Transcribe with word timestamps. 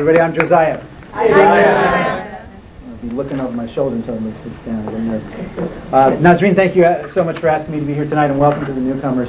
Everybody, 0.00 0.22
I'm 0.22 0.32
Josiah. 0.32 0.82
Hi. 1.12 2.48
I'll 2.88 2.96
be 3.02 3.10
looking 3.10 3.38
over 3.38 3.52
my 3.52 3.70
shoulder 3.74 3.96
until 3.96 4.18
he 4.18 4.32
sits 4.42 4.56
down. 4.64 4.88
Uh, 5.92 6.16
Nazreen, 6.16 6.56
thank 6.56 6.74
you 6.74 6.86
uh, 6.86 7.12
so 7.12 7.22
much 7.22 7.38
for 7.38 7.48
asking 7.48 7.74
me 7.74 7.80
to 7.80 7.86
be 7.86 7.92
here 7.92 8.08
tonight, 8.08 8.30
and 8.30 8.40
welcome 8.40 8.64
to 8.64 8.72
the 8.72 8.80
newcomers. 8.80 9.28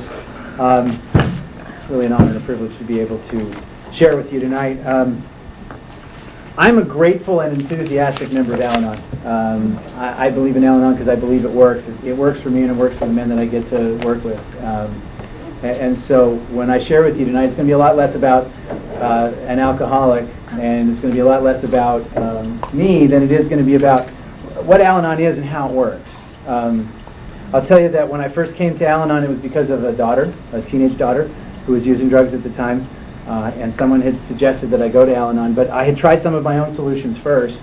Um, 0.62 0.98
it's 1.14 1.92
really 1.92 2.06
an 2.06 2.14
honor 2.14 2.30
and 2.32 2.42
a 2.42 2.46
privilege 2.46 2.72
to 2.78 2.86
be 2.86 3.02
able 3.02 3.18
to 3.32 3.52
share 3.94 4.16
with 4.16 4.32
you 4.32 4.40
tonight. 4.40 4.82
Um, 4.88 5.28
I'm 6.56 6.78
a 6.78 6.86
grateful 6.86 7.42
and 7.42 7.62
enthusiastic 7.62 8.32
member 8.32 8.54
of 8.54 8.62
Al-Anon. 8.62 9.28
Um, 9.28 9.78
I, 10.00 10.28
I, 10.28 10.30
believe 10.30 10.56
in 10.56 10.64
Al-Anon 10.64 10.94
because 10.94 11.10
I 11.10 11.18
believe 11.18 11.44
it 11.44 11.52
works. 11.52 11.84
It, 11.86 12.12
it, 12.12 12.14
works 12.18 12.40
for 12.40 12.50
me 12.50 12.62
and 12.62 12.72
it 12.72 12.78
works 12.78 12.98
for 12.98 13.08
the 13.08 13.14
men 13.14 13.28
that 13.28 13.40
I 13.40 13.46
get 13.46 13.70
to 13.72 14.00
work 14.06 14.24
with. 14.24 14.40
Um, 14.64 15.02
and, 15.64 15.96
and, 15.98 16.02
so 16.04 16.38
when 16.50 16.70
I 16.70 16.82
share 16.88 17.04
with 17.04 17.18
you 17.18 17.26
tonight, 17.26 17.48
it's 17.48 17.56
going 17.58 17.68
to 17.68 17.70
be 17.70 17.74
a 17.74 17.78
lot 17.78 17.98
less 17.98 18.16
about 18.16 18.48
uh, 19.02 19.34
an 19.48 19.60
alcoholic 19.60 20.24
and 20.52 20.92
it's 20.92 21.02
going 21.02 21.12
to 21.12 21.16
be 21.16 21.22
a 21.22 21.26
lot 21.26 21.44
less 21.44 21.64
about 21.64 22.06
um, 22.18 22.62
me 22.74 23.08
than 23.08 23.24
it 23.24 23.32
is 23.32 23.48
going 23.48 23.60
to 23.60 23.66
be 23.66 23.76
about 23.76 24.10
what 24.66 24.82
Al-Anon 24.82 25.20
is 25.20 25.38
and 25.38 25.48
how 25.48 25.70
it 25.70 25.74
works. 25.74 26.10
Um, 26.48 26.98
I'll 27.54 27.66
tell 27.66 27.82
you 27.82 27.90
that 27.90 28.08
when 28.08 28.22
I 28.22 28.34
first 28.34 28.56
came 28.56 28.78
to 28.78 28.88
Al-Anon, 28.88 29.24
it 29.24 29.30
was 29.30 29.40
because 29.40 29.70
of 29.70 29.84
a 29.84 29.96
daughter, 29.96 30.34
a 30.54 30.62
teenage 30.62 30.98
daughter, 30.98 31.28
who 31.66 31.74
was 31.74 31.86
using 31.86 32.10
drugs 32.10 32.34
at 32.34 32.44
the 32.44 32.50
time. 32.52 32.88
Uh, 33.28 33.52
and 33.52 33.74
someone 33.78 34.02
had 34.02 34.20
suggested 34.28 34.72
that 34.72 34.82
I 34.82 34.90
go 34.90 35.06
to 35.06 35.16
Al 35.16 35.30
Anon, 35.30 35.54
but 35.54 35.70
I 35.70 35.86
had 35.86 35.96
tried 35.96 36.24
some 36.24 36.34
of 36.34 36.44
my 36.44 36.58
own 36.58 36.74
solutions 36.74 37.18
first, 37.20 37.60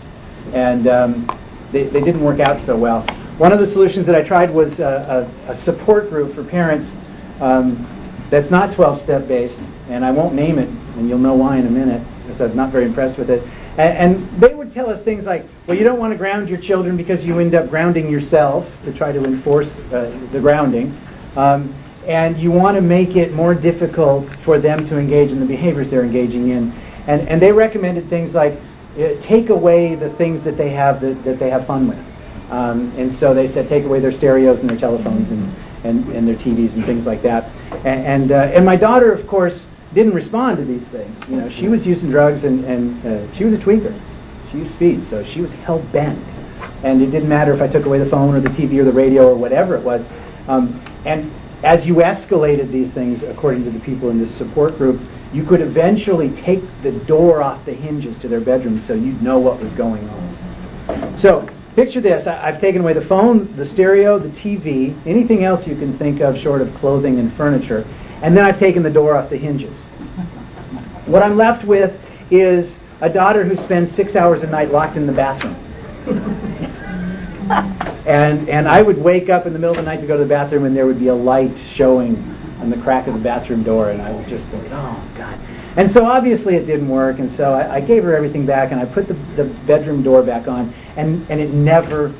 and 0.54 0.86
um, 0.86 1.68
they, 1.72 1.84
they 1.88 2.00
didn't 2.00 2.22
work 2.22 2.38
out 2.38 2.64
so 2.64 2.76
well. 2.76 3.02
One 3.38 3.52
of 3.52 3.58
the 3.58 3.66
solutions 3.66 4.06
that 4.06 4.14
I 4.14 4.22
tried 4.22 4.54
was 4.54 4.78
a, 4.78 5.28
a, 5.48 5.52
a 5.52 5.64
support 5.64 6.10
group 6.10 6.34
for 6.34 6.44
parents 6.44 6.88
um, 7.40 8.26
that's 8.30 8.50
not 8.50 8.74
12 8.76 9.02
step 9.02 9.26
based, 9.26 9.58
and 9.88 10.04
I 10.04 10.12
won't 10.12 10.34
name 10.34 10.58
it, 10.58 10.70
and 10.98 11.08
you'll 11.08 11.18
know 11.18 11.34
why 11.34 11.58
in 11.58 11.66
a 11.66 11.70
minute, 11.70 12.06
because 12.26 12.40
I'm 12.40 12.56
not 12.56 12.72
very 12.72 12.84
impressed 12.84 13.18
with 13.18 13.30
it. 13.30 13.42
And, 13.78 14.14
and 14.16 14.42
they 14.42 14.54
would 14.54 14.72
tell 14.72 14.90
us 14.90 15.02
things 15.04 15.24
like, 15.24 15.46
well, 15.66 15.76
you 15.76 15.84
don't 15.84 15.98
want 15.98 16.12
to 16.12 16.18
ground 16.18 16.48
your 16.48 16.60
children 16.60 16.96
because 16.96 17.24
you 17.24 17.38
end 17.38 17.54
up 17.54 17.70
grounding 17.70 18.10
yourself 18.10 18.66
to 18.84 18.92
try 18.92 19.12
to 19.12 19.24
enforce 19.24 19.68
uh, 19.92 20.28
the 20.32 20.40
grounding. 20.40 20.96
Um, 21.36 21.74
and 22.06 22.40
you 22.40 22.50
want 22.50 22.74
to 22.74 22.80
make 22.80 23.16
it 23.16 23.32
more 23.32 23.54
difficult 23.54 24.28
for 24.44 24.58
them 24.58 24.86
to 24.88 24.98
engage 24.98 25.30
in 25.30 25.40
the 25.40 25.46
behaviors 25.46 25.90
they're 25.90 26.04
engaging 26.04 26.50
in. 26.50 26.72
And, 27.06 27.28
and 27.28 27.40
they 27.40 27.52
recommended 27.52 28.08
things 28.08 28.34
like 28.34 28.54
uh, 28.98 29.20
take 29.22 29.50
away 29.50 29.94
the 29.94 30.10
things 30.16 30.42
that 30.44 30.56
they 30.56 30.70
have 30.70 31.00
that, 31.02 31.22
that 31.24 31.38
they 31.38 31.50
have 31.50 31.66
fun 31.66 31.88
with. 31.88 31.98
Um, 32.50 32.94
and 32.96 33.12
so 33.12 33.34
they 33.34 33.52
said 33.52 33.68
take 33.68 33.84
away 33.84 34.00
their 34.00 34.10
stereos 34.10 34.60
and 34.60 34.70
their 34.70 34.78
telephones 34.78 35.28
and, 35.28 35.54
and, 35.84 36.08
and 36.08 36.26
their 36.26 36.34
TVs 36.34 36.72
and 36.72 36.84
things 36.86 37.04
like 37.04 37.22
that. 37.22 37.44
And, 37.84 38.06
and, 38.06 38.32
uh, 38.32 38.34
and 38.54 38.64
my 38.64 38.76
daughter, 38.76 39.12
of 39.12 39.26
course, 39.26 39.66
didn't 39.94 40.14
respond 40.14 40.58
to 40.58 40.64
these 40.64 40.86
things. 40.88 41.16
You 41.28 41.36
know, 41.36 41.50
she 41.50 41.68
was 41.68 41.86
using 41.86 42.10
drugs 42.10 42.44
and, 42.44 42.64
and 42.64 43.06
uh, 43.06 43.34
she 43.34 43.44
was 43.44 43.54
a 43.54 43.58
tweaker. 43.58 43.98
She 44.50 44.58
used 44.58 44.72
speed, 44.72 45.06
so 45.08 45.24
she 45.24 45.40
was 45.40 45.52
hell 45.52 45.80
bent. 45.92 46.24
And 46.84 47.02
it 47.02 47.06
didn't 47.06 47.28
matter 47.28 47.54
if 47.54 47.60
I 47.60 47.68
took 47.68 47.84
away 47.84 47.98
the 47.98 48.10
phone 48.10 48.34
or 48.34 48.40
the 48.40 48.48
TV 48.50 48.78
or 48.78 48.84
the 48.84 48.92
radio 48.92 49.28
or 49.28 49.34
whatever 49.34 49.76
it 49.76 49.82
was. 49.82 50.04
Um, 50.48 50.84
and 51.04 51.32
as 51.64 51.84
you 51.86 51.96
escalated 51.96 52.70
these 52.72 52.92
things, 52.92 53.22
according 53.22 53.64
to 53.64 53.70
the 53.70 53.80
people 53.80 54.10
in 54.10 54.18
this 54.18 54.34
support 54.36 54.78
group, 54.78 55.00
you 55.32 55.44
could 55.44 55.60
eventually 55.60 56.30
take 56.42 56.62
the 56.82 56.92
door 57.06 57.42
off 57.42 57.64
the 57.66 57.74
hinges 57.74 58.16
to 58.18 58.28
their 58.28 58.40
bedroom 58.40 58.82
so 58.86 58.94
you'd 58.94 59.22
know 59.22 59.38
what 59.38 59.60
was 59.60 59.72
going 59.72 60.08
on. 60.08 61.16
So, 61.18 61.48
picture 61.74 62.00
this 62.00 62.26
I, 62.26 62.50
have 62.50 62.60
taken 62.60 62.80
away 62.80 62.94
the 62.94 63.04
phone, 63.06 63.54
the 63.56 63.66
stereo, 63.66 64.18
the 64.18 64.30
TV, 64.30 64.98
anything 65.06 65.44
else 65.44 65.66
you 65.66 65.76
can 65.76 65.98
think 65.98 66.20
of 66.20 66.38
short 66.38 66.62
of 66.62 66.74
clothing 66.76 67.18
and 67.18 67.36
furniture, 67.36 67.84
and 68.22 68.36
then 68.36 68.44
I've 68.44 68.58
taken 68.58 68.82
the 68.82 68.90
door 68.90 69.16
off 69.16 69.30
the 69.30 69.36
hinges. 69.36 69.76
What 71.06 71.22
I'm 71.22 71.36
left 71.36 71.64
with 71.64 71.98
is 72.30 72.78
a 73.00 73.08
daughter 73.08 73.44
who 73.44 73.56
spends 73.56 73.94
six 73.94 74.16
hours 74.16 74.42
a 74.42 74.46
night 74.46 74.72
locked 74.72 74.96
in 74.96 75.06
the 75.06 75.12
bathroom. 75.12 75.54
and 78.06 78.48
and 78.48 78.68
I 78.68 78.82
would 78.82 78.98
wake 78.98 79.30
up 79.30 79.46
in 79.46 79.52
the 79.52 79.58
middle 79.58 79.70
of 79.70 79.76
the 79.76 79.90
night 79.90 80.00
to 80.00 80.06
go 80.06 80.16
to 80.16 80.22
the 80.22 80.28
bathroom, 80.28 80.64
and 80.64 80.76
there 80.76 80.86
would 80.86 80.98
be 80.98 81.08
a 81.08 81.14
light 81.14 81.56
showing 81.74 82.16
on 82.60 82.70
the 82.70 82.76
crack 82.78 83.06
of 83.06 83.14
the 83.14 83.20
bathroom 83.20 83.62
door, 83.62 83.90
and 83.90 84.02
I 84.02 84.12
would 84.12 84.26
just 84.26 84.44
think, 84.48 84.64
oh 84.66 85.12
God. 85.16 85.38
And 85.76 85.90
so 85.90 86.04
obviously 86.04 86.56
it 86.56 86.66
didn't 86.66 86.88
work, 86.88 87.20
and 87.20 87.30
so 87.36 87.52
I, 87.52 87.76
I 87.76 87.80
gave 87.80 88.02
her 88.02 88.16
everything 88.16 88.44
back, 88.44 88.72
and 88.72 88.80
I 88.80 88.84
put 88.84 89.06
the, 89.06 89.14
the 89.36 89.44
bedroom 89.66 90.02
door 90.02 90.22
back 90.22 90.48
on, 90.48 90.74
and 90.96 91.24
and 91.30 91.40
it 91.40 91.52
never 91.52 92.14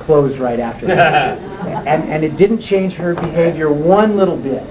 closed 0.00 0.38
right 0.38 0.58
after 0.58 0.86
that, 0.86 1.38
and 1.86 2.10
and 2.10 2.24
it 2.24 2.36
didn't 2.36 2.60
change 2.60 2.94
her 2.94 3.14
behavior 3.14 3.72
one 3.72 4.16
little 4.16 4.36
bit. 4.36 4.62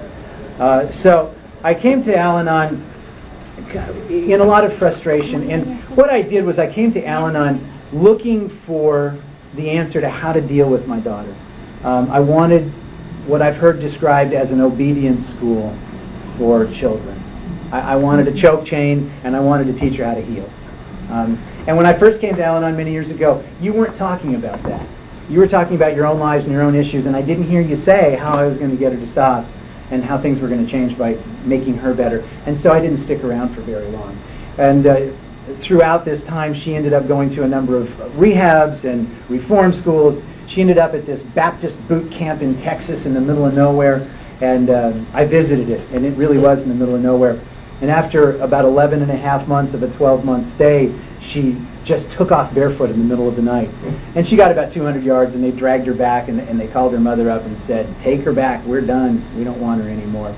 Uh, 0.58 0.92
so 1.02 1.34
I 1.64 1.74
came 1.74 2.02
to 2.04 2.16
Al-Anon 2.16 2.90
in 4.08 4.40
a 4.40 4.44
lot 4.44 4.64
of 4.64 4.78
frustration, 4.78 5.50
and 5.50 5.96
what 5.96 6.10
I 6.10 6.22
did 6.22 6.44
was 6.44 6.58
I 6.58 6.72
came 6.72 6.92
to 6.92 7.04
Al-Anon 7.04 7.72
looking 7.92 8.60
for 8.66 9.20
the 9.56 9.70
answer 9.70 10.00
to 10.00 10.08
how 10.08 10.32
to 10.32 10.40
deal 10.40 10.68
with 10.68 10.86
my 10.86 11.00
daughter. 11.00 11.32
Um, 11.82 12.10
I 12.10 12.20
wanted 12.20 12.72
what 13.26 13.42
I've 13.42 13.56
heard 13.56 13.80
described 13.80 14.32
as 14.32 14.50
an 14.50 14.60
obedience 14.60 15.26
school 15.30 15.76
for 16.38 16.66
children. 16.74 17.18
I, 17.72 17.92
I, 17.92 17.96
wanted 17.96 18.28
a 18.28 18.40
choke 18.40 18.66
chain, 18.66 19.10
and 19.24 19.34
I 19.34 19.40
wanted 19.40 19.72
to 19.72 19.80
teach 19.80 19.98
her 19.98 20.04
how 20.04 20.14
to 20.14 20.22
heel. 20.22 20.48
Um, 21.10 21.36
and 21.66 21.76
when 21.76 21.86
I 21.86 21.98
first 21.98 22.20
came 22.20 22.36
to 22.36 22.44
Al 22.44 22.58
Anon 22.58 22.76
many 22.76 22.92
years 22.92 23.10
ago, 23.10 23.44
you 23.60 23.72
weren't 23.72 23.96
talking 23.96 24.34
about 24.34 24.62
that. 24.64 24.86
You 25.28 25.38
were 25.38 25.48
talking 25.48 25.74
about 25.74 25.96
your 25.96 26.06
own 26.06 26.20
lives 26.20 26.44
and 26.44 26.52
your 26.52 26.62
own 26.62 26.74
issues, 26.74 27.06
and 27.06 27.16
I 27.16 27.22
didn't 27.22 27.48
hear 27.48 27.60
you 27.60 27.82
say 27.82 28.16
how 28.16 28.34
I 28.34 28.46
was 28.46 28.58
going 28.58 28.70
to 28.70 28.76
get 28.76 28.92
her 28.92 28.98
to 28.98 29.10
stop 29.10 29.46
and 29.90 30.04
how 30.04 30.20
things 30.20 30.40
were 30.40 30.48
going 30.48 30.64
to 30.64 30.70
change 30.70 30.96
by 30.98 31.14
making 31.44 31.76
her 31.76 31.94
better. 31.94 32.20
And 32.46 32.60
so 32.60 32.72
I 32.72 32.80
didn't 32.80 33.04
stick 33.04 33.22
around 33.22 33.54
for 33.54 33.62
very 33.62 33.90
long. 33.90 34.16
And 34.58 34.86
uh, 34.86 35.10
throughout 35.62 36.04
this 36.04 36.22
time, 36.22 36.54
she 36.54 36.74
ended 36.74 36.92
up 36.92 37.06
going 37.06 37.30
to 37.34 37.42
a 37.42 37.48
number 37.48 37.76
of 37.76 37.88
rehabs 38.16 38.84
and 38.84 39.08
reform 39.30 39.72
schools. 39.72 40.22
She 40.48 40.60
ended 40.60 40.78
up 40.78 40.94
at 40.94 41.06
this 41.06 41.22
Baptist 41.34 41.76
boot 41.88 42.10
camp 42.12 42.42
in 42.42 42.60
Texas 42.60 43.04
in 43.04 43.14
the 43.14 43.20
middle 43.20 43.44
of 43.46 43.54
nowhere, 43.54 44.02
and 44.40 44.70
uh, 44.70 44.92
I 45.12 45.24
visited 45.24 45.68
it, 45.68 45.80
and 45.92 46.04
it 46.04 46.16
really 46.16 46.38
was 46.38 46.60
in 46.60 46.68
the 46.68 46.74
middle 46.74 46.94
of 46.94 47.00
nowhere. 47.00 47.42
And 47.84 47.90
after 47.90 48.38
about 48.38 48.64
11 48.64 49.02
and 49.02 49.10
a 49.10 49.16
half 49.16 49.46
months 49.46 49.74
of 49.74 49.82
a 49.82 49.94
12 49.94 50.24
month 50.24 50.50
stay, 50.54 50.90
she 51.20 51.54
just 51.84 52.10
took 52.10 52.32
off 52.32 52.54
barefoot 52.54 52.88
in 52.88 52.98
the 52.98 53.04
middle 53.04 53.28
of 53.28 53.36
the 53.36 53.42
night. 53.42 53.68
And 54.16 54.26
she 54.26 54.36
got 54.36 54.50
about 54.50 54.72
200 54.72 55.04
yards, 55.04 55.34
and 55.34 55.44
they 55.44 55.50
dragged 55.50 55.86
her 55.86 55.92
back, 55.92 56.30
and, 56.30 56.40
and 56.40 56.58
they 56.58 56.66
called 56.66 56.94
her 56.94 56.98
mother 56.98 57.30
up 57.30 57.42
and 57.42 57.62
said, 57.66 57.94
Take 58.00 58.22
her 58.22 58.32
back, 58.32 58.64
we're 58.64 58.80
done, 58.80 59.36
we 59.36 59.44
don't 59.44 59.60
want 59.60 59.82
her 59.82 59.90
anymore. 59.90 60.30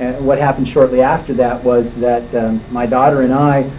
And 0.00 0.26
what 0.26 0.38
happened 0.38 0.66
shortly 0.66 1.00
after 1.00 1.32
that 1.34 1.62
was 1.62 1.94
that 1.94 2.34
um, 2.34 2.60
my 2.72 2.86
daughter 2.86 3.22
and 3.22 3.32
I 3.32 3.70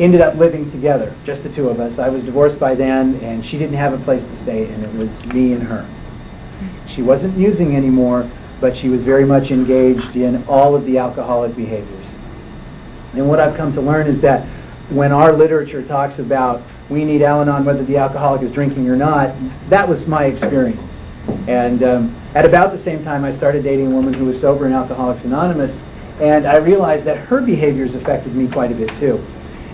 ended 0.00 0.22
up 0.22 0.36
living 0.36 0.70
together, 0.70 1.14
just 1.26 1.42
the 1.42 1.52
two 1.52 1.68
of 1.68 1.78
us. 1.78 1.98
I 1.98 2.08
was 2.08 2.24
divorced 2.24 2.58
by 2.58 2.74
then, 2.74 3.16
and 3.16 3.44
she 3.44 3.58
didn't 3.58 3.76
have 3.76 3.92
a 3.92 4.02
place 4.02 4.22
to 4.22 4.42
stay, 4.44 4.64
and 4.64 4.82
it 4.82 4.94
was 4.94 5.10
me 5.26 5.52
and 5.52 5.62
her. 5.62 5.84
She 6.88 7.02
wasn't 7.02 7.36
using 7.36 7.76
anymore, 7.76 8.32
but 8.62 8.74
she 8.74 8.88
was 8.88 9.02
very 9.02 9.26
much 9.26 9.50
engaged 9.50 10.16
in 10.16 10.42
all 10.46 10.74
of 10.74 10.86
the 10.86 10.96
alcoholic 10.96 11.54
behaviors. 11.54 12.05
And 13.14 13.28
what 13.28 13.40
I've 13.40 13.56
come 13.56 13.72
to 13.74 13.80
learn 13.80 14.06
is 14.06 14.20
that 14.20 14.46
when 14.90 15.12
our 15.12 15.32
literature 15.32 15.86
talks 15.86 16.18
about 16.18 16.62
we 16.90 17.04
need 17.04 17.22
Al 17.22 17.42
Anon 17.42 17.64
whether 17.64 17.84
the 17.84 17.96
alcoholic 17.96 18.42
is 18.42 18.52
drinking 18.52 18.88
or 18.88 18.96
not, 18.96 19.34
that 19.70 19.88
was 19.88 20.06
my 20.06 20.26
experience. 20.26 20.92
And 21.48 21.82
um, 21.82 22.30
at 22.34 22.44
about 22.44 22.72
the 22.72 22.82
same 22.82 23.02
time, 23.02 23.24
I 23.24 23.36
started 23.36 23.64
dating 23.64 23.88
a 23.88 23.90
woman 23.90 24.14
who 24.14 24.26
was 24.26 24.40
sober 24.40 24.66
in 24.66 24.72
Alcoholics 24.72 25.24
Anonymous, 25.24 25.72
and 26.20 26.46
I 26.46 26.56
realized 26.56 27.04
that 27.06 27.18
her 27.18 27.40
behaviors 27.40 27.94
affected 27.94 28.34
me 28.34 28.48
quite 28.48 28.70
a 28.70 28.74
bit 28.74 28.88
too. 29.00 29.18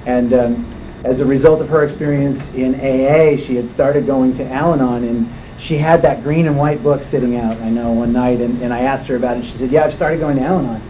And 0.07 0.33
um, 0.33 1.03
as 1.05 1.21
a 1.21 1.25
result 1.25 1.61
of 1.61 1.69
her 1.69 1.85
experience 1.85 2.43
in 2.55 2.75
AA, 2.75 3.37
she 3.45 3.57
had 3.57 3.69
started 3.71 4.07
going 4.07 4.35
to 4.37 4.47
Al 4.51 4.73
Anon, 4.73 5.05
and 5.05 5.61
she 5.61 5.77
had 5.77 6.03
that 6.03 6.23
green 6.23 6.47
and 6.47 6.57
white 6.57 6.83
book 6.83 7.03
sitting 7.11 7.37
out, 7.37 7.59
I 7.59 7.69
know, 7.69 7.93
one 7.93 8.13
night, 8.13 8.41
and, 8.41 8.63
and 8.63 8.73
I 8.73 8.81
asked 8.81 9.07
her 9.09 9.17
about 9.17 9.37
it, 9.37 9.45
and 9.45 9.53
she 9.53 9.59
said, 9.59 9.71
Yeah, 9.71 9.85
I've 9.85 9.95
started 9.95 10.21
going 10.21 10.37
to 10.37 10.43
Al 10.43 10.59
Anon. 10.59 10.81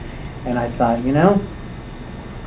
And 0.47 0.59
I 0.59 0.77
thought, 0.79 1.05
you 1.05 1.13
know, 1.13 1.45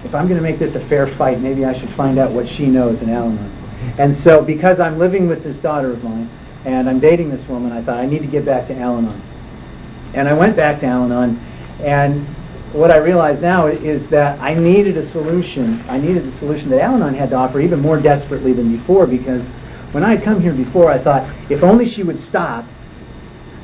if 0.06 0.14
I'm 0.14 0.28
going 0.28 0.38
to 0.38 0.44
make 0.44 0.60
this 0.60 0.76
a 0.76 0.88
fair 0.88 1.14
fight, 1.18 1.42
maybe 1.42 1.66
I 1.66 1.78
should 1.78 1.94
find 1.96 2.20
out 2.20 2.32
what 2.32 2.48
she 2.48 2.68
knows 2.68 3.02
in 3.02 3.10
Al 3.10 3.30
And 3.98 4.16
so, 4.16 4.42
because 4.42 4.80
I'm 4.80 5.00
living 5.00 5.28
with 5.28 5.44
this 5.44 5.58
daughter 5.58 5.92
of 5.92 6.04
mine, 6.04 6.30
and 6.66 6.90
I'm 6.90 7.00
dating 7.00 7.30
this 7.30 7.46
woman, 7.48 7.72
I 7.72 7.84
thought 7.84 7.98
I 7.98 8.06
need 8.06 8.20
to 8.20 8.28
get 8.28 8.46
back 8.46 8.68
to 8.68 8.78
Al 8.78 8.98
And 10.14 10.30
I 10.30 10.34
went 10.34 10.56
back 10.56 10.80
to 10.82 10.86
Al 10.86 11.12
and 11.12 12.28
what 12.74 12.92
I 12.92 12.98
realize 12.98 13.40
now 13.40 13.68
is 13.68 14.08
that 14.10 14.40
I 14.40 14.54
needed 14.54 14.98
a 14.98 15.10
solution. 15.10 15.84
I 15.88 15.98
needed 15.98 16.26
the 16.26 16.38
solution 16.38 16.70
that 16.72 16.82
Al 16.82 17.00
had 17.14 17.30
to 17.30 17.36
offer 17.36 17.60
even 17.62 17.80
more 17.80 18.00
desperately 18.00 18.54
than 18.54 18.76
before 18.78 19.08
because 19.08 19.48
when 19.92 20.04
I 20.04 20.16
had 20.16 20.24
come 20.24 20.42
here 20.42 20.54
before, 20.54 20.92
I 20.92 21.02
thought 21.02 21.34
if 21.50 21.64
only 21.64 21.90
she 21.90 22.04
would 22.04 22.22
stop, 22.24 22.66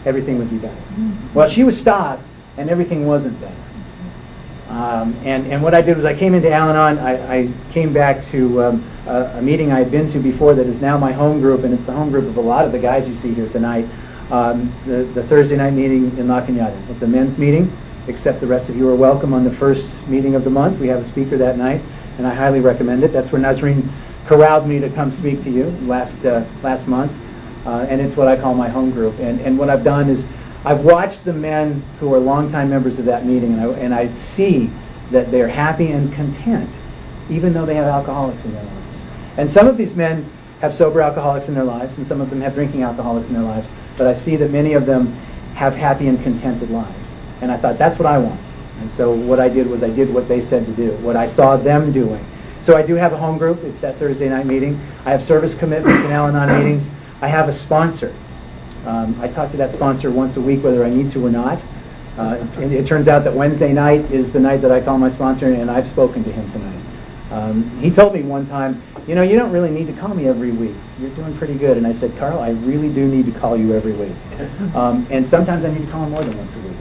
everything 0.06 0.38
would 0.38 0.50
be 0.50 0.58
better. 0.58 0.74
Mm-hmm. 0.74 1.34
Well, 1.34 1.50
she 1.50 1.64
was 1.64 1.78
stopped, 1.78 2.24
and 2.58 2.70
everything 2.70 3.06
wasn't 3.06 3.40
better. 3.42 3.71
Um, 4.72 5.20
and, 5.26 5.52
and 5.52 5.62
what 5.62 5.74
I 5.74 5.82
did 5.82 5.98
was 5.98 6.06
I 6.06 6.18
came 6.18 6.34
into 6.34 6.50
Al 6.50 6.70
Anon. 6.70 6.98
I, 6.98 7.40
I 7.40 7.74
came 7.74 7.92
back 7.94 8.24
to 8.32 8.64
um, 8.64 9.04
a, 9.06 9.40
a, 9.40 9.42
meeting 9.42 9.70
I 9.74 9.80
had 9.80 9.92
been 9.92 10.10
to 10.14 10.20
before 10.20 10.56
that 10.56 10.66
is 10.66 10.80
now 10.82 10.98
my 10.98 11.12
home 11.12 11.42
group, 11.42 11.66
and 11.66 11.74
it's 11.74 11.86
the 11.86 11.92
home 11.92 12.10
group 12.10 12.26
of 12.26 12.38
a 12.38 12.42
lot 12.42 12.64
of 12.64 12.72
the 12.72 12.80
guys 12.80 13.06
you 13.06 13.14
see 13.16 13.34
here 13.34 13.50
tonight. 13.50 13.84
Um, 14.32 14.72
the, 14.88 15.12
the 15.14 15.28
Thursday 15.28 15.58
night 15.58 15.74
meeting 15.74 16.18
in 16.18 16.30
La 16.30 16.40
Cañada. 16.40 16.90
It's 16.90 17.02
a 17.02 17.08
men's 17.08 17.38
meeting 17.38 17.78
except 18.08 18.40
the 18.40 18.48
rest 18.48 18.70
of 18.70 18.78
you 18.78 18.88
are 18.88 18.96
welcome 18.96 19.34
on 19.34 19.44
the 19.44 19.54
first 19.58 19.86
meeting 20.08 20.36
of 20.36 20.46
the 20.46 20.50
month. 20.50 20.80
We 20.80 20.88
have 20.88 21.02
a 21.02 21.10
speaker 21.10 21.38
that 21.38 21.58
night, 21.58 21.82
and 22.18 22.26
I 22.26 22.34
highly 22.34 22.62
recommend 22.62 23.04
it. 23.04 23.12
That's 23.12 23.30
where 23.30 23.42
Nazreen 23.42 23.92
corralled 24.26 24.68
me 24.68 24.80
to 24.80 24.90
come 24.96 25.12
speak 25.12 25.44
to 25.44 25.52
you 25.52 25.66
last 25.82 26.26
uh, 26.26 26.48
last 26.64 26.88
month, 26.88 27.12
uh, 27.68 27.88
and 27.90 28.00
it's 28.00 28.16
what 28.16 28.30
I 28.30 28.40
call 28.40 28.54
my 28.54 28.70
home 28.70 28.92
group. 28.92 29.20
And 29.20 29.42
and 29.42 29.60
what 29.60 29.70
I've 29.70 29.84
done 29.84 30.10
is 30.10 30.24
I've 30.64 30.82
watched 30.82 31.26
the 31.26 31.34
men 31.34 31.82
who 32.00 32.14
are 32.14 32.20
longtime 32.20 32.70
members 32.70 33.00
of 33.00 33.06
that 33.06 33.26
meeting, 33.26 33.54
and 33.54 33.62
I, 33.62 33.66
and 33.80 33.94
I 33.94 34.36
see 34.36 34.72
that 35.12 35.32
they're 35.32 35.50
happy 35.50 35.92
and 35.92 36.14
content, 36.14 36.70
even 37.30 37.54
though 37.54 37.66
they 37.66 37.76
have 37.76 37.88
alcoholics 37.88 38.44
in 38.46 38.54
their 38.54 38.64
lives. 38.64 39.02
And 39.38 39.52
some 39.52 39.68
of 39.68 39.78
these 39.78 39.94
men 39.96 40.32
have 40.62 40.76
sober 40.76 41.02
alcoholics 41.02 41.48
in 41.48 41.56
their 41.56 41.64
lives, 41.64 41.98
and 41.98 42.06
some 42.08 42.22
of 42.22 42.30
them 42.30 42.42
have 42.42 42.54
drinking 42.54 42.84
alcoholics 42.84 43.28
in 43.28 43.34
their 43.34 43.44
lives. 43.44 43.68
But 43.98 44.08
I 44.08 44.24
see 44.24 44.36
that 44.38 44.52
many 44.52 44.74
of 44.74 44.86
them 44.86 45.14
have 45.56 45.74
happy 45.74 46.08
and 46.08 46.22
contented 46.22 46.70
lives. 46.70 47.10
And 47.42 47.52
I 47.52 47.60
thought, 47.60 47.80
that's 47.80 47.98
what 47.98 48.06
I 48.06 48.20
want. 48.20 48.40
And 48.80 48.92
so 48.94 49.12
what 49.12 49.40
I 49.40 49.50
did 49.50 49.68
was 49.68 49.84
I 49.84 49.90
did 49.90 50.14
what 50.14 50.28
they 50.28 50.48
said 50.48 50.66
to 50.66 50.76
do, 50.76 50.92
what 50.98 51.16
I 51.16 51.34
saw 51.36 51.58
them 51.58 51.92
doing. 51.92 52.26
So 52.62 52.78
I 52.78 52.84
do 52.84 52.96
have 52.96 53.14
a 53.14 53.18
home 53.18 53.40
group. 53.40 53.60
It's 53.64 53.82
that 53.82 53.98
Thursday 53.98 54.30
night 54.30 54.46
meeting. 54.46 54.76
I 55.06 55.12
have 55.12 55.24
service 55.24 55.56
commitments 55.56 56.04
and 56.04 56.14
Al-Anon 56.14 56.64
meetings. 56.64 56.88
I 57.22 57.28
have 57.28 57.50
a 57.50 57.58
sponsor. 57.58 58.16
Um, 58.86 59.20
I 59.22 59.28
talk 59.28 59.52
to 59.52 59.58
that 59.58 59.74
sponsor 59.74 60.12
once 60.12 60.38
a 60.38 60.42
week, 60.42 60.64
whether 60.64 60.84
I 60.84 60.90
need 60.90 61.12
to 61.12 61.26
or 61.26 61.30
not. 61.30 61.62
Uh, 62.18 62.38
and 62.60 62.74
it 62.74 62.88
turns 62.88 63.08
out 63.08 63.24
that 63.24 63.34
Wednesday 63.34 63.72
night 63.72 64.12
is 64.12 64.32
the 64.34 64.40
night 64.40 64.62
that 64.62 64.72
I 64.72 64.82
call 64.84 64.98
my 64.98 65.12
sponsor, 65.12 65.54
and 65.54 65.72
I've 65.72 65.88
spoken 65.88 66.24
to 66.24 66.32
him 66.32 66.52
tonight. 66.52 66.82
Um, 67.32 67.80
he 67.80 67.90
told 67.90 68.14
me 68.14 68.24
one 68.24 68.46
time, 68.48 68.84
you 69.08 69.16
know, 69.16 69.24
you 69.24 69.38
don't 69.38 69.52
really 69.52 69.72
need 69.72 69.88
to 69.88 70.00
call 70.00 70.14
me 70.14 70.28
every 70.28 70.52
week. 70.52 70.76
You're 71.00 71.16
doing 71.16 71.38
pretty 71.38 71.58
good. 71.58 71.78
And 71.78 71.88
I 71.88 71.98
said, 71.98 72.18
Carl, 72.20 72.40
I 72.40 72.50
really 72.50 72.94
do 72.94 73.08
need 73.08 73.26
to 73.32 73.40
call 73.40 73.58
you 73.58 73.74
every 73.74 73.94
week. 73.94 74.16
Um, 74.76 75.06
and 75.12 75.30
sometimes 75.30 75.66
I 75.66 75.70
need 75.70 75.86
to 75.86 75.92
call 75.92 76.06
him 76.06 76.12
more 76.12 76.24
than 76.24 76.38
once 76.38 76.52
a 76.56 76.60
week. 76.60 76.78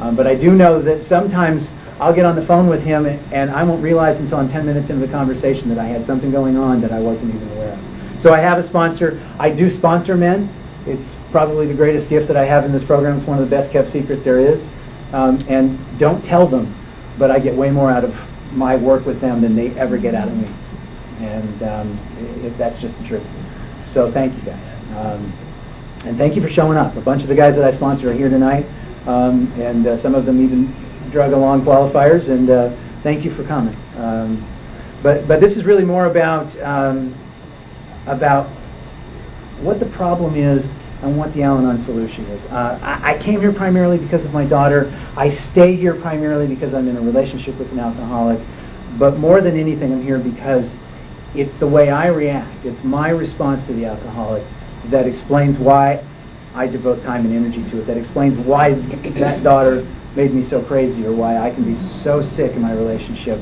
Um, 0.00 0.16
but 0.16 0.26
I 0.26 0.34
do 0.34 0.52
know 0.52 0.82
that 0.82 1.06
sometimes 1.08 1.68
I'll 2.00 2.12
get 2.12 2.24
on 2.24 2.36
the 2.36 2.44
phone 2.46 2.68
with 2.68 2.82
him 2.82 3.06
and 3.06 3.50
I 3.50 3.62
won't 3.62 3.82
realize 3.82 4.18
until 4.18 4.38
I'm 4.38 4.50
10 4.50 4.66
minutes 4.66 4.90
into 4.90 5.06
the 5.06 5.12
conversation 5.12 5.68
that 5.68 5.78
I 5.78 5.86
had 5.86 6.06
something 6.06 6.30
going 6.30 6.56
on 6.56 6.80
that 6.82 6.92
I 6.92 6.98
wasn't 6.98 7.34
even 7.34 7.48
aware 7.52 7.72
of. 7.72 8.22
So 8.22 8.32
I 8.32 8.40
have 8.40 8.58
a 8.58 8.66
sponsor. 8.66 9.24
I 9.38 9.50
do 9.50 9.70
sponsor 9.70 10.16
men. 10.16 10.52
It's 10.88 11.06
probably 11.30 11.66
the 11.66 11.74
greatest 11.74 12.08
gift 12.08 12.28
that 12.28 12.36
I 12.36 12.46
have 12.46 12.64
in 12.64 12.72
this 12.72 12.84
program. 12.84 13.18
It's 13.18 13.28
one 13.28 13.38
of 13.38 13.48
the 13.48 13.54
best 13.54 13.72
kept 13.72 13.92
secrets 13.92 14.24
there 14.24 14.38
is. 14.38 14.64
Um, 15.12 15.38
and 15.48 15.98
don't 15.98 16.24
tell 16.24 16.48
them, 16.48 16.74
but 17.18 17.30
I 17.30 17.38
get 17.38 17.54
way 17.56 17.70
more 17.70 17.90
out 17.90 18.04
of 18.04 18.14
my 18.52 18.76
work 18.76 19.04
with 19.04 19.20
them 19.20 19.42
than 19.42 19.54
they 19.54 19.70
ever 19.78 19.98
get 19.98 20.14
out 20.14 20.28
of 20.28 20.34
me. 20.34 20.48
And 21.20 21.62
um, 21.62 22.44
it, 22.44 22.56
that's 22.58 22.80
just 22.80 22.96
the 22.98 23.08
truth. 23.08 23.26
So 23.92 24.12
thank 24.12 24.34
you 24.34 24.42
guys. 24.42 24.96
Um, 24.96 25.32
and 26.04 26.16
thank 26.16 26.36
you 26.36 26.42
for 26.42 26.48
showing 26.48 26.78
up. 26.78 26.96
A 26.96 27.00
bunch 27.00 27.22
of 27.22 27.28
the 27.28 27.34
guys 27.34 27.56
that 27.56 27.64
I 27.64 27.74
sponsor 27.74 28.10
are 28.10 28.14
here 28.14 28.28
tonight, 28.28 28.66
um, 29.06 29.52
and 29.60 29.86
uh, 29.86 30.00
some 30.00 30.14
of 30.14 30.26
them 30.26 30.42
even 30.42 31.10
drug 31.10 31.32
along 31.32 31.64
qualifiers. 31.64 32.28
And 32.28 32.50
uh, 32.50 32.76
thank 33.02 33.24
you 33.24 33.34
for 33.34 33.44
coming. 33.44 33.74
Um, 33.96 34.46
but 35.02 35.26
but 35.26 35.40
this 35.40 35.56
is 35.56 35.64
really 35.64 35.84
more 35.84 36.06
about 36.06 36.46
um, 36.62 37.14
about 38.06 38.48
what 39.62 39.80
the 39.80 39.86
problem 39.86 40.36
is 40.36 40.64
and 41.02 41.16
what 41.16 41.32
the 41.34 41.42
Al-Anon 41.42 41.84
solution 41.84 42.24
is. 42.26 42.44
Uh, 42.46 42.78
I, 42.82 43.14
I, 43.14 43.22
came 43.22 43.40
here 43.40 43.52
primarily 43.52 43.98
because 43.98 44.24
of 44.24 44.32
my 44.32 44.44
daughter. 44.44 44.90
I 45.16 45.30
stay 45.52 45.76
here 45.76 45.94
primarily 46.00 46.46
because 46.46 46.74
I'm 46.74 46.88
in 46.88 46.96
a 46.96 47.00
relationship 47.00 47.56
with 47.56 47.70
an 47.70 47.78
alcoholic. 47.78 48.40
But 48.98 49.18
more 49.18 49.40
than 49.40 49.56
anything, 49.58 49.92
I'm 49.92 50.02
here 50.02 50.18
because 50.18 50.68
it's 51.34 51.54
the 51.60 51.66
way 51.66 51.90
I 51.90 52.08
react. 52.08 52.64
It's 52.66 52.82
my 52.82 53.10
response 53.10 53.64
to 53.68 53.74
the 53.74 53.84
alcoholic 53.84 54.44
that 54.90 55.06
explains 55.06 55.56
why 55.58 56.04
I 56.54 56.66
devote 56.66 57.02
time 57.02 57.24
and 57.26 57.34
energy 57.34 57.62
to 57.70 57.82
it. 57.82 57.86
That 57.86 57.96
explains 57.96 58.36
why 58.38 58.74
that 59.20 59.42
daughter 59.44 59.86
made 60.16 60.34
me 60.34 60.48
so 60.48 60.62
crazy 60.64 61.04
or 61.04 61.12
why 61.12 61.38
I 61.38 61.50
can 61.50 61.64
be 61.64 61.78
so 62.02 62.22
sick 62.22 62.52
in 62.52 62.62
my 62.62 62.72
relationship 62.72 63.38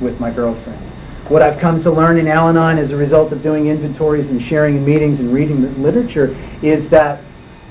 with 0.00 0.20
my 0.20 0.30
girlfriend. 0.30 0.89
What 1.30 1.42
I've 1.42 1.60
come 1.60 1.80
to 1.84 1.92
learn 1.92 2.18
in 2.18 2.26
Al 2.26 2.48
Anon 2.48 2.76
as 2.76 2.90
a 2.90 2.96
result 2.96 3.32
of 3.32 3.40
doing 3.40 3.68
inventories 3.68 4.30
and 4.30 4.42
sharing 4.42 4.78
in 4.78 4.84
meetings 4.84 5.20
and 5.20 5.32
reading 5.32 5.62
the 5.62 5.68
literature 5.78 6.36
is 6.60 6.90
that 6.90 7.22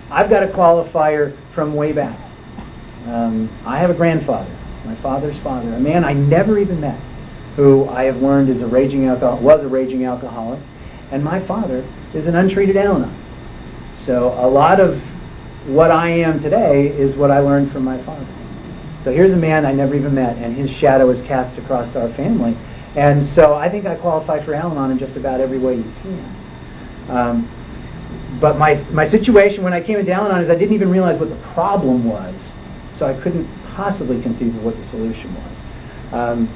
I've 0.10 0.30
got 0.30 0.44
a 0.44 0.48
qualifier 0.48 1.38
from 1.54 1.76
way 1.76 1.92
back. 1.92 2.18
Um, 3.06 3.50
I 3.66 3.78
have 3.80 3.90
a 3.90 3.94
grandfather, 3.94 4.50
my 4.86 4.96
father's 5.02 5.38
father, 5.44 5.74
a 5.74 5.80
man 5.80 6.06
I 6.06 6.14
never 6.14 6.58
even 6.58 6.80
met, 6.80 6.98
who 7.58 7.86
I 7.90 8.06
have 8.06 8.22
learned 8.22 8.50
is 8.50 8.62
a 8.62 8.66
raging 8.66 9.08
alcohol, 9.08 9.42
was 9.42 9.62
a 9.62 9.68
raging 9.68 10.06
alcoholic, 10.06 10.62
and 11.12 11.22
my 11.22 11.46
father 11.46 11.80
is 12.14 12.28
an 12.28 12.38
untreated 12.38 12.78
Al-Anon. 12.78 13.14
So 14.06 14.30
a 14.40 14.48
lot 14.48 14.80
of 14.80 15.02
what 15.68 15.92
I 15.92 16.12
am 16.12 16.42
today 16.42 16.88
is 16.88 17.14
what 17.18 17.30
I 17.30 17.40
learned 17.40 17.74
from 17.74 17.84
my 17.84 18.02
father. 18.06 18.26
So 19.04 19.12
here's 19.12 19.34
a 19.34 19.38
man 19.38 19.66
I 19.66 19.74
never 19.74 19.96
even 19.96 20.16
met, 20.16 20.38
and 20.38 20.56
his 20.56 20.72
shadow 20.78 21.10
is 21.10 21.20
cast 21.28 21.58
across 21.58 21.94
our 21.98 22.08
family. 22.14 22.58
And 22.96 23.28
so 23.36 23.54
I 23.54 23.70
think 23.70 23.86
I 23.86 23.96
qualify 23.96 24.44
for 24.44 24.54
Al-Anon 24.54 24.92
in 24.92 25.00
just 25.00 25.16
about 25.16 25.40
every 25.40 25.60
way 25.60 25.76
you 25.76 25.94
can. 26.02 27.10
Um, 27.10 28.40
but 28.42 28.58
my, 28.58 28.76
my 28.92 29.08
situation 29.10 29.64
when 29.64 29.74
I 29.74 29.82
came 29.82 29.98
into 29.98 30.12
Al-Anon 30.12 30.42
is 30.44 30.50
I 30.50 30.56
didn't 30.56 30.74
even 30.74 30.90
realize 30.90 31.20
what 31.20 31.30
the 31.30 31.42
problem 31.54 32.06
was. 32.06 32.36
So 32.98 33.06
I 33.06 33.20
couldn't 33.22 33.48
possibly 33.76 34.22
conceive 34.22 34.56
of 34.56 34.64
what 34.64 34.76
the 34.76 34.84
solution 34.90 35.34
was. 35.36 35.58
Um, 36.14 36.48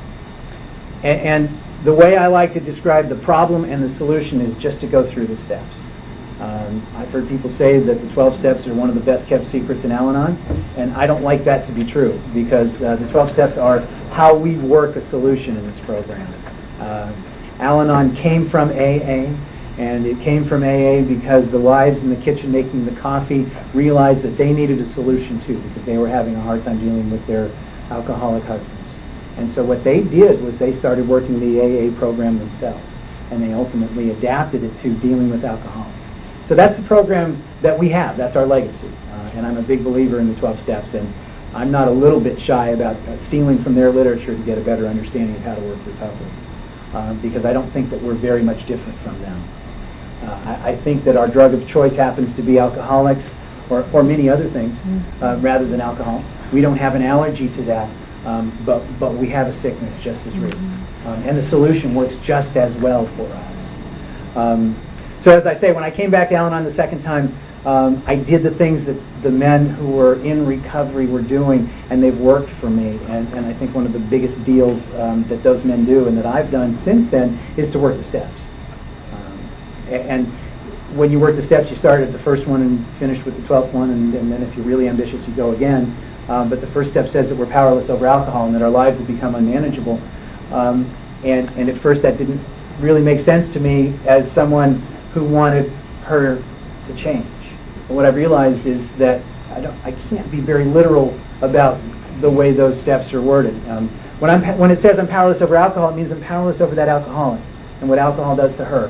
and, 1.04 1.22
and, 1.22 1.60
the 1.84 1.94
way 1.94 2.16
I 2.16 2.28
like 2.28 2.54
to 2.54 2.62
describe 2.62 3.10
the 3.10 3.18
problem 3.18 3.66
and 3.66 3.84
the 3.84 3.94
solution 3.98 4.40
is 4.40 4.56
just 4.64 4.80
to 4.80 4.88
go 4.88 5.12
through 5.12 5.28
the 5.28 5.36
steps. 5.36 5.76
Um, 6.40 6.86
I've 6.96 7.10
heard 7.10 7.30
people 7.30 7.50
say 7.50 7.80
that 7.80 8.02
the 8.02 8.14
12 8.14 8.40
steps 8.40 8.68
are 8.68 8.74
one 8.74 8.90
of 8.90 8.96
the 8.96 9.02
best 9.02 9.28
kept 9.28 9.50
secrets 9.52 9.84
in 9.84 9.92
Al 9.92 10.10
Anon, 10.10 10.36
and 10.78 10.94
I 10.94 11.06
don't 11.06 11.24
like 11.24 11.46
that 11.46 11.66
to 11.68 11.72
be 11.72 11.90
true 11.90 12.20
because 12.34 12.70
uh, 12.82 12.96
the 12.96 13.08
12 13.12 13.32
steps 13.32 13.58
are 13.58 13.80
how 14.12 14.36
we 14.36 14.56
work 14.58 14.96
a 14.96 15.10
solution 15.10 15.58
in 15.58 15.72
this 15.72 15.80
program. 15.86 16.28
Uh, 16.82 17.14
Al 17.60 17.82
Anon 17.82 18.16
came 18.16 18.50
from 18.50 18.70
AA, 18.72 19.32
and 19.78 20.06
it 20.06 20.20
came 20.22 20.48
from 20.48 20.64
AA 20.64 21.02
because 21.02 21.50
the 21.50 21.60
wives 21.60 22.00
in 22.00 22.10
the 22.10 22.22
kitchen 22.24 22.52
making 22.52 22.86
the 22.86 23.00
coffee 23.00 23.46
realized 23.74 24.22
that 24.24 24.38
they 24.38 24.52
needed 24.52 24.80
a 24.80 24.92
solution 24.94 25.40
too 25.46 25.62
because 25.62 25.86
they 25.86 25.98
were 25.98 26.08
having 26.08 26.36
a 26.36 26.42
hard 26.42 26.64
time 26.64 26.80
dealing 26.80 27.10
with 27.10 27.26
their 27.28 27.50
alcoholic 27.90 28.44
husbands. 28.44 28.90
And 29.38 29.52
so 29.54 29.64
what 29.64 29.84
they 29.84 30.02
did 30.02 30.42
was 30.42 30.58
they 30.58 30.78
started 30.78 31.08
working 31.08 31.40
the 31.40 31.62
AA 31.62 31.98
program 31.98 32.38
themselves, 32.38 32.86
and 33.32 33.42
they 33.42 33.54
ultimately 33.54 34.12
adapted 34.12 34.64
it 34.64 34.78
to 34.82 34.94
dealing 35.00 35.30
with 35.30 35.44
alcoholics. 35.44 36.03
So 36.48 36.56
that's 36.56 36.80
the 36.80 36.86
program 36.88 37.44
that 37.62 37.78
we 37.78 37.90
have. 37.90 38.18
That's 38.18 38.36
our 38.36 38.46
legacy. 38.46 38.88
Uh, 38.88 39.32
and 39.36 39.46
I'm 39.46 39.58
a 39.58 39.62
big 39.62 39.84
believer 39.84 40.20
in 40.20 40.34
the 40.34 40.40
12 40.40 40.62
steps. 40.62 40.94
And 40.94 41.14
I'm 41.56 41.72
not 41.72 41.88
a 41.88 41.92
little 41.92 42.20
bit 42.20 42.40
shy 42.42 42.70
about 42.70 42.98
uh, 43.08 43.28
stealing 43.28 43.64
from 43.64 43.76
their 43.76 43.92
literature 43.92 44.36
to 44.36 44.44
get 44.44 44.58
a 44.58 44.62
better 44.62 44.88
understanding 44.88 45.36
of 45.36 45.42
how 45.44 45.56
to 45.56 45.62
work 45.62 45.78
with 45.86 45.96
recovery. 45.96 46.32
Uh, 46.94 47.14
because 47.22 47.46
I 47.46 47.54
don't 47.54 47.72
think 47.72 47.90
that 47.90 48.02
we're 48.02 48.18
very 48.18 48.44
much 48.44 48.68
different 48.68 49.02
from 49.02 49.20
them. 49.22 49.42
Uh, 50.24 50.60
I, 50.64 50.70
I, 50.70 50.84
think 50.84 51.04
that 51.06 51.18
our 51.18 51.28
drug 51.28 51.54
of 51.54 51.68
choice 51.68 51.96
happens 51.96 52.34
to 52.36 52.42
be 52.42 52.60
alcoholics 52.60 53.26
or, 53.70 53.84
or 53.92 54.04
many 54.04 54.30
other 54.30 54.50
things 54.52 54.78
uh, 54.78 54.84
mm-hmm. 54.84 55.46
rather 55.46 55.68
than 55.68 55.82
alcohol. 55.82 56.24
We 56.54 56.62
don't 56.62 56.78
have 56.78 56.96
an 56.96 57.02
allergy 57.02 57.50
to 57.56 57.64
that, 57.64 57.90
um, 58.26 58.62
but, 58.66 58.86
but 59.00 59.18
we 59.18 59.28
have 59.30 59.48
a 59.48 59.62
sickness 59.62 60.02
just 60.04 60.22
as 60.22 60.34
real. 60.36 60.52
Mm-hmm. 60.52 61.08
Um, 61.08 61.24
and 61.24 61.38
the 61.38 61.44
solution 61.50 61.96
works 61.96 62.16
just 62.24 62.56
as 62.56 62.76
well 62.76 63.06
for 63.18 63.28
us. 63.28 64.38
Um, 64.38 64.76
so 65.24 65.32
as 65.32 65.46
I 65.46 65.58
say, 65.58 65.72
when 65.72 65.86
I 65.86 65.90
came 65.90 66.12
back 66.12 66.30
to 66.30 66.36
Al-Anon 66.36 66.66
the 66.66 66.74
second 66.74 67.02
time, 67.02 67.34
um, 67.66 68.04
I 68.06 68.16
did 68.16 68.44
the 68.44 68.52
things 68.52 68.84
that 68.86 68.98
the 69.24 69.32
men 69.32 69.70
who 69.70 69.88
were 69.88 70.22
in 70.22 70.46
recovery 70.46 71.08
were 71.08 71.22
doing, 71.22 71.70
and 71.90 72.04
they've 72.04 72.18
worked 72.18 72.52
for 72.60 72.70
me. 72.70 72.98
And, 73.08 73.34
and 73.34 73.46
I 73.46 73.58
think 73.58 73.74
one 73.74 73.86
of 73.86 73.94
the 73.94 74.00
biggest 74.00 74.44
deals 74.44 74.82
um, 74.96 75.26
that 75.30 75.42
those 75.44 75.64
men 75.64 75.86
do, 75.86 76.08
and 76.10 76.18
that 76.18 76.26
I've 76.26 76.52
done 76.52 76.78
since 76.84 77.10
then, 77.10 77.40
is 77.56 77.70
to 77.72 77.80
work 77.80 77.98
the 77.98 78.04
steps. 78.04 78.38
Um, 79.14 79.40
and 79.88 80.98
when 80.98 81.10
you 81.10 81.22
work 81.22 81.38
the 81.38 81.42
steps, 81.42 81.70
you 81.70 81.78
start 81.78 82.02
at 82.02 82.12
the 82.12 82.20
first 82.20 82.46
one 82.46 82.62
and 82.62 82.86
finish 83.00 83.24
with 83.26 83.40
the 83.40 83.48
twelfth 83.48 83.74
one, 83.74 83.92
and, 83.92 84.14
and 84.14 84.30
then 84.30 84.44
if 84.44 84.54
you're 84.58 84.66
really 84.66 84.90
ambitious, 84.90 85.26
you 85.26 85.34
go 85.34 85.54
again. 85.56 85.96
Um, 86.28 86.50
but 86.50 86.60
the 86.60 86.68
first 86.68 86.90
step 86.92 87.10
says 87.10 87.30
that 87.30 87.38
we're 87.38 87.46
powerless 87.46 87.90
over 87.90 88.08
alcohol 88.08 88.46
and 88.46 88.56
that 88.56 88.62
our 88.62 88.70
lives 88.70 88.98
have 88.98 89.08
become 89.08 89.36
unmanageable. 89.36 90.02
Um, 90.52 90.86
and, 91.24 91.50
and 91.52 91.70
at 91.70 91.82
first, 91.82 92.02
that 92.02 92.18
didn't 92.18 92.44
really 92.82 93.02
make 93.02 93.22
sense 93.22 93.52
to 93.54 93.60
me 93.60 93.98
as 94.06 94.30
someone 94.34 94.86
who 95.14 95.24
wanted 95.24 95.72
her 96.04 96.38
to 96.88 97.04
change. 97.04 97.26
And 97.88 97.96
what 97.96 98.06
I've 98.06 98.16
realized 98.16 98.66
is 98.66 98.88
that 98.98 99.24
I, 99.52 99.62
don't, 99.62 99.78
I 99.86 99.92
can't 100.10 100.30
be 100.32 100.42
very 100.42 100.66
literal 100.66 101.20
about 101.42 101.80
the 102.22 102.30
way 102.30 102.54
those 102.54 102.80
steps 102.82 103.14
are 103.14 103.22
worded. 103.22 103.56
Um, 103.70 103.90
when, 104.20 104.32
I'm, 104.32 104.58
when 104.58 104.72
it 104.72 104.82
says 104.82 104.98
I'm 105.00 105.08
powerless 105.08 105.42
over 105.42 105.56
alcohol, 105.56 105.90
it 105.90 105.96
means 105.96 106.12
I'm 106.12 106.22
powerless 106.22 106.62
over 106.62 106.76
that 106.76 106.88
alcoholic 106.88 107.42
and 107.82 107.90
what 107.90 108.00
alcohol 108.00 108.36
does 108.36 108.56
to 108.58 108.66
her 108.66 108.88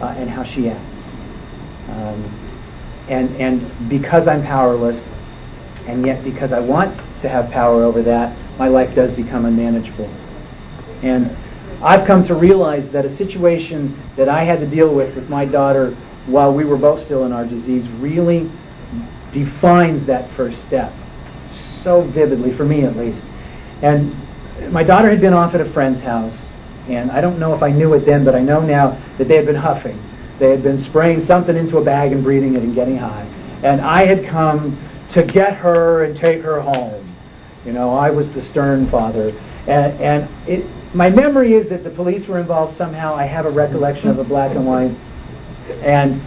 uh, 0.00 0.14
and 0.16 0.30
how 0.30 0.44
she 0.44 0.68
acts. 0.68 1.04
Um, 1.88 3.06
and, 3.08 3.36
and 3.36 3.88
because 3.88 4.28
I'm 4.28 4.42
powerless, 4.42 5.02
and 5.86 6.06
yet 6.06 6.22
because 6.22 6.52
I 6.52 6.60
want 6.60 6.96
to 7.22 7.28
have 7.28 7.50
power 7.50 7.82
over 7.82 8.02
that, 8.02 8.36
my 8.58 8.68
life 8.68 8.94
does 8.94 9.10
become 9.12 9.46
unmanageable. 9.46 10.08
And 11.02 11.36
I've 11.82 12.06
come 12.06 12.26
to 12.26 12.34
realize 12.34 12.90
that 12.90 13.04
a 13.04 13.16
situation 13.16 14.00
that 14.16 14.28
I 14.28 14.44
had 14.44 14.60
to 14.60 14.66
deal 14.66 14.92
with 14.92 15.14
with 15.14 15.28
my 15.28 15.44
daughter 15.44 15.96
while 16.26 16.52
we 16.52 16.64
were 16.64 16.76
both 16.76 17.04
still 17.04 17.24
in 17.24 17.32
our 17.32 17.46
disease 17.46 17.88
really 18.00 18.50
defines 19.32 20.06
that 20.06 20.34
first 20.36 20.60
step 20.66 20.92
so 21.82 22.02
vividly, 22.10 22.56
for 22.56 22.64
me 22.64 22.84
at 22.84 22.96
least. 22.96 23.22
And 23.82 24.14
my 24.72 24.82
daughter 24.82 25.08
had 25.08 25.20
been 25.20 25.32
off 25.32 25.54
at 25.54 25.60
a 25.60 25.72
friend's 25.72 26.00
house, 26.00 26.36
And 26.88 27.10
I 27.10 27.20
don't 27.20 27.38
know 27.38 27.54
if 27.54 27.62
I 27.62 27.70
knew 27.70 27.94
it 27.94 28.06
then, 28.06 28.24
but 28.24 28.34
I 28.34 28.40
know 28.40 28.60
now 28.60 28.90
that 29.18 29.28
they 29.28 29.36
had 29.36 29.46
been 29.46 29.54
huffing. 29.54 30.02
They 30.40 30.50
had 30.50 30.62
been 30.62 30.82
spraying 30.84 31.26
something 31.26 31.56
into 31.56 31.78
a 31.78 31.84
bag 31.84 32.12
and 32.12 32.24
breathing 32.24 32.54
it 32.54 32.62
and 32.62 32.74
getting 32.74 32.96
high. 32.96 33.24
And 33.62 33.80
I 33.80 34.06
had 34.06 34.26
come 34.26 34.78
to 35.12 35.22
get 35.22 35.54
her 35.54 36.04
and 36.04 36.16
take 36.16 36.42
her 36.42 36.60
home. 36.60 37.16
You 37.64 37.72
know, 37.72 37.94
I 37.94 38.10
was 38.10 38.30
the 38.32 38.42
stern 38.42 38.90
father. 38.90 39.30
And, 39.66 40.00
and 40.00 40.48
it, 40.48 40.64
my 40.94 41.10
memory 41.10 41.54
is 41.54 41.68
that 41.68 41.84
the 41.84 41.90
police 41.90 42.26
were 42.26 42.38
involved 42.38 42.76
somehow. 42.76 43.14
I 43.14 43.26
have 43.26 43.46
a 43.46 43.50
recollection 43.50 44.08
of 44.08 44.18
a 44.18 44.24
black 44.24 44.56
and 44.56 44.66
white. 44.66 44.96
And 45.82 46.22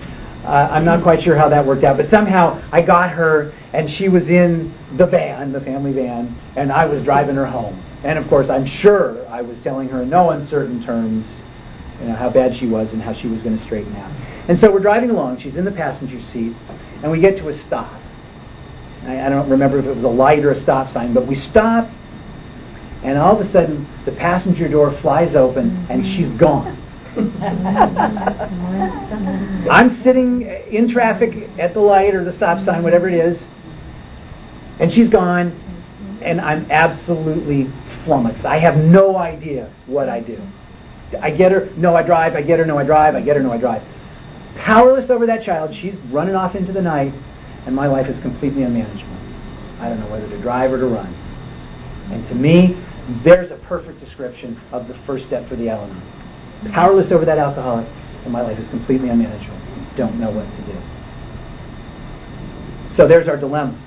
uh, 0.46 0.70
I'm 0.72 0.86
not 0.86 1.04
quite 1.04 1.22
sure 1.22 1.36
how 1.36 1.50
that 1.50 1.66
worked 1.66 1.84
out, 1.84 1.98
but 1.98 2.10
somehow 2.10 2.62
I 2.72 2.82
got 2.82 3.12
her, 3.12 3.54
and 3.74 3.90
she 3.90 4.10
was 4.10 4.28
in 4.28 4.74
the 4.98 5.06
van, 5.06 5.52
the 5.52 5.62
family 5.62 5.92
van, 5.94 6.36
and 6.56 6.72
I 6.72 6.86
was 6.86 7.04
driving 7.04 7.36
her 7.36 7.46
home. 7.46 7.80
And 8.04 8.18
of 8.18 8.28
course, 8.28 8.50
I'm 8.50 8.66
sure 8.66 9.28
I 9.30 9.42
was 9.42 9.60
telling 9.60 9.88
her 9.90 10.02
in 10.02 10.10
no 10.10 10.32
uncertain 10.32 10.84
terms, 10.84 11.28
you 12.00 12.08
know, 12.08 12.16
how 12.16 12.30
bad 12.32 12.56
she 12.56 12.66
was 12.66 12.94
and 12.94 13.02
how 13.02 13.14
she 13.14 13.28
was 13.28 13.44
going 13.44 13.56
to 13.56 13.64
straighten 13.64 13.96
out. 13.96 14.12
And 14.50 14.58
so 14.58 14.72
we're 14.72 14.80
driving 14.80 15.12
along. 15.12 15.40
She's 15.40 15.56
in 15.56 15.66
the 15.66 15.72
passenger 15.72 16.20
seat, 16.32 16.56
and 17.04 17.12
we 17.12 17.20
get 17.20 17.38
to 17.38 17.50
a 17.50 17.58
stop. 17.60 18.02
I, 19.04 19.22
I 19.22 19.30
don't 19.30 19.50
remember 19.50 19.78
if 19.78 19.86
it 19.86 19.96
was 19.96 20.04
a 20.04 20.10
light 20.10 20.44
or 20.44 20.52
a 20.52 20.60
stop 20.60 20.90
sign, 20.90 21.14
but 21.14 21.28
we 21.28 21.36
stop, 21.36 21.88
and 23.04 23.18
all 23.18 23.40
of 23.40 23.46
a 23.46 23.52
sudden, 23.52 23.88
the 24.06 24.12
passenger 24.12 24.68
door 24.68 24.92
flies 25.02 25.36
open, 25.36 25.88
and 25.90 26.06
she's 26.06 26.30
gone. 26.40 26.78
I'm 29.70 30.02
sitting 30.02 30.44
in 30.44 30.88
traffic 30.88 31.50
at 31.60 31.74
the 31.74 31.80
light 31.80 32.16
or 32.16 32.24
the 32.24 32.34
stop 32.34 32.64
sign, 32.64 32.84
whatever 32.84 33.10
it 33.10 33.16
is, 33.16 33.42
and 34.80 34.92
she's 34.92 35.10
gone, 35.10 35.52
and 36.22 36.40
I'm 36.40 36.70
absolutely 36.72 37.72
flummoxed. 38.06 38.46
I 38.46 38.60
have 38.60 38.78
no 38.78 39.18
idea 39.18 39.74
what 39.88 40.08
I 40.08 40.20
do. 40.20 40.40
I 41.20 41.32
get 41.32 41.52
her, 41.52 41.70
no, 41.76 41.96
I 41.96 42.04
drive, 42.04 42.36
I 42.36 42.42
get 42.42 42.60
her, 42.60 42.66
no, 42.66 42.78
I 42.78 42.84
drive, 42.84 43.16
I 43.16 43.22
get 43.22 43.36
her, 43.36 43.44
no, 43.44 43.52
I 43.52 43.58
drive. 43.58 43.84
Powerless 44.58 45.10
over 45.10 45.26
that 45.26 45.44
child, 45.44 45.76
she's 45.76 45.96
running 46.12 46.36
off 46.36 46.56
into 46.56 46.72
the 46.72 46.82
night, 46.82 47.14
and 47.66 47.76
my 47.76 47.88
life 47.88 48.08
is 48.08 48.20
completely 48.20 48.64
unmanageable. 48.64 49.18
I 49.80 49.90
don't 49.90 50.00
know 50.00 50.10
whether 50.10 50.30
to 50.30 50.42
drive 50.42 50.72
or 50.72 50.78
to 50.78 50.86
run. 50.86 51.14
And 52.12 52.26
to 52.28 52.36
me, 52.36 52.82
there's 53.24 53.52
a 53.52 53.58
perfect 53.68 54.00
description 54.00 54.60
of 54.72 54.88
the 54.88 54.98
first 55.06 55.26
step 55.26 55.48
for 55.48 55.56
the 55.56 55.70
Anon 55.70 56.02
powerless 56.70 57.12
over 57.12 57.26
that 57.26 57.38
alcoholic, 57.38 57.88
and 58.24 58.32
my 58.32 58.42
life 58.42 58.60
is 58.60 58.68
completely 58.70 59.10
unmanageable. 59.10 59.58
Don't 59.96 60.20
know 60.20 60.30
what 60.30 60.46
to 60.46 60.62
do. 60.66 60.78
So 62.96 63.08
there's 63.08 63.28
our 63.28 63.38
dilemma. 63.38 63.80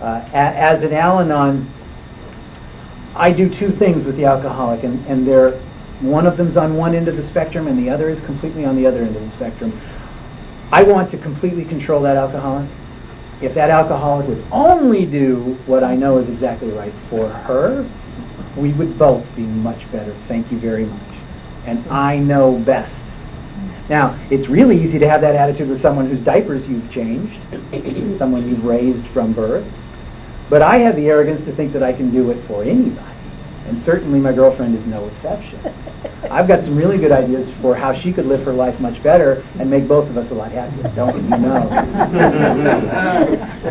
Uh, 0.00 0.28
as 0.32 0.82
an 0.82 0.92
Al 0.92 1.20
Anon, 1.20 1.70
I 3.14 3.30
do 3.30 3.48
two 3.48 3.70
things 3.76 4.04
with 4.04 4.16
the 4.16 4.24
alcoholic, 4.24 4.84
and, 4.84 5.04
and 5.06 5.26
they're, 5.26 5.60
one 6.00 6.26
of 6.26 6.36
them's 6.36 6.56
on 6.56 6.76
one 6.76 6.94
end 6.94 7.08
of 7.08 7.16
the 7.16 7.26
spectrum, 7.28 7.68
and 7.68 7.78
the 7.78 7.90
other 7.90 8.08
is 8.08 8.18
completely 8.24 8.64
on 8.64 8.76
the 8.76 8.86
other 8.86 9.02
end 9.02 9.16
of 9.16 9.22
the 9.22 9.30
spectrum. 9.30 9.72
I 10.72 10.82
want 10.82 11.10
to 11.12 11.18
completely 11.18 11.64
control 11.64 12.02
that 12.02 12.16
alcoholic. 12.16 12.68
If 13.42 13.54
that 13.54 13.70
alcoholic 13.70 14.28
would 14.28 14.44
only 14.50 15.06
do 15.06 15.58
what 15.66 15.84
I 15.84 15.94
know 15.94 16.18
is 16.18 16.28
exactly 16.28 16.70
right 16.70 16.94
for 17.10 17.28
her, 17.28 17.88
we 18.56 18.72
would 18.72 18.98
both 18.98 19.24
be 19.34 19.42
much 19.42 19.90
better. 19.92 20.16
Thank 20.28 20.50
you 20.52 20.58
very 20.58 20.86
much 20.86 21.14
and 21.66 21.86
I 21.88 22.16
know 22.16 22.58
best. 22.64 22.92
Now, 23.88 24.18
it's 24.30 24.48
really 24.48 24.82
easy 24.82 24.98
to 24.98 25.08
have 25.08 25.20
that 25.20 25.34
attitude 25.34 25.68
with 25.68 25.80
someone 25.80 26.08
whose 26.08 26.24
diapers 26.24 26.66
you've 26.66 26.90
changed, 26.90 27.38
someone 28.18 28.48
you've 28.48 28.64
raised 28.64 29.06
from 29.08 29.34
birth. 29.34 29.66
But 30.48 30.62
I 30.62 30.78
have 30.78 30.96
the 30.96 31.06
arrogance 31.06 31.44
to 31.46 31.54
think 31.54 31.72
that 31.72 31.82
I 31.82 31.92
can 31.92 32.12
do 32.12 32.30
it 32.30 32.46
for 32.46 32.62
anybody. 32.62 33.13
And 33.66 33.82
certainly 33.82 34.20
my 34.20 34.32
girlfriend 34.32 34.76
is 34.76 34.84
no 34.86 35.08
exception. 35.08 35.58
I've 36.30 36.46
got 36.46 36.62
some 36.64 36.76
really 36.76 36.98
good 36.98 37.12
ideas 37.12 37.48
for 37.62 37.74
how 37.74 37.98
she 37.98 38.12
could 38.12 38.26
live 38.26 38.44
her 38.44 38.52
life 38.52 38.78
much 38.78 39.02
better 39.02 39.42
and 39.58 39.70
make 39.70 39.88
both 39.88 40.08
of 40.08 40.16
us 40.16 40.30
a 40.30 40.34
lot 40.34 40.52
happier, 40.52 40.92
don't 40.94 41.22
you 41.22 41.30
know? 41.30 41.68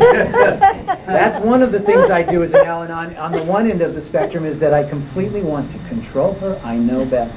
That's 1.07 1.43
one 1.45 1.62
of 1.62 1.71
the 1.71 1.79
things 1.79 2.09
I 2.09 2.23
do 2.23 2.43
as 2.43 2.53
an 2.53 2.65
Al 2.65 2.83
Anon. 2.83 3.15
On 3.17 3.31
the 3.31 3.43
one 3.43 3.69
end 3.69 3.81
of 3.81 3.93
the 3.93 4.01
spectrum 4.01 4.45
is 4.45 4.59
that 4.59 4.73
I 4.73 4.88
completely 4.89 5.41
want 5.41 5.71
to 5.71 5.77
control 5.88 6.33
her. 6.35 6.59
I 6.63 6.75
know 6.75 7.05
best. 7.05 7.35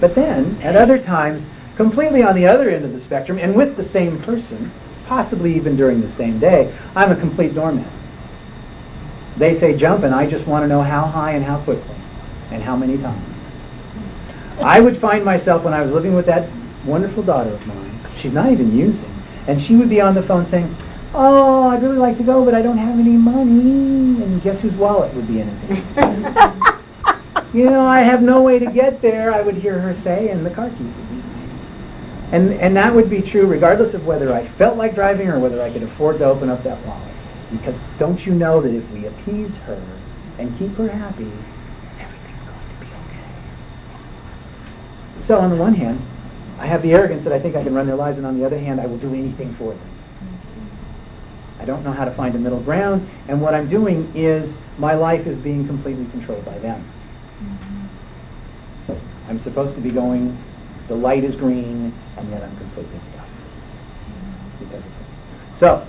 But 0.00 0.14
then, 0.14 0.60
at 0.62 0.76
other 0.76 1.02
times, 1.02 1.42
completely 1.76 2.22
on 2.22 2.34
the 2.34 2.46
other 2.46 2.70
end 2.70 2.84
of 2.84 2.92
the 2.92 3.00
spectrum, 3.00 3.38
and 3.38 3.54
with 3.54 3.76
the 3.76 3.88
same 3.88 4.22
person, 4.22 4.70
possibly 5.06 5.54
even 5.56 5.76
during 5.76 6.00
the 6.00 6.14
same 6.16 6.38
day, 6.38 6.76
I'm 6.94 7.10
a 7.10 7.16
complete 7.18 7.54
doormat. 7.54 7.90
They 9.36 9.58
say 9.58 9.76
jump, 9.76 10.04
and 10.04 10.14
I 10.14 10.28
just 10.28 10.46
want 10.46 10.64
to 10.64 10.68
know 10.68 10.82
how 10.82 11.06
high 11.06 11.32
and 11.32 11.44
how 11.44 11.62
quickly 11.64 11.94
and 12.50 12.62
how 12.62 12.76
many 12.76 12.96
times. 12.98 13.36
I 14.62 14.80
would 14.80 15.00
find 15.00 15.24
myself 15.24 15.64
when 15.64 15.74
I 15.74 15.82
was 15.82 15.92
living 15.92 16.14
with 16.14 16.26
that 16.26 16.50
wonderful 16.84 17.22
daughter 17.22 17.50
of 17.50 17.66
mine, 17.66 18.00
she's 18.20 18.32
not 18.32 18.50
even 18.50 18.76
using, 18.76 19.04
and 19.46 19.60
she 19.60 19.76
would 19.76 19.88
be 19.88 20.00
on 20.00 20.14
the 20.14 20.22
phone 20.22 20.50
saying, 20.50 20.74
Oh, 21.14 21.68
I'd 21.68 21.82
really 21.82 21.98
like 21.98 22.18
to 22.18 22.24
go, 22.24 22.44
but 22.44 22.54
I 22.54 22.62
don't 22.62 22.78
have 22.78 22.98
any 22.98 23.16
money. 23.16 24.22
And 24.22 24.42
guess 24.42 24.60
whose 24.60 24.74
wallet 24.74 25.14
would 25.14 25.26
be 25.26 25.40
in 25.40 25.48
his 25.48 25.60
hand? 25.94 26.24
you 27.54 27.64
know, 27.64 27.86
I 27.86 28.00
have 28.00 28.20
no 28.20 28.42
way 28.42 28.58
to 28.58 28.66
get 28.66 29.00
there, 29.00 29.32
I 29.32 29.40
would 29.40 29.56
hear 29.56 29.80
her 29.80 29.94
say, 30.02 30.28
and 30.28 30.44
the 30.44 30.50
car 30.50 30.70
keys 30.70 30.80
would 30.80 31.10
be 31.10 31.18
and, 32.30 32.52
and 32.54 32.76
that 32.76 32.94
would 32.94 33.08
be 33.08 33.22
true 33.22 33.46
regardless 33.46 33.94
of 33.94 34.04
whether 34.04 34.34
I 34.34 34.48
felt 34.58 34.76
like 34.76 34.94
driving 34.94 35.28
or 35.28 35.38
whether 35.38 35.62
I 35.62 35.72
could 35.72 35.82
afford 35.82 36.18
to 36.18 36.26
open 36.26 36.50
up 36.50 36.62
that 36.64 36.84
wallet. 36.86 37.14
Because 37.50 37.76
don't 37.98 38.20
you 38.26 38.34
know 38.34 38.60
that 38.60 38.74
if 38.74 38.88
we 38.90 39.06
appease 39.06 39.54
her 39.64 39.80
and 40.38 40.56
keep 40.58 40.74
her 40.76 40.88
happy, 40.88 41.32
everything's 41.98 42.44
going 42.44 42.68
to 42.68 42.74
be 42.80 42.86
okay. 42.86 43.26
So 45.26 45.38
on 45.38 45.50
the 45.50 45.56
one 45.56 45.74
hand, 45.74 46.00
I 46.58 46.66
have 46.66 46.82
the 46.82 46.92
arrogance 46.92 47.24
that 47.24 47.32
I 47.32 47.40
think 47.40 47.56
I 47.56 47.62
can 47.62 47.74
run 47.74 47.86
their 47.86 47.96
lives, 47.96 48.18
and 48.18 48.26
on 48.26 48.38
the 48.38 48.44
other 48.44 48.58
hand, 48.58 48.80
I 48.80 48.86
will 48.86 48.98
do 48.98 49.14
anything 49.14 49.54
for 49.56 49.72
them. 49.72 49.98
I 51.58 51.64
don't 51.64 51.82
know 51.84 51.92
how 51.92 52.04
to 52.04 52.14
find 52.14 52.34
a 52.34 52.38
middle 52.38 52.62
ground, 52.62 53.08
and 53.28 53.40
what 53.40 53.54
I'm 53.54 53.68
doing 53.68 54.12
is 54.14 54.54
my 54.78 54.94
life 54.94 55.26
is 55.26 55.36
being 55.38 55.66
completely 55.66 56.06
controlled 56.10 56.44
by 56.44 56.58
them. 56.58 56.84
I'm 59.28 59.40
supposed 59.40 59.74
to 59.74 59.80
be 59.80 59.90
going, 59.90 60.42
the 60.88 60.94
light 60.94 61.24
is 61.24 61.34
green, 61.34 61.92
and 62.16 62.30
yet 62.30 62.42
I'm 62.42 62.56
completely 62.58 62.98
stuck. 63.10 63.26
Because 64.58 64.84
of. 64.84 64.92
So, 65.60 65.86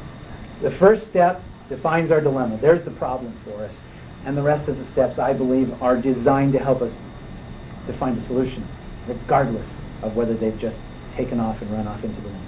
the 0.61 0.71
first 0.77 1.07
step 1.09 1.41
defines 1.69 2.11
our 2.11 2.21
dilemma. 2.21 2.57
There's 2.61 2.83
the 2.83 2.91
problem 2.91 3.39
for 3.43 3.63
us. 3.63 3.73
And 4.25 4.35
the 4.35 4.41
rest 4.41 4.67
of 4.67 4.77
the 4.77 4.91
steps, 4.91 5.17
I 5.17 5.33
believe, 5.33 5.71
are 5.81 5.95
designed 5.95 6.53
to 6.53 6.59
help 6.59 6.81
us 6.81 6.91
to 7.87 7.97
find 7.97 8.17
a 8.17 8.25
solution, 8.27 8.67
regardless 9.07 9.67
of 10.01 10.15
whether 10.15 10.35
they've 10.35 10.57
just 10.57 10.77
taken 11.15 11.39
off 11.39 11.61
and 11.61 11.71
run 11.71 11.87
off 11.87 12.03
into 12.03 12.19
the 12.21 12.27
wind. 12.27 12.47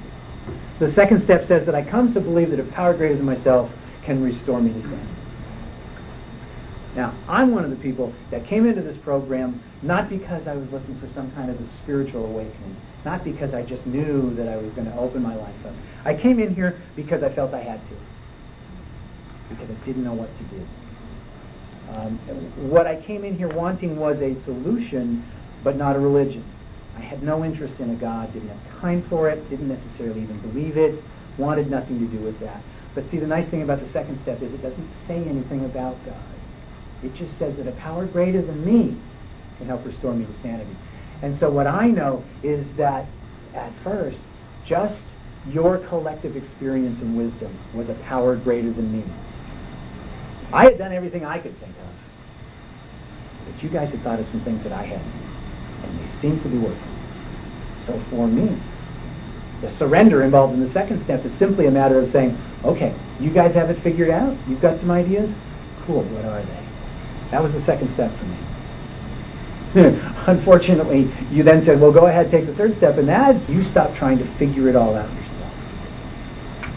The 0.79 0.91
second 0.91 1.23
step 1.23 1.45
says 1.45 1.65
that 1.65 1.75
I 1.75 1.83
come 1.83 2.13
to 2.13 2.19
believe 2.19 2.51
that 2.51 2.59
a 2.59 2.63
power 2.63 2.95
greater 2.95 3.15
than 3.15 3.25
myself 3.25 3.71
can 4.03 4.21
restore 4.23 4.59
me 4.59 4.73
to 4.73 4.81
sanity. 4.81 5.15
Now, 6.95 7.17
I'm 7.27 7.53
one 7.53 7.63
of 7.63 7.69
the 7.69 7.77
people 7.77 8.13
that 8.31 8.45
came 8.45 8.65
into 8.65 8.81
this 8.81 8.97
program 8.97 9.63
not 9.81 10.09
because 10.09 10.47
I 10.47 10.55
was 10.55 10.69
looking 10.71 10.99
for 10.99 11.07
some 11.13 11.31
kind 11.31 11.49
of 11.49 11.59
a 11.59 11.67
spiritual 11.83 12.25
awakening, 12.25 12.75
not 13.05 13.23
because 13.23 13.53
I 13.53 13.63
just 13.63 13.85
knew 13.85 14.35
that 14.35 14.47
I 14.47 14.57
was 14.57 14.71
going 14.73 14.85
to 14.85 14.97
open 14.97 15.23
my 15.23 15.35
life 15.35 15.55
up. 15.65 15.73
I 16.03 16.13
came 16.13 16.39
in 16.39 16.53
here 16.53 16.81
because 16.95 17.23
I 17.23 17.33
felt 17.33 17.53
I 17.53 17.63
had 17.63 17.81
to, 17.89 17.95
because 19.51 19.69
I 19.69 19.85
didn't 19.85 20.03
know 20.03 20.13
what 20.13 20.29
to 20.37 20.43
do. 20.45 20.67
Um, 21.93 22.17
what 22.69 22.87
I 22.87 23.01
came 23.01 23.25
in 23.25 23.37
here 23.37 23.49
wanting 23.49 23.97
was 23.97 24.17
a 24.21 24.41
solution, 24.45 25.25
but 25.63 25.75
not 25.75 25.95
a 25.95 25.99
religion. 25.99 26.45
I 26.97 27.01
had 27.01 27.23
no 27.23 27.43
interest 27.43 27.79
in 27.79 27.89
a 27.89 27.95
God, 27.95 28.33
didn't 28.33 28.49
have 28.49 28.81
time 28.81 29.05
for 29.09 29.29
it, 29.29 29.49
didn't 29.49 29.67
necessarily 29.67 30.21
even 30.21 30.39
believe 30.41 30.77
it, 30.77 31.01
wanted 31.37 31.69
nothing 31.69 31.99
to 31.99 32.05
do 32.05 32.23
with 32.23 32.39
that. 32.39 32.61
But 32.93 33.09
see, 33.09 33.17
the 33.17 33.27
nice 33.27 33.49
thing 33.49 33.61
about 33.61 33.79
the 33.79 33.91
second 33.91 34.21
step 34.21 34.41
is 34.41 34.53
it 34.53 34.61
doesn't 34.61 34.89
say 35.07 35.17
anything 35.23 35.65
about 35.65 35.97
God. 36.05 36.15
It 37.03 37.13
just 37.15 37.37
says 37.39 37.55
that 37.57 37.67
a 37.67 37.71
power 37.73 38.05
greater 38.05 38.41
than 38.41 38.65
me 38.65 38.97
can 39.57 39.67
help 39.67 39.85
restore 39.85 40.13
me 40.13 40.25
to 40.25 40.41
sanity. 40.41 40.75
And 41.21 41.37
so 41.39 41.49
what 41.49 41.67
I 41.67 41.87
know 41.87 42.23
is 42.43 42.65
that 42.77 43.05
at 43.53 43.71
first, 43.83 44.19
just 44.65 45.01
your 45.49 45.79
collective 45.87 46.35
experience 46.35 46.99
and 47.01 47.17
wisdom 47.17 47.57
was 47.73 47.89
a 47.89 47.95
power 47.95 48.35
greater 48.35 48.71
than 48.71 48.91
me. 48.91 49.03
I 50.53 50.65
had 50.65 50.77
done 50.77 50.91
everything 50.91 51.25
I 51.25 51.39
could 51.39 51.57
think 51.59 51.75
of. 51.77 51.87
But 53.45 53.63
you 53.63 53.69
guys 53.69 53.91
had 53.91 54.03
thought 54.03 54.19
of 54.19 54.27
some 54.27 54.43
things 54.43 54.63
that 54.63 54.71
I 54.73 54.83
hadn't. 54.83 55.21
And 55.83 55.99
they 55.99 56.21
seemed 56.21 56.43
to 56.43 56.49
be 56.49 56.57
working. 56.57 56.91
So 57.87 58.01
for 58.09 58.27
me, 58.27 58.61
the 59.61 59.75
surrender 59.77 60.23
involved 60.23 60.53
in 60.53 60.63
the 60.63 60.71
second 60.71 61.03
step 61.03 61.25
is 61.25 61.33
simply 61.37 61.67
a 61.67 61.71
matter 61.71 61.99
of 61.99 62.09
saying, 62.11 62.37
okay, 62.63 62.95
you 63.19 63.31
guys 63.31 63.53
have 63.53 63.69
it 63.69 63.81
figured 63.83 64.09
out? 64.09 64.37
You've 64.47 64.61
got 64.61 64.79
some 64.79 64.91
ideas? 64.91 65.29
Cool, 65.85 66.03
what 66.03 66.25
are 66.25 66.43
they? 66.43 66.67
That 67.31 67.41
was 67.41 67.53
the 67.53 67.61
second 67.61 67.93
step 67.93 68.11
for 68.19 68.25
me. 68.25 68.37
Unfortunately, 70.27 71.13
you 71.31 71.43
then 71.43 71.63
said, 71.65 71.79
well, 71.79 71.93
go 71.93 72.07
ahead, 72.07 72.29
take 72.29 72.45
the 72.45 72.55
third 72.55 72.75
step, 72.75 72.97
and 72.97 73.07
that's 73.07 73.47
you 73.49 73.63
stop 73.71 73.95
trying 73.97 74.17
to 74.17 74.37
figure 74.37 74.67
it 74.67 74.75
all 74.75 74.95
out. 74.95 75.09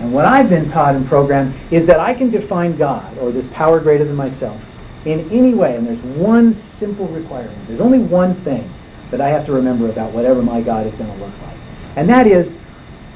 And 0.01 0.13
what 0.13 0.25
I've 0.25 0.49
been 0.49 0.71
taught 0.71 0.97
and 0.97 1.07
programmed 1.09 1.55
is 1.73 1.87
that 1.87 2.01
I 2.01 2.15
can 2.15 2.31
define 2.31 2.77
God, 2.77 3.17
or 3.19 3.31
this 3.31 3.47
power 3.53 3.81
greater 3.81 4.05
than 4.05 4.17
myself, 4.17 4.61
in 5.05 5.31
any 5.31 5.55
way, 5.55 5.77
and 5.77 5.87
there's 5.87 6.03
one 6.17 6.61
simple 6.79 7.07
requirement. 7.09 7.69
There's 7.69 7.81
only 7.81 7.99
one 7.99 8.43
thing 8.45 8.73
that 9.11 9.21
I 9.21 9.29
have 9.29 9.47
to 9.47 9.53
remember 9.53 9.91
about 9.91 10.13
whatever 10.13 10.43
my 10.43 10.61
God 10.61 10.87
is 10.87 10.95
going 10.95 11.11
to 11.11 11.25
look 11.25 11.35
like. 11.43 11.57
And 11.97 12.09
that 12.09 12.27
is, 12.27 12.53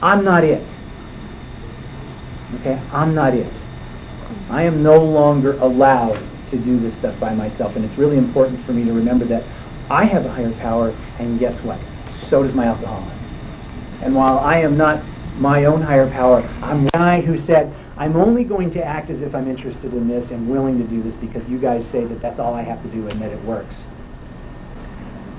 I'm 0.02 0.24
not 0.24 0.44
it. 0.44 0.62
Okay? 2.60 2.80
I'm 2.92 3.14
not 3.14 3.34
it. 3.34 3.52
I 4.50 4.62
am 4.62 4.82
no 4.82 5.02
longer 5.02 5.58
allowed 5.58 6.18
to 6.50 6.58
do 6.58 6.78
this 6.78 6.96
stuff 6.98 7.18
by 7.18 7.34
myself. 7.34 7.74
And 7.76 7.84
it's 7.84 7.98
really 7.98 8.16
important 8.16 8.64
for 8.64 8.72
me 8.72 8.84
to 8.84 8.92
remember 8.92 9.24
that 9.26 9.42
I 9.90 10.04
have 10.04 10.26
a 10.26 10.30
higher 10.30 10.52
power, 10.60 10.90
and 11.18 11.38
guess 11.40 11.60
what? 11.62 11.80
So 12.28 12.42
does 12.42 12.54
my 12.54 12.66
alcoholic. 12.66 13.14
And 14.02 14.14
while 14.14 14.38
I 14.38 14.60
am 14.60 14.76
not 14.76 15.02
my 15.40 15.64
own 15.64 15.82
higher 15.82 16.10
power, 16.10 16.42
I'm 16.62 16.84
the 16.84 16.90
guy 16.90 17.20
who 17.20 17.38
said, 17.38 17.74
I'm 17.96 18.16
only 18.16 18.44
going 18.44 18.70
to 18.72 18.84
act 18.84 19.10
as 19.10 19.20
if 19.22 19.34
I'm 19.34 19.48
interested 19.48 19.92
in 19.92 20.08
this 20.08 20.30
and 20.30 20.48
willing 20.48 20.78
to 20.78 20.84
do 20.84 21.02
this 21.02 21.16
because 21.16 21.48
you 21.48 21.58
guys 21.58 21.84
say 21.90 22.04
that 22.04 22.22
that's 22.22 22.38
all 22.38 22.54
I 22.54 22.62
have 22.62 22.82
to 22.82 22.88
do 22.90 23.08
and 23.08 23.20
that 23.20 23.32
it 23.32 23.44
works. 23.44 23.74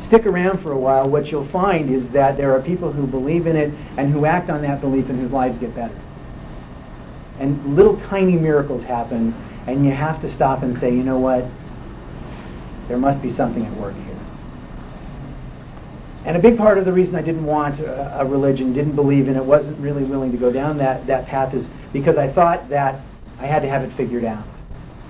Stick 0.08 0.26
around 0.26 0.62
for 0.62 0.72
a 0.72 0.78
while. 0.78 1.10
What 1.10 1.28
you'll 1.28 1.50
find 1.52 1.94
is 1.94 2.12
that 2.14 2.36
there 2.36 2.54
are 2.56 2.62
people 2.62 2.92
who 2.92 3.08
believe 3.08 3.48
in 3.48 3.56
it 3.56 3.74
and 3.98 4.12
who 4.12 4.26
act 4.26 4.50
on 4.50 4.62
that 4.64 4.82
belief 4.82 5.08
and 5.08 5.20
whose 5.20 5.32
lives 5.32 5.58
get 5.60 5.76
better. 5.76 5.96
And 7.40 7.76
little 7.76 7.98
tiny 8.10 8.34
miracles 8.34 8.84
happen, 8.84 9.34
and 9.68 9.86
you 9.86 9.92
have 9.92 10.22
to 10.22 10.34
stop 10.36 10.64
and 10.64 10.78
say, 10.80 10.90
you 10.90 11.04
know 11.04 11.20
what? 11.20 11.46
There 12.90 12.98
must 12.98 13.22
be 13.22 13.34
something 13.36 13.66
at 13.66 13.78
work. 13.78 13.96
And 16.30 16.38
a 16.38 16.40
big 16.40 16.60
part 16.60 16.78
of 16.78 16.86
the 16.86 16.94
reason 16.94 17.16
I 17.16 17.24
didn't 17.24 17.44
want 17.44 17.80
a, 17.80 18.20
a, 18.20 18.24
religion, 18.24 18.72
didn't 18.72 18.96
believe 18.96 19.28
in 19.28 19.36
it, 19.36 19.44
wasn't 19.44 19.80
really 19.80 20.04
willing 20.04 20.32
to 20.32 20.38
go 20.38 20.52
down 20.52 20.78
that, 20.78 21.08
that 21.08 21.26
path 21.26 21.56
is 21.56 21.66
because 21.92 22.18
I 22.18 22.32
thought 22.32 22.70
that 22.70 23.02
I 23.40 23.48
had 23.48 23.64
to 23.64 23.68
have 23.68 23.82
it 23.82 23.98
figured 23.98 24.24
out. 24.24 24.46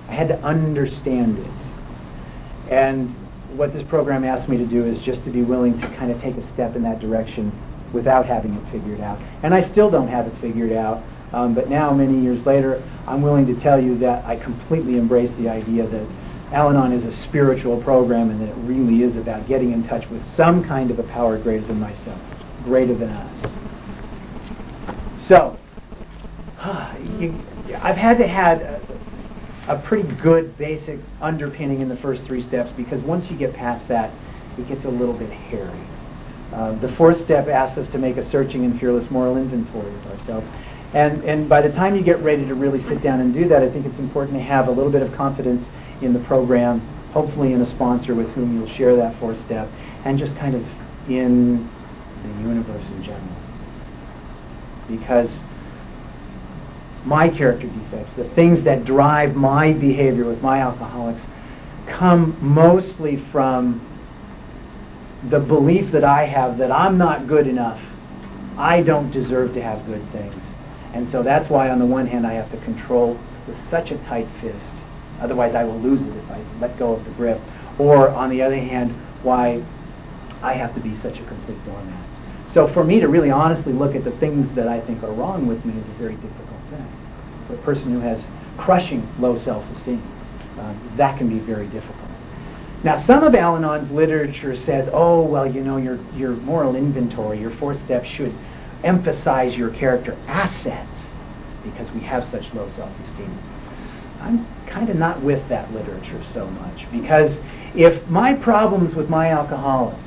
I 0.08 0.14
had 0.14 0.28
to 0.28 0.38
understand 0.40 1.36
it. 1.36 2.72
And 2.72 3.14
what 3.54 3.74
this 3.74 3.86
program 3.86 4.24
asked 4.24 4.48
me 4.48 4.56
to 4.56 4.66
do 4.66 4.86
is 4.86 4.98
just 5.02 5.22
to 5.24 5.30
be 5.30 5.42
willing 5.42 5.78
to 5.82 5.94
kind 5.98 6.10
of 6.10 6.18
take 6.22 6.38
a 6.38 6.54
step 6.54 6.74
in 6.74 6.82
that 6.84 7.00
direction 7.00 7.52
without 7.92 8.24
having 8.24 8.54
it 8.54 8.72
figured 8.72 9.02
out. 9.02 9.20
And 9.42 9.52
I 9.52 9.70
still 9.72 9.90
don't 9.90 10.08
have 10.08 10.26
it 10.26 10.32
figured 10.40 10.72
out. 10.72 11.04
Um, 11.34 11.54
but 11.54 11.68
now, 11.68 11.92
many 11.92 12.18
years 12.18 12.46
later, 12.46 12.82
I'm 13.06 13.20
willing 13.20 13.46
to 13.46 13.60
tell 13.60 13.78
you 13.78 13.98
that 13.98 14.24
I 14.24 14.36
completely 14.36 14.96
embrace 14.96 15.30
the 15.36 15.50
idea 15.50 15.86
that 15.86 16.08
Al 16.52 16.68
Anon 16.68 16.92
is 16.92 17.04
a 17.04 17.12
spiritual 17.28 17.80
program 17.80 18.30
and 18.30 18.42
it 18.42 18.54
really 18.66 19.04
is 19.04 19.14
about 19.14 19.46
getting 19.46 19.72
in 19.72 19.86
touch 19.86 20.08
with 20.10 20.24
some 20.34 20.64
kind 20.64 20.90
of 20.90 20.98
a 20.98 21.04
power 21.04 21.38
greater 21.38 21.64
than 21.66 21.78
myself, 21.78 22.20
greater 22.64 22.94
than 22.94 23.08
us. 23.08 23.52
So, 25.28 25.56
you, 27.20 27.40
I've 27.80 27.96
had 27.96 28.18
to 28.18 28.26
have 28.26 28.60
a, 28.62 28.80
a 29.68 29.78
pretty 29.78 30.12
good 30.16 30.58
basic 30.58 30.98
underpinning 31.20 31.82
in 31.82 31.88
the 31.88 31.96
first 31.98 32.24
three 32.24 32.42
steps 32.42 32.72
because 32.76 33.00
once 33.02 33.30
you 33.30 33.36
get 33.36 33.54
past 33.54 33.86
that, 33.86 34.12
it 34.58 34.66
gets 34.66 34.84
a 34.84 34.90
little 34.90 35.16
bit 35.16 35.30
hairy. 35.30 35.86
Uh, 36.52 36.72
the 36.80 36.92
fourth 36.96 37.20
step 37.20 37.46
asks 37.46 37.78
us 37.78 37.86
to 37.92 37.98
make 37.98 38.16
a 38.16 38.28
searching 38.28 38.64
and 38.64 38.80
fearless 38.80 39.08
moral 39.08 39.36
inventory 39.36 39.94
of 39.94 40.06
ourselves. 40.06 40.48
And, 40.94 41.22
and 41.22 41.48
by 41.48 41.62
the 41.62 41.68
time 41.68 41.94
you 41.94 42.02
get 42.02 42.20
ready 42.20 42.44
to 42.46 42.54
really 42.56 42.82
sit 42.88 43.00
down 43.04 43.20
and 43.20 43.32
do 43.32 43.46
that, 43.48 43.62
I 43.62 43.70
think 43.70 43.86
it's 43.86 44.00
important 44.00 44.36
to 44.36 44.42
have 44.42 44.66
a 44.66 44.72
little 44.72 44.90
bit 44.90 45.02
of 45.02 45.12
confidence 45.14 45.64
in 46.02 46.12
the 46.12 46.20
program, 46.20 46.80
hopefully 47.12 47.52
in 47.52 47.60
a 47.60 47.66
sponsor 47.66 48.14
with 48.14 48.28
whom 48.30 48.56
you'll 48.56 48.74
share 48.76 48.96
that 48.96 49.18
fourth 49.18 49.42
step, 49.44 49.68
and 50.04 50.18
just 50.18 50.36
kind 50.36 50.54
of 50.54 50.62
in 51.08 51.68
the 52.22 52.28
universe 52.48 52.84
in 52.86 53.02
general. 53.02 53.36
Because 54.88 55.30
my 57.04 57.28
character 57.28 57.66
defects, 57.66 58.12
the 58.16 58.28
things 58.34 58.62
that 58.64 58.84
drive 58.84 59.34
my 59.34 59.72
behavior 59.72 60.24
with 60.24 60.40
my 60.42 60.60
alcoholics, 60.60 61.22
come 61.86 62.36
mostly 62.40 63.22
from 63.32 63.86
the 65.30 65.40
belief 65.40 65.92
that 65.92 66.04
I 66.04 66.26
have 66.26 66.58
that 66.58 66.70
I'm 66.70 66.96
not 66.98 67.26
good 67.26 67.46
enough. 67.46 67.80
I 68.56 68.82
don't 68.82 69.10
deserve 69.10 69.54
to 69.54 69.62
have 69.62 69.84
good 69.86 70.06
things. 70.12 70.42
And 70.92 71.08
so 71.08 71.22
that's 71.22 71.48
why, 71.48 71.70
on 71.70 71.78
the 71.78 71.86
one 71.86 72.06
hand, 72.06 72.26
I 72.26 72.32
have 72.34 72.50
to 72.50 72.58
control 72.64 73.18
with 73.46 73.56
such 73.68 73.90
a 73.90 73.98
tight 74.04 74.28
fist 74.40 74.76
Otherwise, 75.20 75.54
I 75.54 75.64
will 75.64 75.78
lose 75.78 76.00
it 76.00 76.16
if 76.16 76.30
I 76.30 76.42
let 76.60 76.78
go 76.78 76.94
of 76.94 77.04
the 77.04 77.10
grip. 77.12 77.40
Or, 77.78 78.08
on 78.08 78.30
the 78.30 78.42
other 78.42 78.56
hand, 78.56 78.94
why 79.22 79.62
I 80.42 80.54
have 80.54 80.74
to 80.74 80.80
be 80.80 80.96
such 81.00 81.18
a 81.18 81.24
complete 81.24 81.62
doormat. 81.64 82.06
So, 82.48 82.72
for 82.72 82.84
me 82.84 83.00
to 83.00 83.08
really 83.08 83.30
honestly 83.30 83.72
look 83.72 83.94
at 83.94 84.04
the 84.04 84.12
things 84.12 84.52
that 84.54 84.66
I 84.68 84.80
think 84.80 85.02
are 85.02 85.12
wrong 85.12 85.46
with 85.46 85.64
me 85.64 85.78
is 85.78 85.86
a 85.86 85.98
very 85.98 86.16
difficult 86.16 86.60
thing. 86.70 86.88
For 87.46 87.54
a 87.54 87.58
person 87.58 87.92
who 87.92 88.00
has 88.00 88.24
crushing 88.58 89.08
low 89.18 89.38
self 89.38 89.64
esteem, 89.76 90.02
uh, 90.58 90.74
that 90.96 91.16
can 91.18 91.28
be 91.28 91.38
very 91.38 91.66
difficult. 91.68 92.10
Now, 92.82 93.04
some 93.04 93.22
of 93.24 93.34
Al 93.34 93.56
Anon's 93.56 93.90
literature 93.90 94.56
says, 94.56 94.88
oh, 94.92 95.22
well, 95.22 95.50
you 95.50 95.60
know, 95.62 95.76
your, 95.76 95.98
your 96.14 96.30
moral 96.30 96.76
inventory, 96.76 97.38
your 97.38 97.50
fourth 97.56 97.78
step 97.84 98.06
should 98.06 98.34
emphasize 98.84 99.54
your 99.54 99.70
character 99.70 100.16
assets 100.26 100.88
because 101.62 101.90
we 101.90 102.00
have 102.00 102.24
such 102.30 102.44
low 102.54 102.70
self 102.76 102.90
esteem. 103.00 103.38
I'm 104.20 104.46
kind 104.66 104.88
of 104.88 104.96
not 104.96 105.22
with 105.22 105.48
that 105.48 105.72
literature 105.72 106.22
so 106.32 106.46
much 106.46 106.90
because 106.92 107.38
if 107.74 108.06
my 108.08 108.34
problems 108.34 108.94
with 108.94 109.08
my 109.08 109.30
alcoholic 109.30 109.98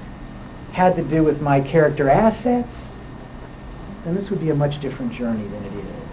had 0.71 0.95
to 0.95 1.04
do 1.04 1.23
with 1.23 1.41
my 1.41 1.62
character 1.62 2.10
assets, 2.10 2.73
then 4.06 4.15
this 4.15 4.30
would 4.30 4.39
be 4.39 4.49
a 4.49 4.56
much 4.56 4.82
different 4.82 5.13
journey 5.13 5.47
than 5.47 5.63
it 5.65 5.73
is. 5.73 6.10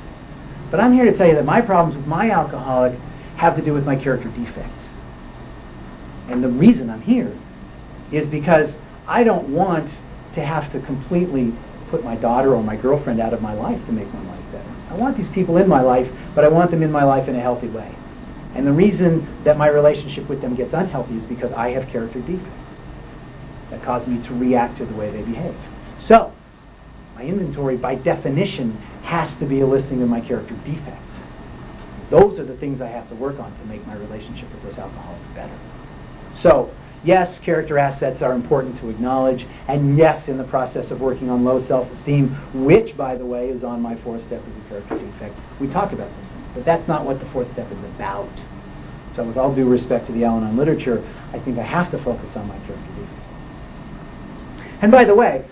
But 0.70 0.80
I'm 0.80 0.92
here 0.92 1.04
to 1.10 1.16
tell 1.16 1.26
you 1.26 1.34
that 1.34 1.44
my 1.44 1.60
problems 1.60 1.96
with 1.96 2.06
my 2.06 2.30
alcoholic 2.30 2.98
have 3.36 3.56
to 3.56 3.62
do 3.64 3.72
with 3.72 3.84
my 3.84 3.96
character 3.96 4.28
defects. 4.28 4.84
And 6.28 6.44
the 6.44 6.48
reason 6.48 6.90
I'm 6.90 7.02
here 7.02 7.36
is 8.12 8.26
because 8.26 8.74
I 9.06 9.24
don't 9.24 9.48
want 9.48 9.90
to 10.34 10.44
have 10.44 10.70
to 10.72 10.80
completely 10.80 11.52
put 11.90 12.04
my 12.04 12.14
daughter 12.14 12.54
or 12.54 12.62
my 12.62 12.76
girlfriend 12.76 13.20
out 13.20 13.34
of 13.34 13.42
my 13.42 13.54
life 13.54 13.84
to 13.86 13.92
make 13.92 14.12
my 14.14 14.24
life 14.28 14.52
better. 14.52 14.69
I 14.90 14.94
want 14.94 15.16
these 15.16 15.28
people 15.28 15.56
in 15.56 15.68
my 15.68 15.80
life, 15.80 16.10
but 16.34 16.44
I 16.44 16.48
want 16.48 16.70
them 16.70 16.82
in 16.82 16.90
my 16.90 17.04
life 17.04 17.28
in 17.28 17.36
a 17.36 17.40
healthy 17.40 17.68
way. 17.68 17.94
And 18.54 18.66
the 18.66 18.72
reason 18.72 19.42
that 19.44 19.56
my 19.56 19.68
relationship 19.68 20.28
with 20.28 20.40
them 20.40 20.56
gets 20.56 20.74
unhealthy 20.74 21.16
is 21.16 21.24
because 21.24 21.52
I 21.52 21.70
have 21.70 21.88
character 21.88 22.20
defects 22.20 22.70
that 23.70 23.82
cause 23.84 24.06
me 24.08 24.20
to 24.26 24.34
react 24.34 24.78
to 24.78 24.86
the 24.86 24.94
way 24.94 25.10
they 25.12 25.22
behave. 25.22 25.54
So, 26.04 26.34
my 27.14 27.22
inventory, 27.22 27.76
by 27.76 27.94
definition, 27.94 28.76
has 29.04 29.32
to 29.38 29.46
be 29.46 29.60
a 29.60 29.66
listing 29.66 30.02
of 30.02 30.08
my 30.08 30.20
character 30.20 30.54
defects. 30.64 31.14
Those 32.10 32.40
are 32.40 32.44
the 32.44 32.56
things 32.56 32.80
I 32.80 32.88
have 32.88 33.08
to 33.10 33.14
work 33.14 33.38
on 33.38 33.56
to 33.56 33.64
make 33.66 33.86
my 33.86 33.94
relationship 33.94 34.52
with 34.52 34.62
those 34.64 34.78
alcoholics 34.78 35.26
better. 35.34 35.56
So, 36.42 36.74
yes, 37.04 37.38
character 37.40 37.78
assets 37.78 38.22
are 38.22 38.32
important 38.32 38.78
to 38.80 38.88
acknowledge, 38.88 39.46
and 39.68 39.96
yes, 39.96 40.28
in 40.28 40.38
the 40.38 40.44
process 40.44 40.90
of 40.90 41.00
working 41.00 41.30
on 41.30 41.44
low 41.44 41.64
self 41.66 41.90
esteem, 41.92 42.30
which, 42.64 42.96
by 42.96 43.16
the 43.16 43.24
way, 43.24 43.48
is 43.48 43.64
on 43.64 43.80
my 43.80 43.96
fourth 44.02 44.24
step 44.26 44.42
as 44.46 44.56
a 44.56 44.68
character 44.68 44.98
defect, 44.98 45.34
we 45.60 45.68
talk 45.68 45.92
about 45.92 46.10
things. 46.10 46.28
But 46.54 46.64
that's 46.64 46.86
not 46.88 47.04
what 47.04 47.20
the 47.20 47.30
fourth 47.30 47.50
step 47.52 47.70
is 47.70 47.78
about. 47.96 48.30
So, 49.14 49.24
with 49.24 49.36
all 49.36 49.54
due 49.54 49.68
respect 49.68 50.06
to 50.06 50.12
the 50.12 50.24
Al 50.24 50.36
Anon 50.38 50.56
literature, 50.56 51.02
I 51.32 51.38
think 51.40 51.58
I 51.58 51.64
have 51.64 51.90
to 51.92 52.02
focus 52.02 52.30
on 52.36 52.46
my 52.48 52.56
character 52.66 52.90
defects. 52.96 53.16
And 54.82 54.90
by 54.90 55.04
the 55.04 55.14
way, 55.14 55.44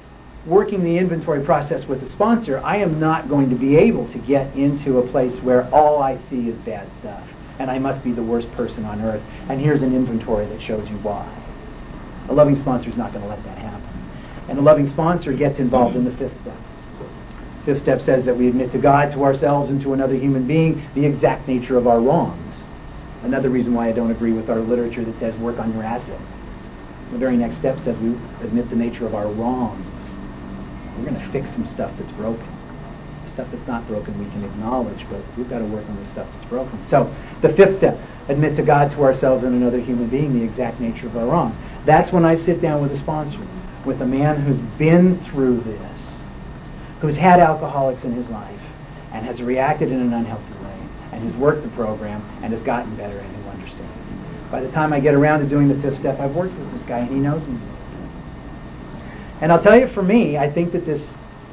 working 0.47 0.83
the 0.83 0.97
inventory 0.97 1.45
process 1.45 1.87
with 1.87 2.03
a 2.03 2.11
sponsor, 2.11 2.61
I 2.61 2.77
am 2.77 2.99
not 2.99 3.29
going 3.29 3.51
to 3.51 3.57
be 3.57 3.77
able 3.77 4.11
to 4.13 4.19
get 4.19 4.55
into 4.57 4.99
a 4.99 5.11
place 5.11 5.35
where 5.43 5.69
all 5.75 6.03
I 6.03 6.19
see 6.31 6.49
is 6.49 6.57
bad 6.59 6.89
stuff 7.01 7.29
and 7.59 7.71
I 7.71 7.79
must 7.79 8.05
be 8.05 8.13
the 8.13 8.23
worst 8.23 8.51
person 8.53 8.85
on 8.85 9.01
earth. 9.01 9.23
And 9.49 9.61
here's 9.61 9.83
an 9.83 9.95
inventory 9.95 10.47
that 10.47 10.61
shows 10.63 10.89
you 10.89 10.97
why. 10.99 11.27
A 12.29 12.33
loving 12.33 12.61
sponsor 12.61 12.91
is 12.91 12.97
not 12.97 13.13
going 13.13 13.23
to 13.23 13.29
let 13.29 13.43
that 13.45 13.59
happen. 13.59 13.89
And 14.49 14.59
a 14.59 14.63
loving 14.63 14.89
sponsor 14.89 15.33
gets 15.33 15.59
involved 15.59 15.97
in 15.97 16.05
the 16.05 16.17
fifth 16.17 16.39
step. 16.41 16.57
Fifth 17.65 17.83
step 17.83 18.01
says 18.01 18.25
that 18.25 18.37
we 18.37 18.49
admit 18.49 18.73
to 18.73 18.79
God, 18.79 19.13
to 19.13 19.23
ourselves, 19.23 19.71
and 19.71 19.81
to 19.83 19.93
another 19.93 20.15
human 20.15 20.47
being 20.47 20.89
the 20.95 21.05
exact 21.05 21.49
nature 21.49 21.77
of 21.77 21.87
our 21.87 22.01
wrongs. 22.01 22.55
Another 23.23 23.51
reason 23.51 23.75
why 23.75 23.89
I 23.89 23.93
don't 23.93 24.11
agree 24.11 24.33
with 24.33 24.49
our 24.49 24.61
literature 24.61 25.05
that 25.05 25.19
says 25.19 25.37
work 25.39 25.59
on 25.59 25.73
your 25.75 25.83
assets. 25.83 26.23
The 27.13 27.19
very 27.19 27.37
next 27.37 27.59
step 27.59 27.79
says 27.85 27.99
we 27.99 28.11
admit 28.45 28.71
the 28.71 28.77
nature 28.77 29.07
of 29.07 29.15
our 29.15 29.27
wrongs. 29.27 29.85
We're 30.97 31.11
going 31.11 31.21
to 31.21 31.33
fix 31.33 31.49
some 31.53 31.69
stuff 31.75 31.93
that's 31.99 32.13
broken 32.13 32.58
stuff 33.39 33.53
that's 33.53 33.69
not 33.69 33.87
broken 33.87 34.19
we 34.19 34.29
can 34.33 34.43
acknowledge, 34.43 34.99
but 35.09 35.23
we've 35.37 35.49
got 35.49 35.61
to 35.61 35.65
work 35.67 35.89
on 35.89 36.03
the 36.03 36.11
stuff 36.11 36.27
that's 36.35 36.51
broken. 36.51 36.85
So, 36.89 37.15
the 37.41 37.51
fifth 37.51 37.77
step 37.77 37.97
admit 38.29 38.57
to 38.57 38.65
God, 38.65 38.91
to 38.91 39.03
ourselves, 39.05 39.45
and 39.45 39.55
another 39.55 39.79
human 39.79 40.11
being 40.11 40.37
the 40.37 40.45
exact 40.45 40.81
nature 40.81 41.07
of 41.07 41.17
our 41.17 41.25
wrong. 41.25 41.57
That's 41.87 42.11
when 42.11 42.25
I 42.25 42.35
sit 42.35 42.61
down 42.61 42.83
with 42.83 42.91
a 42.91 42.99
sponsor, 42.99 43.39
with 43.87 44.03
a 44.03 44.07
man 44.07 44.43
who's 44.43 44.59
been 44.77 45.25
through 45.27 45.61
this, 45.61 46.01
who's 47.01 47.17
had 47.17 47.39
alcoholics 47.39 48.03
in 48.03 48.13
his 48.13 48.29
life, 48.29 48.61
and 49.13 49.25
has 49.25 49.41
reacted 49.41 49.93
in 49.93 50.01
an 50.01 50.13
unhealthy 50.13 50.65
way, 50.65 50.89
and 51.13 51.23
has 51.23 51.37
worked 51.37 51.63
the 51.63 51.71
program, 51.77 52.21
and 52.43 52.53
has 52.53 52.63
gotten 52.65 52.97
better, 52.97 53.19
and 53.21 53.37
who 53.37 53.51
understands. 53.51 54.51
By 54.51 54.63
the 54.63 54.71
time 54.73 54.93
I 54.93 54.99
get 54.99 55.15
around 55.15 55.41
to 55.41 55.47
doing 55.47 55.69
the 55.69 55.81
fifth 55.81 56.01
step, 56.01 56.19
I've 56.19 56.35
worked 56.35 56.59
with 56.59 56.73
this 56.73 56.83
guy, 56.89 56.99
and 56.99 57.11
he 57.11 57.17
knows 57.17 57.47
me. 57.47 57.61
And 59.41 59.53
I'll 59.53 59.63
tell 59.63 59.79
you, 59.79 59.87
for 59.95 60.03
me, 60.03 60.37
I 60.37 60.53
think 60.53 60.73
that 60.73 60.85
this 60.85 61.01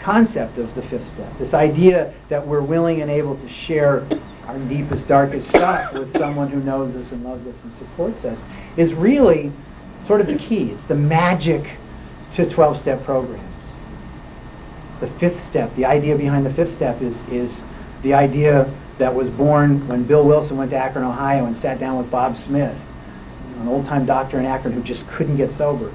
concept 0.06 0.60
of 0.60 0.74
the 0.76 0.84
fifth 0.84 1.10
step. 1.10 1.34
This 1.39 1.56
idea 1.56 2.13
that 2.30 2.46
we're 2.48 2.62
willing 2.62 3.02
and 3.02 3.10
able 3.10 3.36
to 3.36 3.50
share 3.65 4.08
our 4.46 4.60
deepest, 4.70 5.08
darkest 5.08 5.50
stuff 5.50 5.94
with 5.94 6.15
someone 6.15 6.50
who 6.50 6.60
knows 6.60 6.96
us 6.96 7.12
and 7.12 7.24
loves 7.24 7.48
us 7.48 7.56
and 7.63 7.74
supports 7.74 8.24
us 8.24 8.39
is 8.78 8.94
really 8.94 9.52
sort 10.06 10.22
of 10.22 10.28
the 10.28 10.38
key. 10.38 10.70
It's 10.74 10.88
the 10.88 10.96
magic 10.96 11.80
to 12.36 12.48
12 12.54 12.82
step 12.82 13.04
programs. 13.04 13.52
The 15.02 15.12
fifth 15.20 15.44
step, 15.50 15.76
the 15.76 15.86
idea 15.86 16.15
behind 16.15 16.46
the 16.46 16.54
fifth 16.54 16.76
step 16.76 17.02
is, 17.02 17.15
is 17.32 17.52
the 18.04 18.13
idea 18.13 18.72
that 19.00 19.13
was 19.13 19.28
born 19.30 19.88
when 19.88 20.06
Bill 20.06 20.24
Wilson 20.24 20.56
went 20.56 20.70
to 20.70 20.78
Akron, 20.78 21.04
Ohio 21.04 21.48
and 21.48 21.58
sat 21.58 21.80
down 21.80 21.98
with 21.98 22.12
Bob 22.12 22.38
Smith, 22.38 22.78
an 23.58 23.68
old 23.68 23.88
time 23.88 24.06
doctor 24.06 24.39
in 24.39 24.46
Akron 24.46 24.74
who 24.74 24.84
just 24.84 25.06
couldn't 25.08 25.36
get 25.36 25.52
sober. 25.58 25.91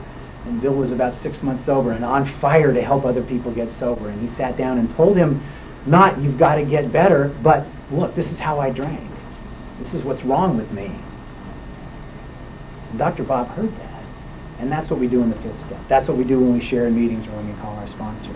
And 0.46 0.60
Bill 0.60 0.74
was 0.74 0.90
about 0.90 1.20
six 1.22 1.42
months 1.42 1.66
sober 1.66 1.92
and 1.92 2.04
on 2.04 2.38
fire 2.40 2.72
to 2.72 2.82
help 2.82 3.04
other 3.04 3.22
people 3.22 3.54
get 3.54 3.68
sober. 3.78 4.08
And 4.08 4.28
he 4.28 4.34
sat 4.36 4.56
down 4.56 4.78
and 4.78 4.94
told 4.96 5.16
him, 5.16 5.42
not 5.86 6.18
you've 6.20 6.38
got 6.38 6.56
to 6.56 6.64
get 6.64 6.92
better, 6.92 7.34
but 7.42 7.66
look, 7.90 8.14
this 8.14 8.26
is 8.26 8.38
how 8.38 8.60
I 8.60 8.70
drank. 8.70 9.08
This 9.82 9.94
is 9.94 10.04
what's 10.04 10.22
wrong 10.24 10.56
with 10.56 10.70
me. 10.70 10.86
And 12.90 12.98
Dr. 12.98 13.24
Bob 13.24 13.48
heard 13.48 13.72
that. 13.72 14.04
And 14.58 14.70
that's 14.70 14.90
what 14.90 15.00
we 15.00 15.08
do 15.08 15.22
in 15.22 15.30
the 15.30 15.36
fifth 15.36 15.58
step. 15.66 15.80
That's 15.88 16.06
what 16.06 16.18
we 16.18 16.24
do 16.24 16.38
when 16.38 16.52
we 16.58 16.66
share 16.68 16.86
in 16.86 16.94
meetings 16.94 17.26
or 17.28 17.36
when 17.36 17.48
we 17.48 17.60
call 17.60 17.74
our 17.76 17.88
sponsor. 17.88 18.28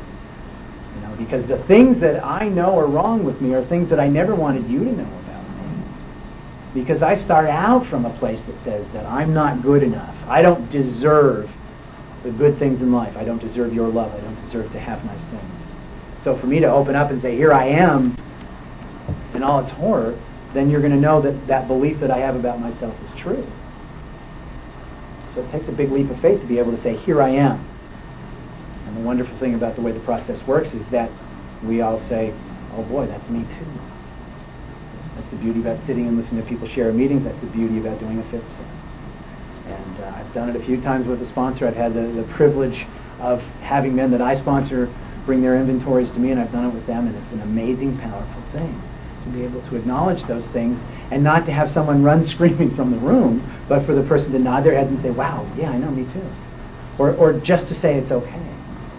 You 0.95 1.01
know, 1.03 1.14
because 1.19 1.47
the 1.47 1.62
things 1.67 2.01
that 2.01 2.25
I 2.25 2.49
know 2.49 2.79
are 2.79 2.87
wrong 2.87 3.25
with 3.25 3.40
me 3.40 3.53
are 3.55 3.64
things 3.67 3.90
that 3.90 4.01
I 4.01 4.09
never 4.09 4.35
wanted 4.35 4.69
you 4.71 4.79
to 4.85 4.93
know 4.93 5.19
about 5.21 5.45
me. 5.45 5.85
Because 6.73 7.03
I 7.03 7.23
start 7.25 7.49
out 7.51 7.87
from 7.88 8.07
a 8.07 8.19
place 8.19 8.40
that 8.47 8.64
says 8.64 8.87
that 8.93 9.05
I'm 9.05 9.35
not 9.35 9.62
good 9.62 9.83
enough. 9.83 10.17
I 10.29 10.40
don't 10.40 10.71
deserve 10.71 11.51
the 12.25 12.31
good 12.31 12.59
things 12.59 12.81
in 12.81 12.93
life. 12.93 13.17
I 13.17 13.25
don't 13.25 13.41
deserve 13.41 13.73
your 13.73 13.89
love. 13.89 14.13
I 14.13 14.21
don't 14.21 14.41
deserve 14.45 14.73
to 14.73 14.81
have 14.81 15.05
nice 15.05 15.23
things. 15.31 16.23
So 16.25 16.39
for 16.39 16.47
me 16.47 16.59
to 16.61 16.67
open 16.67 16.97
up 16.97 17.11
and 17.11 17.21
say, 17.21 17.37
here 17.37 17.53
I 17.53 17.67
am 17.67 18.17
in 19.35 19.43
all 19.43 19.61
its 19.61 19.71
horror, 19.71 20.19
then 20.55 20.71
you're 20.71 20.81
going 20.81 20.93
to 20.93 21.01
know 21.01 21.21
that 21.21 21.47
that 21.47 21.69
belief 21.69 22.01
that 22.01 22.11
I 22.11 22.19
have 22.19 22.35
about 22.35 22.61
myself 22.61 22.95
is 23.05 23.21
true. 23.21 23.47
So 25.35 25.43
it 25.43 25.51
takes 25.51 25.69
a 25.69 25.73
big 25.73 25.91
leap 25.93 26.11
of 26.11 26.21
faith 26.21 26.41
to 26.41 26.47
be 26.47 26.59
able 26.59 26.75
to 26.75 26.83
say, 26.83 26.97
here 26.97 27.21
I 27.21 27.31
am. 27.31 27.69
And 28.87 28.97
the 28.97 29.01
wonderful 29.01 29.37
thing 29.39 29.55
about 29.55 29.77
the 29.77 29.83
way 29.83 29.93
the 29.93 30.01
process 30.01 30.41
works 30.47 30.73
is 30.73 30.87
that 30.91 31.11
we 31.65 31.81
all 31.81 31.99
say, 32.09 32.33
oh 32.73 32.85
boy, 32.85 33.07
that's 33.07 33.29
me 33.29 33.43
too. 33.43 33.67
That's 35.17 35.31
the 35.31 35.37
beauty 35.37 35.61
about 35.61 35.85
sitting 35.87 36.07
and 36.07 36.17
listening 36.17 36.43
to 36.43 36.49
people 36.49 36.69
share 36.69 36.93
meetings. 36.93 37.25
That's 37.25 37.41
the 37.41 37.47
beauty 37.49 37.79
about 37.79 38.01
doing 38.01 38.19
a 38.19 38.31
fifth 38.31 38.47
step. 38.47 38.84
And 39.66 40.00
uh, 40.00 40.12
I've 40.16 40.33
done 40.35 40.50
it 40.50 40.57
a 40.57 40.64
few 40.64 40.81
times 40.81 41.07
with 41.07 41.22
a 41.22 41.29
sponsor. 41.29 41.66
I've 41.66 41.77
had 41.77 41.94
the, 41.94 42.03
the 42.20 42.29
privilege 42.35 42.87
of 43.20 43.40
having 43.62 43.94
men 43.94 44.11
that 44.11 44.20
I 44.20 44.38
sponsor 44.40 44.92
bring 45.24 45.40
their 45.40 45.57
inventories 45.57 46.11
to 46.12 46.18
me, 46.18 46.31
and 46.31 46.40
I've 46.40 46.53
done 46.53 46.66
it 46.66 46.74
with 46.74 46.87
them, 46.87 47.07
and 47.07 47.16
it's 47.16 47.33
an 47.33 47.40
amazing, 47.40 47.98
powerful 47.98 48.42
thing 48.53 48.81
to 49.24 49.31
be 49.31 49.42
able 49.42 49.62
to 49.70 49.77
acknowledge 49.77 50.22
those 50.29 50.44
things 50.53 50.79
and 51.11 51.24
not 51.24 51.46
to 51.46 51.53
have 51.53 51.70
someone 51.70 52.03
run 52.03 52.27
screaming 52.35 52.74
from 52.77 52.90
the 52.90 52.98
room, 52.98 53.40
but 53.68 53.85
for 53.87 53.94
the 53.94 54.03
person 54.03 54.33
to 54.33 54.38
nod 54.38 54.64
their 54.64 54.74
head 54.74 54.87
and 54.87 55.00
say, 55.03 55.11
wow, 55.11 55.50
yeah, 55.57 55.70
I 55.70 55.79
know, 55.79 55.90
me 55.90 56.05
too. 56.12 56.27
Or, 56.98 57.14
or 57.16 57.33
just 57.40 57.66
to 57.68 57.74
say 57.74 57.96
it's 57.96 58.12
okay. 58.12 58.50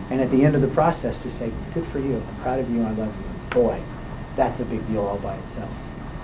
And 0.09 0.21
at 0.21 0.29
the 0.31 0.43
end 0.43 0.55
of 0.55 0.61
the 0.61 0.67
process 0.67 1.17
to 1.23 1.37
say, 1.37 1.51
good 1.73 1.87
for 1.91 1.99
you, 1.99 2.17
I'm 2.17 2.41
proud 2.41 2.59
of 2.59 2.69
you, 2.69 2.83
I 2.83 2.91
love 2.91 3.13
you. 3.15 3.49
Boy, 3.51 3.83
that's 4.35 4.59
a 4.59 4.65
big 4.65 4.85
deal 4.87 5.01
all 5.01 5.19
by 5.19 5.35
itself. 5.35 5.71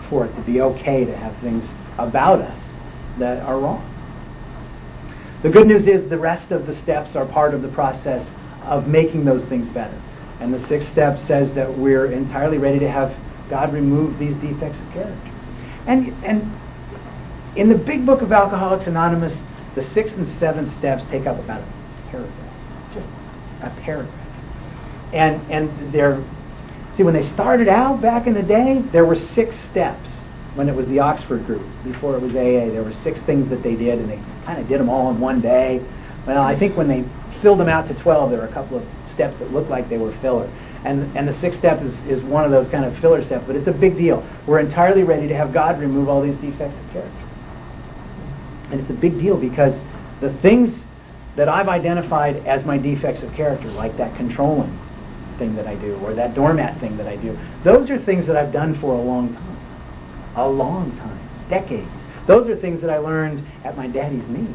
For 0.10 0.26
it 0.26 0.36
to 0.36 0.42
be 0.42 0.62
okay 0.62 1.06
to 1.06 1.16
have 1.16 1.40
things 1.42 1.66
about 1.98 2.42
us 2.42 2.60
that 3.20 3.42
are 3.44 3.60
wrong. 3.60 3.91
The 5.44 5.50
good 5.50 5.68
news 5.68 5.88
is 5.88 6.08
the 6.10 6.20
rest 6.20 6.52
of 6.52 6.68
the 6.68 6.76
steps 6.76 7.16
are 7.16 7.26
part 7.26 7.54
of 7.54 7.62
the 7.62 7.68
process 7.70 8.28
of 8.64 8.88
making 8.88 9.26
those 9.26 9.44
things 9.46 9.68
better. 9.70 10.00
And 10.40 10.54
the 10.54 10.66
sixth 10.68 10.92
step 10.92 11.20
says 11.20 11.54
that 11.54 11.78
we're 11.78 12.12
entirely 12.12 12.58
ready 12.58 12.80
to 12.80 12.90
have 12.90 13.16
God 13.50 13.74
remove 13.74 14.18
these 14.20 14.36
defects 14.38 14.80
of 14.80 14.94
character. 14.94 15.32
And, 15.88 16.14
and 16.24 17.58
in 17.58 17.70
the 17.70 17.76
big 17.76 18.06
book 18.06 18.22
of 18.22 18.32
Alcoholics 18.32 18.88
Anonymous, 18.88 19.34
the 19.76 19.84
sixth 19.94 20.16
and 20.16 20.28
seventh 20.40 20.72
steps 20.78 21.06
take 21.10 21.26
up 21.26 21.40
about 21.40 21.62
a 21.62 22.10
paragraph. 22.12 22.94
Just 22.94 23.08
a 23.62 23.70
paragraph. 23.82 24.28
And, 25.14 25.42
and 25.52 25.94
they're, 25.94 26.24
see, 26.96 27.04
when 27.04 27.14
they 27.14 27.28
started 27.34 27.68
out 27.68 28.02
back 28.02 28.28
in 28.28 28.36
the 28.36 28.44
day, 28.44 28.84
there 28.92 29.06
were 29.06 29.16
six 29.16 29.56
steps 29.72 30.12
when 30.56 30.68
it 30.68 30.76
was 30.76 30.88
the 30.88 31.00
Oxford 31.00 31.46
group. 31.46 31.62
Before 31.84 32.16
it 32.16 32.22
was 32.22 32.32
AA, 32.32 32.72
there 32.72 32.84
were 32.84 32.94
six 33.04 33.20
things 33.22 33.50
that 33.50 33.64
they 33.64 33.76
did, 33.76 34.00
and 34.00 34.10
they 34.10 34.22
kind 34.46 34.60
of 34.60 34.68
did 34.68 34.80
them 34.80 34.90
all 34.90 35.10
in 35.10 35.20
one 35.20 35.42
day. 35.42 35.84
Well, 36.28 36.42
I 36.42 36.58
think 36.58 36.76
when 36.76 36.88
they 36.88 37.06
filled 37.42 37.60
them 37.60 37.70
out 37.70 37.88
to 37.88 37.94
12, 38.02 38.32
there 38.32 38.40
were 38.40 38.48
a 38.48 38.54
couple 38.54 38.78
of 38.78 38.84
steps 39.12 39.38
that 39.40 39.52
looked 39.52 39.70
like 39.70 39.90
they 39.90 39.98
were 39.98 40.16
filler. 40.22 40.46
And, 40.84 41.16
and 41.16 41.28
the 41.28 41.40
sixth 41.40 41.60
step 41.60 41.82
is, 41.82 41.94
is 42.06 42.22
one 42.24 42.44
of 42.44 42.52
those 42.52 42.68
kind 42.70 42.86
of 42.86 42.98
filler 43.00 43.24
steps, 43.24 43.44
but 43.48 43.56
it's 43.56 43.68
a 43.68 43.72
big 43.72 43.98
deal. 43.98 44.28
We're 44.48 44.60
entirely 44.60 45.04
ready 45.04 45.28
to 45.28 45.36
have 45.36 45.54
God 45.54 45.80
remove 45.80 46.10
all 46.10 46.22
these 46.22 46.38
defects 46.38 46.78
of 46.78 46.92
character. 46.92 47.28
And 48.72 48.80
it's 48.80 48.90
a 48.90 48.94
big 48.94 49.20
deal 49.20 49.38
because 49.38 49.74
the 50.22 50.34
things 50.42 50.76
that 51.36 51.48
I've 51.48 51.70
identified 51.70 52.46
as 52.48 52.66
my 52.66 52.78
defects 52.78 53.22
of 53.22 53.34
character, 53.34 53.68
like 53.72 53.96
that 53.98 54.16
controlling 54.18 54.78
thing 55.38 55.56
that 55.56 55.68
I 55.68 55.76
do, 55.76 55.96
or 55.98 56.14
that 56.16 56.34
doormat 56.34 56.80
thing 56.80 56.98
that 56.98 57.08
I 57.08 57.16
do, 57.16 57.38
those 57.64 57.90
are 57.90 58.04
things 58.04 58.26
that 58.28 58.36
I've 58.36 58.52
done 58.52 58.80
for 58.80 58.94
a 58.94 59.02
long 59.02 59.34
time. 59.34 59.51
A 60.36 60.48
long 60.48 60.96
time. 60.98 61.50
Decades. 61.50 61.90
Those 62.28 62.48
are 62.48 62.56
things 62.56 62.82
that 62.82 62.90
I 62.90 62.98
learned 62.98 63.46
at 63.64 63.76
my 63.76 63.88
daddy's 63.88 64.28
knee. 64.28 64.48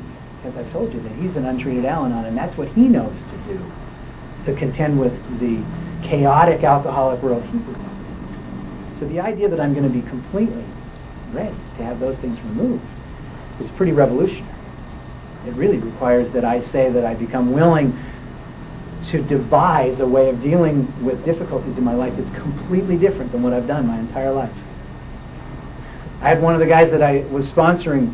Because 0.43 0.57
I've 0.59 0.73
told 0.73 0.93
you 0.93 1.01
that 1.01 1.13
he's 1.13 1.37
an 1.37 1.47
untreated 1.47 1.85
Al 1.85 2.05
Anon, 2.05 2.27
and 2.27 2.37
that's 2.37 2.57
what 2.57 2.69
he 2.69 2.89
knows 2.89 3.19
to 3.31 3.53
do 3.53 3.73
to 4.45 4.55
contend 4.55 4.99
with 4.99 5.13
the 5.41 5.63
chaotic 6.07 6.63
alcoholic 6.63 7.21
world 7.23 7.43
he 7.45 7.59
grew 7.59 7.75
up 7.75 7.81
in. 7.81 8.97
So 9.01 9.09
the 9.09 9.21
idea 9.21 9.49
that 9.49 9.61
I'm 9.61 9.75
going 9.75 9.91
to 9.91 9.91
be 9.91 10.09
completely 10.09 10.65
ready 11.33 11.57
to 11.79 11.85
have 11.85 11.99
those 12.01 12.17
things 12.19 12.39
removed 12.41 12.85
is 13.61 13.69
pretty 13.71 13.93
revolutionary. 13.93 14.55
It 15.47 15.55
really 15.55 15.79
requires 15.79 16.31
that 16.33 16.45
I 16.45 16.61
say 16.61 16.91
that 16.91 17.05
I 17.05 17.15
become 17.15 17.53
willing 17.53 17.99
to 19.11 19.23
devise 19.23 20.01
a 20.01 20.07
way 20.07 20.29
of 20.29 20.41
dealing 20.41 20.93
with 21.05 21.25
difficulties 21.25 21.77
in 21.77 21.85
my 21.85 21.95
life 21.95 22.15
that's 22.17 22.31
completely 22.37 22.97
different 22.97 23.33
than 23.33 23.43
what 23.43 23.53
I've 23.53 23.67
done 23.67 23.87
my 23.87 23.99
entire 23.99 24.33
life. 24.33 24.53
I 26.27 26.31
had 26.31 26.43
one 26.43 26.55
of 26.55 26.59
the 26.59 26.67
guys 26.67 26.91
that 26.91 27.05
I 27.05 27.19
was 27.31 27.47
sponsoring 27.53 28.13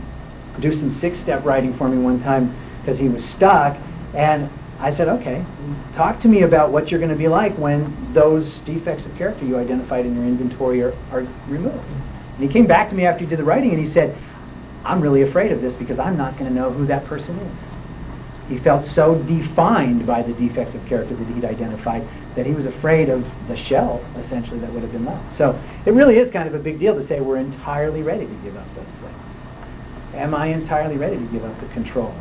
do 0.60 0.74
some 0.74 0.90
six 1.00 1.18
step 1.20 1.46
writing 1.46 1.74
for 1.78 1.88
me 1.88 1.96
one 1.96 2.22
time 2.22 2.54
because 2.80 2.98
he 2.98 3.08
was 3.08 3.24
stuck, 3.24 3.74
and 4.12 4.50
I 4.78 4.94
said, 4.94 5.08
okay, 5.08 5.42
talk 5.96 6.20
to 6.20 6.28
me 6.28 6.42
about 6.42 6.72
what 6.72 6.90
you're 6.90 7.00
going 7.00 7.10
to 7.10 7.16
be 7.16 7.28
like 7.28 7.56
when 7.56 8.12
those 8.12 8.56
defects 8.66 9.06
of 9.06 9.16
character 9.16 9.46
you 9.46 9.56
identified 9.56 10.04
in 10.04 10.14
your 10.14 10.24
inventory 10.24 10.82
are, 10.82 10.92
are 11.10 11.22
removed. 11.48 11.88
And 12.36 12.42
he 12.46 12.48
came 12.48 12.66
back 12.66 12.90
to 12.90 12.94
me 12.94 13.06
after 13.06 13.24
he 13.24 13.30
did 13.30 13.38
the 13.38 13.44
writing 13.44 13.70
and 13.70 13.82
he 13.82 13.90
said, 13.94 14.14
I'm 14.84 15.00
really 15.00 15.22
afraid 15.22 15.50
of 15.50 15.62
this 15.62 15.72
because 15.72 15.98
I'm 15.98 16.18
not 16.18 16.36
going 16.36 16.50
to 16.50 16.54
know 16.54 16.70
who 16.70 16.84
that 16.88 17.06
person 17.06 17.38
is. 17.38 17.58
He 18.48 18.58
felt 18.58 18.86
so 18.86 19.14
defined 19.22 20.06
by 20.06 20.22
the 20.22 20.32
defects 20.32 20.74
of 20.74 20.84
character 20.86 21.14
that 21.16 21.26
he'd 21.28 21.44
identified 21.44 22.06
that 22.36 22.44
he 22.44 22.52
was 22.52 22.66
afraid 22.66 23.08
of 23.08 23.24
the 23.48 23.56
shell, 23.56 24.04
essentially, 24.18 24.58
that 24.60 24.72
would 24.72 24.82
have 24.82 24.92
been 24.92 25.04
left. 25.04 25.36
So 25.36 25.58
it 25.86 25.92
really 25.92 26.18
is 26.18 26.30
kind 26.30 26.48
of 26.48 26.54
a 26.54 26.58
big 26.58 26.78
deal 26.80 26.94
to 26.94 27.06
say 27.06 27.20
we're 27.20 27.38
entirely 27.38 28.02
ready 28.02 28.26
to 28.26 28.34
give 28.42 28.56
up 28.56 28.66
those 28.74 28.84
things. 28.86 30.14
Am 30.14 30.34
I 30.34 30.46
entirely 30.46 30.98
ready 30.98 31.16
to 31.16 31.26
give 31.26 31.44
up 31.44 31.58
the 31.60 31.68
control, 31.68 32.14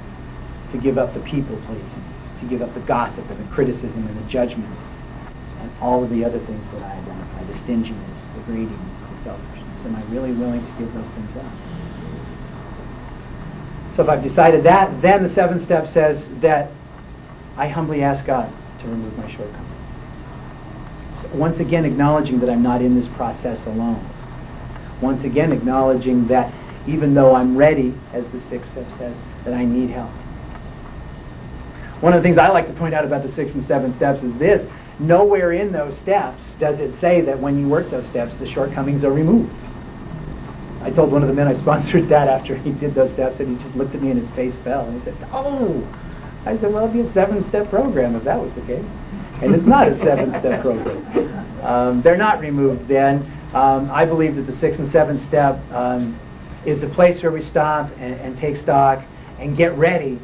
to 0.71 0.77
give 0.77 0.97
up 0.97 1.13
the 1.13 1.21
people 1.21 1.57
pleasing? 1.65 2.03
to 2.41 2.47
give 2.47 2.61
up 2.61 2.73
the 2.73 2.81
gossip 2.81 3.23
and 3.29 3.39
the 3.39 3.49
criticism 3.53 4.05
and 4.07 4.17
the 4.17 4.29
judgment 4.29 4.77
and 5.61 5.71
all 5.79 6.03
of 6.03 6.09
the 6.09 6.25
other 6.25 6.39
things 6.39 6.65
that 6.73 6.81
I 6.81 6.97
identify 6.97 7.45
the 7.45 7.57
stinginess, 7.63 8.19
the 8.35 8.41
greediness, 8.49 8.81
the 9.13 9.23
selfishness. 9.23 9.85
Am 9.85 9.95
I 9.95 10.03
really 10.09 10.33
willing 10.33 10.65
to 10.65 10.73
give 10.81 10.91
those 10.93 11.09
things 11.13 11.37
up? 11.37 11.53
So 14.01 14.05
if 14.05 14.09
I've 14.09 14.23
decided 14.23 14.63
that, 14.63 14.99
then 15.03 15.21
the 15.21 15.31
seventh 15.31 15.63
step 15.63 15.87
says 15.87 16.27
that 16.41 16.71
I 17.55 17.67
humbly 17.67 18.01
ask 18.01 18.25
God 18.25 18.51
to 18.81 18.87
remove 18.87 19.15
my 19.15 19.29
shortcomings. 19.35 21.21
So 21.21 21.29
once 21.37 21.59
again, 21.59 21.85
acknowledging 21.85 22.39
that 22.39 22.49
I'm 22.49 22.63
not 22.63 22.81
in 22.81 22.99
this 22.99 23.07
process 23.15 23.63
alone. 23.67 24.03
Once 25.03 25.23
again, 25.23 25.51
acknowledging 25.51 26.27
that 26.29 26.51
even 26.89 27.13
though 27.13 27.35
I'm 27.35 27.55
ready, 27.55 27.93
as 28.11 28.25
the 28.31 28.41
sixth 28.49 28.71
step 28.71 28.89
says, 28.97 29.15
that 29.45 29.53
I 29.53 29.65
need 29.65 29.91
help. 29.91 30.09
One 32.01 32.13
of 32.13 32.23
the 32.23 32.27
things 32.27 32.39
I 32.39 32.47
like 32.47 32.65
to 32.69 32.73
point 32.73 32.95
out 32.95 33.05
about 33.05 33.21
the 33.21 33.31
six 33.33 33.51
and 33.51 33.63
seven 33.67 33.95
steps 33.97 34.23
is 34.23 34.33
this 34.39 34.67
nowhere 34.99 35.51
in 35.51 35.71
those 35.71 35.95
steps 35.99 36.41
does 36.59 36.79
it 36.79 36.99
say 36.99 37.21
that 37.21 37.39
when 37.39 37.59
you 37.59 37.67
work 37.67 37.91
those 37.91 38.07
steps, 38.07 38.33
the 38.37 38.51
shortcomings 38.51 39.03
are 39.03 39.13
removed. 39.13 39.53
I 40.83 40.89
told 40.89 41.11
one 41.11 41.21
of 41.21 41.27
the 41.27 41.33
men 41.33 41.47
I 41.47 41.53
sponsored 41.59 42.09
that 42.09 42.27
after 42.27 42.57
he 42.57 42.71
did 42.71 42.95
those 42.95 43.11
steps, 43.11 43.39
and 43.39 43.49
he 43.57 43.63
just 43.63 43.75
looked 43.75 43.93
at 43.93 44.01
me 44.01 44.11
and 44.11 44.19
his 44.19 44.35
face 44.35 44.55
fell. 44.63 44.85
And 44.85 44.99
he 44.99 45.05
said, 45.05 45.15
Oh! 45.31 45.87
I 46.45 46.57
said, 46.57 46.73
Well, 46.73 46.85
it'd 46.85 46.93
be 46.93 47.01
a 47.07 47.13
seven 47.13 47.47
step 47.49 47.69
program 47.69 48.15
if 48.15 48.23
that 48.23 48.39
was 48.39 48.51
the 48.55 48.61
case. 48.61 48.85
And 49.41 49.53
it's 49.53 49.65
not 49.65 49.87
a 49.87 49.97
seven 49.99 50.31
step 50.39 50.61
program. 50.61 51.63
Um, 51.63 52.01
they're 52.01 52.17
not 52.17 52.39
removed 52.39 52.87
then. 52.87 53.21
Um, 53.53 53.91
I 53.91 54.05
believe 54.05 54.35
that 54.37 54.47
the 54.47 54.57
six 54.57 54.77
and 54.77 54.91
seven 54.91 55.25
step 55.27 55.59
um, 55.71 56.19
is 56.65 56.81
a 56.83 56.89
place 56.89 57.21
where 57.21 57.31
we 57.31 57.41
stop 57.41 57.91
and, 57.97 58.15
and 58.15 58.37
take 58.37 58.57
stock 58.57 59.03
and 59.39 59.55
get 59.57 59.77
ready 59.77 60.19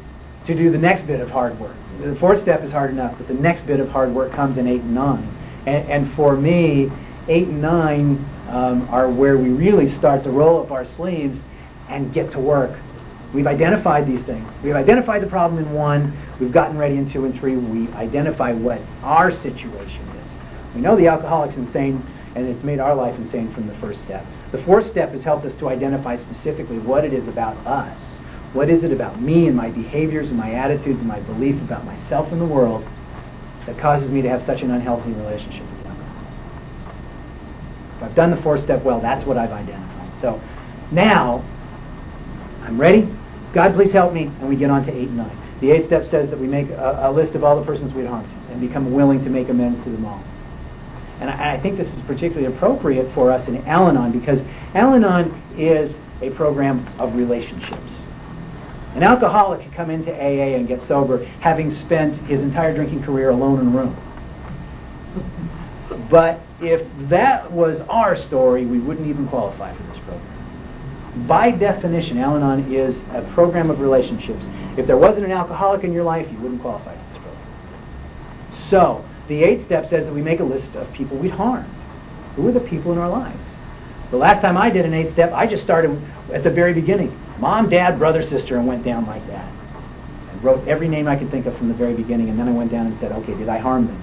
to 0.46 0.54
do 0.56 0.72
the 0.72 0.78
next 0.78 1.06
bit 1.06 1.20
of 1.20 1.28
hard 1.28 1.58
work. 1.60 1.76
The 2.00 2.16
fourth 2.16 2.40
step 2.40 2.62
is 2.62 2.72
hard 2.72 2.90
enough, 2.90 3.16
but 3.18 3.28
the 3.28 3.34
next 3.34 3.66
bit 3.66 3.80
of 3.80 3.88
hard 3.88 4.12
work 4.12 4.32
comes 4.32 4.56
in 4.56 4.66
eight 4.66 4.80
and 4.80 4.94
nine. 4.94 5.26
And, 5.66 5.90
and 5.90 6.14
for 6.14 6.36
me, 6.36 6.90
eight 7.28 7.48
and 7.48 7.60
nine 7.60 8.24
um, 8.48 8.88
are 8.90 9.10
where 9.10 9.36
we 9.36 9.48
really 9.48 9.90
start 9.98 10.24
to 10.24 10.30
roll 10.30 10.62
up 10.62 10.70
our 10.70 10.84
sleeves 10.84 11.40
and 11.88 12.12
get 12.12 12.30
to 12.32 12.38
work 12.38 12.78
We've 13.34 13.46
identified 13.46 14.06
these 14.06 14.22
things. 14.22 14.48
We've 14.62 14.74
identified 14.74 15.22
the 15.22 15.26
problem 15.26 15.62
in 15.62 15.72
one. 15.74 16.16
We've 16.40 16.52
gotten 16.52 16.78
ready 16.78 16.96
in 16.96 17.10
two 17.10 17.26
and 17.26 17.38
three. 17.38 17.56
We 17.56 17.92
identify 17.92 18.52
what 18.52 18.80
our 19.02 19.30
situation 19.30 20.08
is. 20.24 20.30
We 20.74 20.80
know 20.80 20.96
the 20.96 21.08
alcoholic's 21.08 21.56
insane, 21.56 22.02
and 22.34 22.46
it's 22.46 22.64
made 22.64 22.78
our 22.80 22.94
life 22.94 23.18
insane 23.18 23.52
from 23.52 23.66
the 23.66 23.74
first 23.80 24.00
step. 24.00 24.24
The 24.52 24.62
fourth 24.64 24.88
step 24.90 25.12
has 25.12 25.22
helped 25.22 25.44
us 25.44 25.52
to 25.58 25.68
identify 25.68 26.16
specifically 26.16 26.78
what 26.78 27.04
it 27.04 27.12
is 27.12 27.28
about 27.28 27.56
us. 27.66 28.00
What 28.54 28.70
is 28.70 28.82
it 28.82 28.92
about 28.92 29.20
me 29.20 29.46
and 29.46 29.54
my 29.54 29.68
behaviors 29.70 30.28
and 30.28 30.38
my 30.38 30.54
attitudes 30.54 31.00
and 31.00 31.08
my 31.08 31.20
belief 31.20 31.60
about 31.60 31.84
myself 31.84 32.32
and 32.32 32.40
the 32.40 32.46
world 32.46 32.82
that 33.66 33.78
causes 33.78 34.10
me 34.10 34.22
to 34.22 34.28
have 34.30 34.42
such 34.46 34.62
an 34.62 34.70
unhealthy 34.70 35.12
relationship? 35.12 35.66
If 37.98 38.04
I've 38.04 38.14
done 38.14 38.30
the 38.30 38.40
fourth 38.42 38.62
step 38.62 38.84
well, 38.84 39.00
that's 39.00 39.26
what 39.26 39.36
I've 39.36 39.50
identified. 39.50 40.20
So 40.20 40.40
now 40.92 41.44
I'm 42.62 42.80
ready. 42.80 43.08
God, 43.52 43.74
please 43.74 43.92
help 43.92 44.12
me. 44.12 44.24
And 44.24 44.48
we 44.48 44.56
get 44.56 44.70
on 44.70 44.86
to 44.86 44.92
8 44.92 45.08
and 45.08 45.16
9. 45.16 45.58
The 45.60 45.72
eighth 45.72 45.86
step 45.86 46.06
says 46.06 46.30
that 46.30 46.38
we 46.38 46.46
make 46.46 46.70
a, 46.70 47.06
a 47.06 47.12
list 47.12 47.34
of 47.34 47.42
all 47.42 47.58
the 47.58 47.66
persons 47.66 47.92
we'd 47.92 48.06
harmed 48.06 48.30
and 48.50 48.60
become 48.60 48.92
willing 48.92 49.24
to 49.24 49.30
make 49.30 49.48
amends 49.48 49.82
to 49.84 49.90
them 49.90 50.04
all. 50.04 50.22
And 51.20 51.28
I, 51.28 51.54
I 51.54 51.60
think 51.60 51.76
this 51.76 51.88
is 51.88 52.00
particularly 52.02 52.54
appropriate 52.54 53.12
for 53.14 53.32
us 53.32 53.48
in 53.48 53.56
Al 53.66 53.88
Anon 53.88 54.12
because 54.12 54.38
Al 54.74 54.94
Anon 54.94 55.32
is 55.58 55.96
a 56.22 56.30
program 56.30 56.86
of 57.00 57.14
relationships. 57.16 57.90
An 58.94 59.02
alcoholic 59.02 59.62
can 59.62 59.72
come 59.72 59.90
into 59.90 60.12
AA 60.12 60.56
and 60.56 60.68
get 60.68 60.82
sober 60.86 61.24
having 61.40 61.72
spent 61.72 62.16
his 62.26 62.40
entire 62.40 62.74
drinking 62.74 63.02
career 63.02 63.30
alone 63.30 63.60
in 63.60 63.66
a 63.66 63.70
room. 63.70 63.96
But 66.10 66.40
if 66.60 66.86
that 67.08 67.50
was 67.52 67.80
our 67.88 68.16
story, 68.16 68.66
we 68.66 68.78
wouldn't 68.78 69.06
even 69.06 69.28
qualify 69.28 69.76
for 69.76 69.82
this 69.84 69.98
program. 69.98 71.26
By 71.26 71.50
definition, 71.50 72.18
Al 72.18 72.36
Anon 72.36 72.72
is 72.72 72.96
a 73.12 73.22
program 73.34 73.70
of 73.70 73.80
relationships. 73.80 74.44
If 74.76 74.86
there 74.86 74.96
wasn't 74.96 75.24
an 75.24 75.32
alcoholic 75.32 75.84
in 75.84 75.92
your 75.92 76.04
life, 76.04 76.30
you 76.30 76.38
wouldn't 76.38 76.60
qualify 76.60 76.94
for 76.94 77.12
this 77.12 77.22
program. 77.22 78.68
So, 78.70 79.04
the 79.28 79.42
eighth 79.42 79.64
step 79.66 79.86
says 79.86 80.06
that 80.06 80.12
we 80.12 80.22
make 80.22 80.40
a 80.40 80.44
list 80.44 80.74
of 80.76 80.92
people 80.92 81.16
we'd 81.16 81.30
harmed. 81.30 81.72
Who 82.36 82.46
are 82.48 82.52
the 82.52 82.60
people 82.60 82.92
in 82.92 82.98
our 82.98 83.08
lives? 83.08 83.48
The 84.10 84.16
last 84.16 84.40
time 84.42 84.56
I 84.56 84.70
did 84.70 84.86
an 84.86 84.94
eight 84.94 85.12
step, 85.12 85.32
I 85.32 85.46
just 85.46 85.64
started 85.64 86.00
at 86.32 86.42
the 86.42 86.50
very 86.50 86.72
beginning. 86.72 87.18
Mom, 87.38 87.68
dad, 87.68 87.98
brother, 87.98 88.22
sister, 88.22 88.56
and 88.56 88.66
went 88.66 88.84
down 88.84 89.06
like 89.06 89.26
that. 89.26 89.44
I 89.44 90.38
wrote 90.40 90.66
every 90.66 90.88
name 90.88 91.08
I 91.08 91.16
could 91.16 91.30
think 91.30 91.46
of 91.46 91.56
from 91.58 91.68
the 91.68 91.74
very 91.74 91.94
beginning, 91.94 92.30
and 92.30 92.38
then 92.38 92.48
I 92.48 92.52
went 92.52 92.70
down 92.70 92.86
and 92.86 92.98
said, 93.00 93.12
okay, 93.12 93.34
did 93.34 93.48
I 93.48 93.58
harm 93.58 93.86
them? 93.86 94.02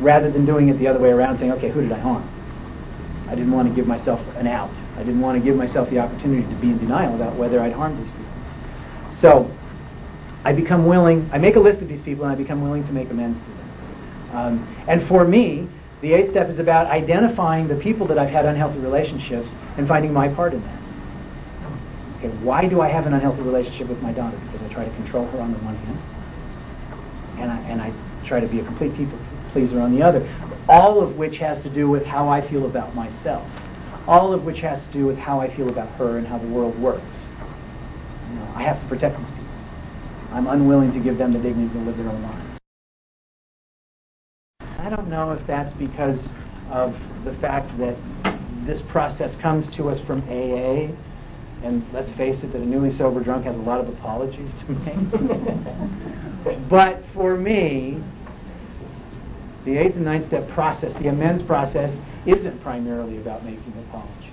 Rather 0.00 0.30
than 0.30 0.44
doing 0.44 0.68
it 0.68 0.78
the 0.78 0.88
other 0.88 0.98
way 0.98 1.10
around, 1.10 1.38
saying, 1.38 1.52
okay, 1.52 1.70
who 1.70 1.82
did 1.82 1.92
I 1.92 1.98
harm? 1.98 2.28
I 3.28 3.34
didn't 3.34 3.52
want 3.52 3.68
to 3.68 3.74
give 3.74 3.86
myself 3.86 4.20
an 4.36 4.46
out. 4.46 4.70
I 4.96 4.98
didn't 4.98 5.20
want 5.20 5.38
to 5.38 5.44
give 5.44 5.56
myself 5.56 5.88
the 5.90 5.98
opportunity 5.98 6.42
to 6.42 6.60
be 6.60 6.68
in 6.68 6.78
denial 6.78 7.14
about 7.14 7.36
whether 7.36 7.60
I'd 7.60 7.72
harmed 7.72 7.98
these 7.98 8.12
people. 8.12 9.20
So 9.20 9.50
I 10.44 10.52
become 10.52 10.86
willing, 10.86 11.30
I 11.32 11.38
make 11.38 11.56
a 11.56 11.60
list 11.60 11.80
of 11.80 11.88
these 11.88 12.02
people 12.02 12.24
and 12.24 12.32
I 12.32 12.36
become 12.36 12.62
willing 12.62 12.84
to 12.86 12.92
make 12.92 13.10
amends 13.10 13.40
to 13.40 13.46
them. 13.46 14.36
Um, 14.36 14.84
and 14.88 15.08
for 15.08 15.24
me, 15.24 15.68
the 16.02 16.12
eighth 16.12 16.30
step 16.32 16.50
is 16.50 16.58
about 16.58 16.88
identifying 16.88 17.68
the 17.68 17.76
people 17.76 18.06
that 18.08 18.18
I've 18.18 18.30
had 18.30 18.44
unhealthy 18.44 18.80
relationships 18.80 19.48
and 19.78 19.86
finding 19.86 20.12
my 20.12 20.28
part 20.28 20.52
in 20.52 20.60
that. 20.62 20.82
Okay, 22.18 22.28
why 22.44 22.68
do 22.68 22.80
I 22.80 22.88
have 22.88 23.06
an 23.06 23.14
unhealthy 23.14 23.42
relationship 23.42 23.88
with 23.88 24.02
my 24.02 24.12
daughter? 24.12 24.38
Because 24.44 24.60
I 24.68 24.74
try 24.74 24.84
to 24.84 24.94
control 24.96 25.26
her 25.26 25.40
on 25.40 25.52
the 25.52 25.58
one 25.60 25.76
hand, 25.76 25.98
and 27.40 27.50
I, 27.50 27.58
and 27.70 27.80
I 27.80 28.26
try 28.26 28.40
to 28.40 28.46
be 28.46 28.60
a 28.60 28.64
complete 28.64 28.94
people 28.96 29.18
pleaser 29.52 29.80
on 29.80 29.94
the 29.94 30.02
other. 30.02 30.28
All 30.68 31.00
of 31.02 31.16
which 31.16 31.38
has 31.38 31.62
to 31.62 31.70
do 31.70 31.88
with 31.88 32.04
how 32.04 32.28
I 32.28 32.46
feel 32.48 32.66
about 32.66 32.94
myself 32.94 33.46
all 34.06 34.32
of 34.32 34.44
which 34.44 34.58
has 34.60 34.84
to 34.86 34.92
do 34.92 35.06
with 35.06 35.16
how 35.16 35.40
I 35.40 35.54
feel 35.54 35.68
about 35.68 35.88
her 35.90 36.18
and 36.18 36.26
how 36.26 36.38
the 36.38 36.48
world 36.48 36.78
works. 36.80 37.02
You 38.28 38.34
know, 38.36 38.52
I 38.54 38.62
have 38.62 38.80
to 38.80 38.88
protect 38.88 39.18
these 39.18 39.28
people. 39.28 39.46
I'm 40.32 40.46
unwilling 40.46 40.92
to 40.92 41.00
give 41.00 41.18
them 41.18 41.32
the 41.32 41.38
dignity 41.38 41.72
to 41.74 41.84
live 41.84 41.96
their 41.96 42.08
own 42.08 42.22
lives. 42.22 42.58
I 44.78 44.88
don't 44.88 45.08
know 45.08 45.32
if 45.32 45.46
that's 45.46 45.72
because 45.74 46.18
of 46.70 46.96
the 47.24 47.34
fact 47.34 47.78
that 47.78 47.96
this 48.66 48.80
process 48.88 49.36
comes 49.36 49.68
to 49.76 49.88
us 49.88 50.00
from 50.06 50.22
AA, 50.22 50.90
and 51.62 51.84
let's 51.92 52.10
face 52.12 52.42
it, 52.42 52.52
that 52.52 52.62
a 52.62 52.66
newly 52.66 52.96
sober 52.96 53.22
drunk 53.22 53.44
has 53.44 53.54
a 53.54 53.60
lot 53.60 53.80
of 53.80 53.88
apologies 53.88 54.50
to 54.66 54.72
make. 54.72 56.68
but 56.68 57.04
for 57.14 57.36
me, 57.36 58.02
the 59.64 59.76
eighth 59.76 59.94
and 59.96 60.04
ninth 60.04 60.26
step 60.26 60.48
process, 60.50 60.92
the 61.00 61.08
amends 61.08 61.42
process, 61.42 61.96
isn't 62.26 62.60
primarily 62.62 63.18
about 63.18 63.44
making 63.44 63.72
apologies. 63.88 64.30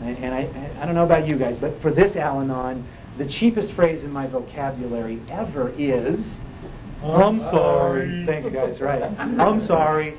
And, 0.00 0.16
and 0.18 0.34
I, 0.34 0.80
I 0.80 0.86
don't 0.86 0.94
know 0.94 1.04
about 1.04 1.26
you 1.26 1.36
guys, 1.36 1.56
but 1.60 1.80
for 1.80 1.90
this 1.90 2.16
Al 2.16 2.40
Anon, 2.40 2.86
the 3.18 3.26
cheapest 3.26 3.72
phrase 3.72 4.04
in 4.04 4.12
my 4.12 4.26
vocabulary 4.26 5.22
ever 5.30 5.72
is, 5.78 6.34
I'm 7.02 7.40
sorry. 7.40 8.24
Thanks, 8.26 8.48
guys, 8.50 8.80
right. 8.80 9.02
I'm 9.18 9.64
sorry. 9.66 10.16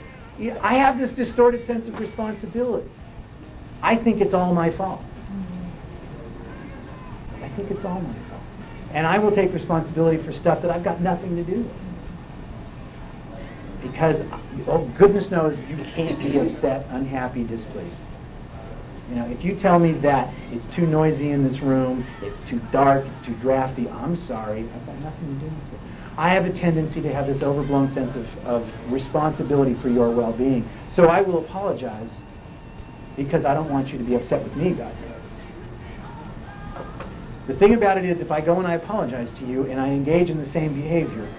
I 0.61 0.75
have 0.75 0.97
this 0.99 1.11
distorted 1.11 1.65
sense 1.67 1.87
of 1.87 1.99
responsibility. 1.99 2.89
I 3.81 3.95
think 3.95 4.21
it's 4.21 4.33
all 4.33 4.53
my 4.53 4.75
fault. 4.75 5.01
I 7.41 7.49
think 7.55 7.71
it's 7.71 7.85
all 7.85 8.01
my 8.01 8.29
fault. 8.29 8.41
And 8.93 9.05
I 9.05 9.19
will 9.19 9.35
take 9.35 9.53
responsibility 9.53 10.23
for 10.23 10.31
stuff 10.33 10.61
that 10.61 10.71
I've 10.71 10.83
got 10.83 11.01
nothing 11.01 11.35
to 11.35 11.43
do 11.43 11.63
with 11.63 11.86
because 13.81 14.17
oh, 14.67 14.91
goodness 14.97 15.29
knows 15.29 15.57
you 15.69 15.77
can't 15.95 16.19
be 16.19 16.37
upset, 16.39 16.85
unhappy, 16.89 17.43
displeased. 17.43 18.01
You 19.09 19.15
know, 19.15 19.25
if 19.27 19.43
you 19.43 19.57
tell 19.57 19.79
me 19.79 19.93
that 20.01 20.33
it's 20.51 20.75
too 20.75 20.85
noisy 20.85 21.31
in 21.31 21.47
this 21.47 21.61
room, 21.61 22.05
it's 22.21 22.39
too 22.49 22.59
dark, 22.71 23.05
it's 23.05 23.25
too 23.25 23.35
drafty, 23.35 23.87
I'm 23.87 24.17
sorry. 24.17 24.69
I've 24.69 24.85
got 24.85 24.99
nothing 24.99 25.39
to 25.39 25.45
do 25.45 25.55
with 25.55 25.73
it. 25.73 25.79
I 26.17 26.29
have 26.33 26.45
a 26.45 26.51
tendency 26.51 26.99
to 27.01 27.13
have 27.13 27.27
this 27.27 27.41
overblown 27.43 27.91
sense 27.93 28.15
of, 28.15 28.25
of 28.45 28.91
responsibility 28.91 29.75
for 29.81 29.89
your 29.89 30.09
well-being. 30.11 30.67
So 30.89 31.05
I 31.05 31.21
will 31.21 31.45
apologize 31.45 32.11
because 33.15 33.45
I 33.45 33.53
don't 33.53 33.69
want 33.69 33.89
you 33.89 33.97
to 33.97 34.03
be 34.03 34.15
upset 34.15 34.43
with 34.43 34.55
me, 34.55 34.71
God. 34.71 34.93
Knows. 35.01 35.13
The 37.47 37.55
thing 37.55 37.75
about 37.75 37.97
it 37.97 38.03
is, 38.03 38.19
if 38.19 38.31
I 38.31 38.41
go 38.41 38.57
and 38.57 38.67
I 38.67 38.73
apologize 38.73 39.31
to 39.39 39.45
you 39.45 39.67
and 39.67 39.79
I 39.79 39.87
engage 39.87 40.29
in 40.29 40.37
the 40.37 40.51
same 40.51 40.73
behavior, 40.73 41.31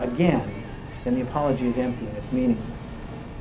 again, 0.00 0.61
then 1.04 1.14
the 1.14 1.22
apology 1.22 1.68
is 1.68 1.76
empty 1.76 2.06
and 2.06 2.16
it's 2.16 2.32
meaningless. 2.32 2.80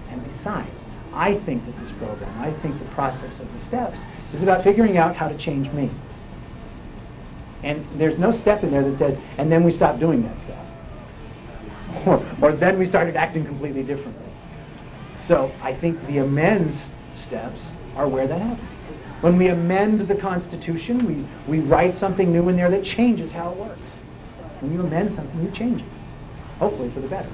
And 0.10 0.24
besides, 0.38 0.76
I 1.14 1.40
think 1.46 1.66
that 1.66 1.78
this 1.78 1.92
program, 1.98 2.40
I 2.40 2.54
think 2.62 2.80
the 2.80 2.90
process 2.94 3.34
of 3.40 3.52
the 3.54 3.66
steps 3.66 4.00
is 4.34 4.42
about 4.42 4.64
figuring 4.64 4.98
out 4.98 5.16
how 5.16 5.28
to 5.28 5.38
change 5.38 5.70
me. 5.72 5.92
And 7.64 7.86
there's 8.00 8.18
no 8.18 8.32
step 8.32 8.64
in 8.64 8.72
there 8.72 8.90
that 8.90 8.98
says, 8.98 9.18
and 9.38 9.52
then 9.52 9.64
we 9.64 9.72
stop 9.72 10.00
doing 10.00 10.24
that 10.24 10.38
stuff. 10.40 10.58
Or, 12.08 12.26
or 12.42 12.54
then 12.54 12.80
we 12.80 12.86
started 12.86 13.18
acting 13.18 13.44
completely 13.46 13.84
differently. 13.84 14.32
So 15.28 15.52
I 15.62 15.78
think 15.78 16.00
the 16.08 16.20
amends 16.20 16.78
steps 17.28 17.62
are 17.96 18.08
where 18.08 18.28
that 18.28 18.42
happens. 18.42 18.70
When 19.22 19.38
we 19.38 19.50
amend 19.50 20.08
the 20.08 20.16
Constitution, 20.16 21.06
we, 21.06 21.60
we 21.60 21.66
write 21.66 21.98
something 21.98 22.32
new 22.32 22.50
in 22.50 22.56
there 22.56 22.72
that 22.72 22.84
changes 22.84 23.32
how 23.32 23.52
it 23.52 23.58
works. 23.58 23.92
When 24.62 24.72
you 24.74 24.80
amend 24.80 25.16
something, 25.16 25.44
you 25.44 25.52
change 25.52 25.82
it. 25.82 25.88
Hopefully 26.60 26.92
for 26.94 27.02
the 27.02 27.08
better. 27.08 27.30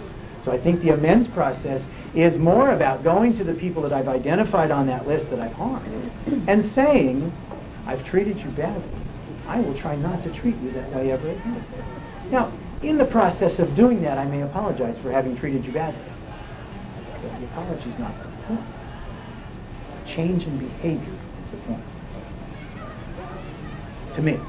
So 0.47 0.53
I 0.53 0.61
think 0.61 0.81
the 0.81 0.91
amends 0.91 1.27
process 1.27 1.85
is 2.15 2.37
more 2.37 2.71
about 2.71 3.03
going 3.03 3.37
to 3.37 3.43
the 3.43 3.53
people 3.53 3.81
that 3.81 3.91
I've 3.91 4.07
identified 4.07 4.71
on 4.71 4.87
that 4.87 5.05
list 5.05 5.29
that 5.29 5.41
I've 5.41 5.51
harmed 5.51 6.09
and 6.47 6.71
saying, 6.71 7.33
I've 7.85 8.05
treated 8.05 8.37
you 8.37 8.49
badly. 8.51 8.89
I 9.45 9.59
will 9.59 9.77
try 9.77 9.97
not 9.97 10.23
to 10.23 10.33
treat 10.39 10.55
you 10.61 10.71
that 10.71 10.89
way 10.95 11.11
ever 11.11 11.31
again. 11.31 11.65
Now, 12.31 12.57
in 12.81 12.97
the 12.97 13.03
process 13.03 13.59
of 13.59 13.75
doing 13.75 14.01
that, 14.03 14.17
I 14.17 14.23
may 14.23 14.41
apologize 14.41 14.97
for 15.03 15.11
having 15.11 15.37
treated 15.37 15.65
you 15.65 15.73
badly. 15.73 15.99
But 17.21 17.41
the 17.41 17.45
apology 17.47 17.89
is 17.89 17.99
not 17.99 18.17
the 18.17 18.29
point. 18.47 18.65
Change 20.07 20.43
in 20.45 20.59
behavior 20.59 21.19
is 21.43 21.51
the 21.51 21.57
point. 21.67 21.83
To 24.15 24.21
me. 24.21 24.39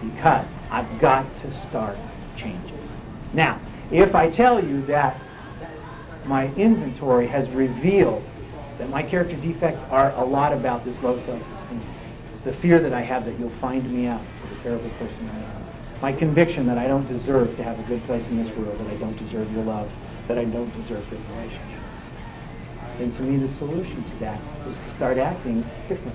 Because 0.00 0.48
I've 0.70 0.98
got 0.98 1.26
to 1.42 1.68
start 1.68 1.98
changing. 2.38 2.88
Now, 3.34 3.60
if 3.92 4.14
I 4.14 4.30
tell 4.30 4.64
you 4.64 4.84
that 4.86 5.20
my 6.26 6.52
inventory 6.54 7.26
has 7.28 7.48
revealed 7.50 8.22
that 8.78 8.90
my 8.90 9.02
character 9.02 9.36
defects 9.36 9.82
are 9.90 10.12
a 10.12 10.24
lot 10.24 10.52
about 10.52 10.84
this 10.84 10.98
low 11.02 11.18
self-esteem, 11.24 11.82
the 12.44 12.52
fear 12.54 12.80
that 12.80 12.92
I 12.92 13.02
have 13.02 13.24
that 13.24 13.38
you'll 13.38 13.58
find 13.60 13.90
me 13.92 14.06
out 14.06 14.22
for 14.40 14.54
the 14.54 14.62
terrible 14.62 14.90
person 14.90 15.28
I 15.28 15.38
am, 15.38 16.00
my 16.02 16.12
conviction 16.12 16.66
that 16.66 16.78
I 16.78 16.86
don't 16.86 17.06
deserve 17.08 17.56
to 17.56 17.62
have 17.62 17.78
a 17.78 17.82
good 17.84 18.04
place 18.04 18.24
in 18.24 18.42
this 18.42 18.54
world, 18.56 18.78
that 18.78 18.86
I 18.86 18.96
don't 18.96 19.16
deserve 19.16 19.50
your 19.52 19.64
love, 19.64 19.90
that 20.28 20.38
I 20.38 20.44
don't 20.44 20.70
deserve 20.82 21.08
good 21.08 21.24
relationships. 21.30 21.82
And 22.98 23.14
to 23.16 23.22
me 23.22 23.46
the 23.46 23.52
solution 23.54 24.04
to 24.04 24.18
that 24.20 24.40
is 24.68 24.76
to 24.76 24.90
start 24.96 25.18
acting 25.18 25.62
differently. 25.88 26.12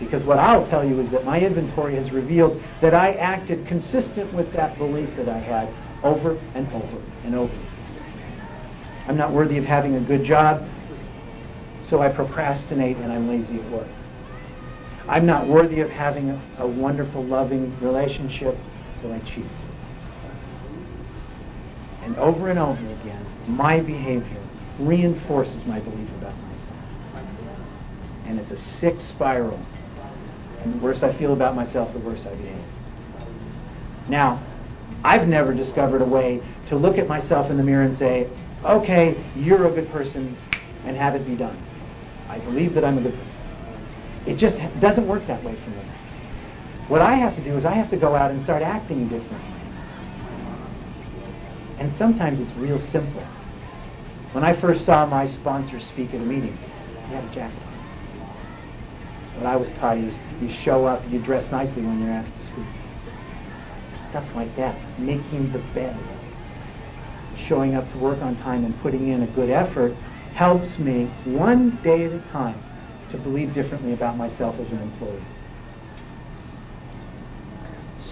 Because 0.00 0.22
what 0.24 0.38
I'll 0.38 0.66
tell 0.68 0.84
you 0.84 1.00
is 1.00 1.10
that 1.12 1.24
my 1.24 1.40
inventory 1.40 1.96
has 1.96 2.10
revealed 2.10 2.60
that 2.82 2.94
I 2.94 3.12
acted 3.12 3.66
consistent 3.66 4.32
with 4.34 4.52
that 4.52 4.76
belief 4.76 5.08
that 5.16 5.28
I 5.28 5.38
had 5.38 5.68
over 6.02 6.38
and 6.54 6.66
over 6.72 7.02
and 7.24 7.34
over. 7.34 7.54
I'm 9.06 9.16
not 9.16 9.32
worthy 9.32 9.58
of 9.58 9.64
having 9.64 9.96
a 9.96 10.00
good 10.00 10.24
job, 10.24 10.66
so 11.88 12.00
I 12.00 12.08
procrastinate 12.08 12.96
and 12.96 13.12
I'm 13.12 13.28
lazy 13.28 13.60
at 13.60 13.70
work. 13.70 13.88
I'm 15.08 15.26
not 15.26 15.46
worthy 15.46 15.80
of 15.80 15.90
having 15.90 16.30
a, 16.30 16.42
a 16.58 16.66
wonderful, 16.66 17.22
loving 17.22 17.78
relationship, 17.80 18.56
so 19.02 19.12
I 19.12 19.18
cheat. 19.20 19.44
And 22.02 22.16
over 22.16 22.48
and 22.48 22.58
over 22.58 22.80
again, 23.00 23.26
my 23.46 23.80
behavior 23.80 24.42
reinforces 24.78 25.64
my 25.66 25.80
belief 25.80 26.08
about 26.18 26.36
myself. 26.36 27.24
And 28.26 28.38
it's 28.38 28.50
a 28.50 28.78
sick 28.80 28.96
spiral. 29.14 29.58
And 30.60 30.74
the 30.74 30.78
worse 30.78 31.02
I 31.02 31.16
feel 31.18 31.34
about 31.34 31.54
myself, 31.54 31.92
the 31.92 31.98
worse 31.98 32.20
I 32.20 32.34
behave. 32.34 32.64
Now, 34.08 34.42
I've 35.02 35.28
never 35.28 35.52
discovered 35.52 36.00
a 36.00 36.06
way 36.06 36.42
to 36.68 36.76
look 36.76 36.96
at 36.96 37.06
myself 37.06 37.50
in 37.50 37.58
the 37.58 37.62
mirror 37.62 37.82
and 37.82 37.98
say, 37.98 38.28
okay, 38.64 39.32
you're 39.36 39.66
a 39.66 39.70
good 39.70 39.90
person, 39.90 40.36
and 40.84 40.96
have 40.96 41.14
it 41.14 41.26
be 41.26 41.36
done. 41.36 41.56
I 42.28 42.38
believe 42.38 42.74
that 42.74 42.84
I'm 42.84 42.98
a 42.98 43.02
good 43.02 43.12
person. 43.12 43.34
It 44.26 44.36
just 44.36 44.56
doesn't 44.80 45.06
work 45.06 45.26
that 45.26 45.44
way 45.44 45.54
for 45.62 45.70
me. 45.70 45.82
What 46.88 47.00
I 47.00 47.14
have 47.14 47.34
to 47.36 47.44
do 47.44 47.56
is 47.56 47.64
I 47.64 47.72
have 47.72 47.90
to 47.90 47.96
go 47.96 48.14
out 48.14 48.30
and 48.30 48.42
start 48.42 48.62
acting 48.62 49.08
differently. 49.08 49.50
And 51.78 51.96
sometimes 51.98 52.40
it's 52.40 52.52
real 52.58 52.80
simple. 52.90 53.22
When 54.32 54.44
I 54.44 54.58
first 54.60 54.84
saw 54.84 55.06
my 55.06 55.26
sponsor 55.26 55.80
speak 55.80 56.14
at 56.14 56.20
a 56.20 56.24
meeting, 56.24 56.56
he 57.08 57.14
had 57.14 57.24
a 57.24 57.34
jacket. 57.34 57.62
What 59.36 59.46
I 59.46 59.56
was 59.56 59.68
taught 59.78 59.98
is 59.98 60.14
you 60.40 60.48
show 60.62 60.86
up, 60.86 61.02
you 61.10 61.20
dress 61.20 61.50
nicely 61.50 61.82
when 61.82 62.00
you're 62.00 62.12
asked 62.12 62.34
to 62.34 62.46
speak. 62.46 62.66
Stuff 64.10 64.28
like 64.34 64.54
that. 64.56 64.76
Making 64.98 65.52
the 65.52 65.58
bed. 65.74 66.13
Showing 67.48 67.74
up 67.74 67.90
to 67.92 67.98
work 67.98 68.22
on 68.22 68.36
time 68.36 68.64
and 68.64 68.80
putting 68.80 69.08
in 69.08 69.22
a 69.22 69.26
good 69.26 69.50
effort 69.50 69.94
helps 70.34 70.78
me 70.78 71.04
one 71.24 71.78
day 71.82 72.04
at 72.04 72.12
a 72.12 72.20
time 72.30 72.62
to 73.10 73.18
believe 73.18 73.52
differently 73.54 73.92
about 73.92 74.16
myself 74.16 74.56
as 74.60 74.70
an 74.70 74.80
employee. 74.80 75.22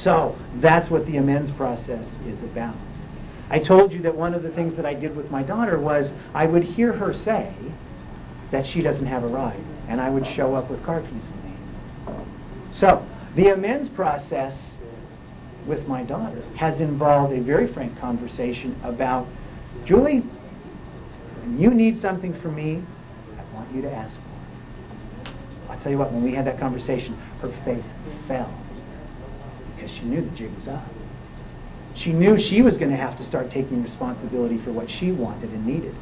So 0.03 0.37
that's 0.57 0.91
what 0.91 1.07
the 1.07 1.17
amends 1.17 1.51
process 1.53 2.07
is 2.27 2.43
about. 2.43 2.77
I 3.51 3.59
told 3.59 3.93
you 3.93 4.03
that 4.03 4.17
one 4.17 4.35
of 4.35 4.43
the 4.43 4.51
things 4.51 4.75
that 4.77 4.87
I 4.87 4.95
did 4.95 5.15
with 5.15 5.31
my 5.31 5.43
daughter 5.43 5.79
was 5.79 6.11
I 6.35 6.47
would 6.47 6.65
hear 6.65 6.93
her 6.93 7.13
say 7.13 7.55
that 8.51 8.67
she 8.67 8.83
doesn't 8.83 9.07
have 9.07 9.25
a 9.25 9.29
ride, 9.29 9.63
and 9.89 10.01
I 10.01 10.11
would 10.11 10.27
show 10.35 10.55
up 10.55 10.71
with 10.71 10.83
car 10.85 11.01
keys 11.01 11.11
in 11.11 11.51
hand. 11.51 12.27
So 12.73 13.07
the 13.37 13.49
amends 13.49 13.89
process 13.91 14.55
with 15.67 15.87
my 15.87 16.03
daughter 16.03 16.43
has 16.57 16.81
involved 16.81 17.33
a 17.33 17.41
very 17.41 17.73
frank 17.73 17.99
conversation 18.01 18.79
about 18.85 19.27
Julie, 19.85 20.21
when 21.41 21.59
you 21.59 21.71
need 21.71 22.01
something 22.01 22.39
from 22.41 22.55
me, 22.55 22.83
I 23.39 23.55
want 23.55 23.73
you 23.75 23.83
to 23.83 23.91
ask 23.91 24.15
for 24.15 24.21
it. 24.21 25.35
I'll 25.71 25.81
tell 25.81 25.93
you 25.93 25.99
what, 25.99 26.13
when 26.13 26.23
we 26.23 26.35
had 26.35 26.47
that 26.47 26.59
conversation, 26.59 27.15
her 27.41 27.51
face 27.65 27.85
fell 28.29 28.53
because 29.75 29.97
she 29.97 30.05
knew 30.05 30.21
the 30.21 30.37
jig 30.37 30.55
was 30.57 30.69
up. 30.69 30.85
She 31.95 32.13
knew 32.13 32.39
she 32.39 32.63
was 32.63 32.77
going 32.77 32.91
to 32.91 32.97
have 32.97 33.19
to 33.19 33.25
start 33.25 33.51
taking 33.51 33.83
responsibility 33.83 34.63
for 34.65 34.73
what 34.73 34.89
she 34.91 35.13
wanted 35.13 35.51
and 35.51 35.67
needed. 35.67 35.95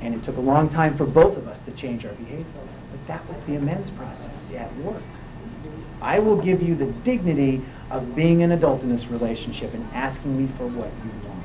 And 0.00 0.14
it 0.14 0.24
took 0.24 0.36
a 0.36 0.40
long 0.40 0.68
time 0.68 0.96
for 0.96 1.06
both 1.06 1.36
of 1.36 1.46
us 1.46 1.58
to 1.66 1.72
change 1.72 2.04
our 2.04 2.12
behavior. 2.14 2.44
But 2.90 3.06
that 3.06 3.26
was 3.28 3.38
the 3.46 3.54
amends 3.54 3.90
process. 3.92 4.30
Yeah, 4.50 4.68
it 4.68 4.84
worked. 4.84 5.04
I 6.00 6.18
will 6.18 6.40
give 6.40 6.60
you 6.60 6.74
the 6.74 6.86
dignity 7.04 7.64
of 7.90 8.16
being 8.16 8.42
an 8.42 8.52
adult 8.52 8.82
in 8.82 8.94
this 8.94 9.06
relationship 9.06 9.72
and 9.72 9.84
asking 9.94 10.36
me 10.36 10.52
for 10.56 10.66
what 10.66 10.90
you 11.04 11.28
want. 11.28 11.42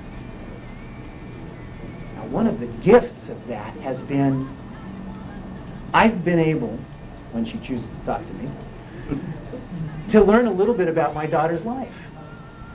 Now, 2.16 2.26
one 2.28 2.48
of 2.48 2.60
the 2.60 2.66
gifts 2.84 3.30
of 3.30 3.48
that 3.48 3.74
has 3.78 4.00
been 4.02 4.50
I've 5.94 6.24
been 6.24 6.40
able, 6.40 6.78
when 7.32 7.46
she 7.46 7.58
chooses 7.60 7.86
to 7.86 8.06
talk 8.06 8.22
to 8.26 8.34
me, 8.34 8.50
to 10.12 10.24
learn 10.24 10.48
a 10.48 10.52
little 10.52 10.74
bit 10.74 10.88
about 10.88 11.16
my 11.16 11.26
daughter's 11.26 11.64
life. 11.66 11.94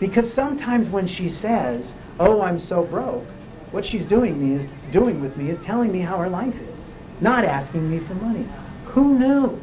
Because 0.01 0.33
sometimes 0.33 0.89
when 0.89 1.07
she 1.07 1.29
says, 1.29 1.95
"Oh, 2.19 2.41
I'm 2.41 2.59
so 2.59 2.85
broke," 2.85 3.27
what 3.71 3.85
she's 3.85 4.07
doing 4.07 4.41
me 4.41 4.63
is 4.63 4.69
doing 4.93 5.21
with 5.21 5.37
me 5.37 5.51
is 5.51 5.65
telling 5.65 5.93
me 5.93 6.01
how 6.01 6.19
her 6.19 6.29
life 6.29 6.55
is, 6.55 6.85
not 7.21 7.45
asking 7.45 7.91
me 7.91 8.05
for 8.07 8.15
money. 8.15 8.47
Who 8.87 9.19
knew 9.19 9.61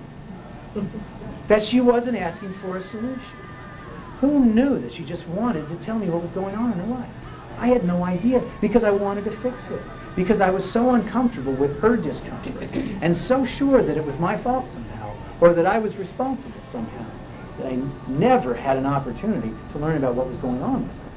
that 1.49 1.63
she 1.63 1.81
wasn't 1.81 2.15
asking 2.15 2.53
for 2.61 2.77
a 2.77 2.81
solution? 2.81 3.37
Who 4.21 4.45
knew 4.45 4.79
that 4.79 4.93
she 4.93 5.03
just 5.03 5.27
wanted 5.27 5.67
to 5.69 5.85
tell 5.85 5.97
me 5.97 6.09
what 6.09 6.21
was 6.21 6.31
going 6.31 6.55
on 6.55 6.71
in 6.71 6.79
her 6.79 6.87
life? 6.87 7.09
I 7.57 7.67
had 7.67 7.85
no 7.85 8.05
idea 8.05 8.41
because 8.61 8.83
I 8.83 8.91
wanted 8.91 9.25
to 9.25 9.31
fix 9.41 9.61
it. 9.69 9.81
Because 10.15 10.41
I 10.41 10.49
was 10.49 10.63
so 10.71 10.91
uncomfortable 10.91 11.53
with 11.53 11.77
her 11.81 11.97
discomfort 11.97 12.69
and 13.01 13.15
so 13.15 13.45
sure 13.45 13.83
that 13.83 13.97
it 13.97 14.05
was 14.05 14.17
my 14.17 14.41
fault 14.41 14.65
somehow 14.73 15.15
or 15.41 15.53
that 15.53 15.65
I 15.65 15.79
was 15.79 15.95
responsible 15.95 16.61
somehow 16.71 17.05
that 17.57 17.67
I 17.67 17.75
never 18.07 18.53
had 18.53 18.77
an 18.77 18.85
opportunity 18.85 19.51
to 19.73 19.79
learn 19.79 19.97
about 19.97 20.15
what 20.15 20.27
was 20.27 20.37
going 20.37 20.61
on 20.61 20.87
with 20.87 20.91
her. 20.91 21.09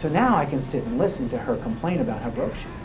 So 0.00 0.08
now 0.08 0.36
I 0.36 0.46
can 0.46 0.68
sit 0.70 0.82
and 0.84 0.98
listen 0.98 1.28
to 1.30 1.38
her 1.38 1.56
complain 1.58 2.00
about 2.00 2.22
how 2.22 2.30
broke 2.30 2.54
she 2.54 2.62
is. 2.62 2.81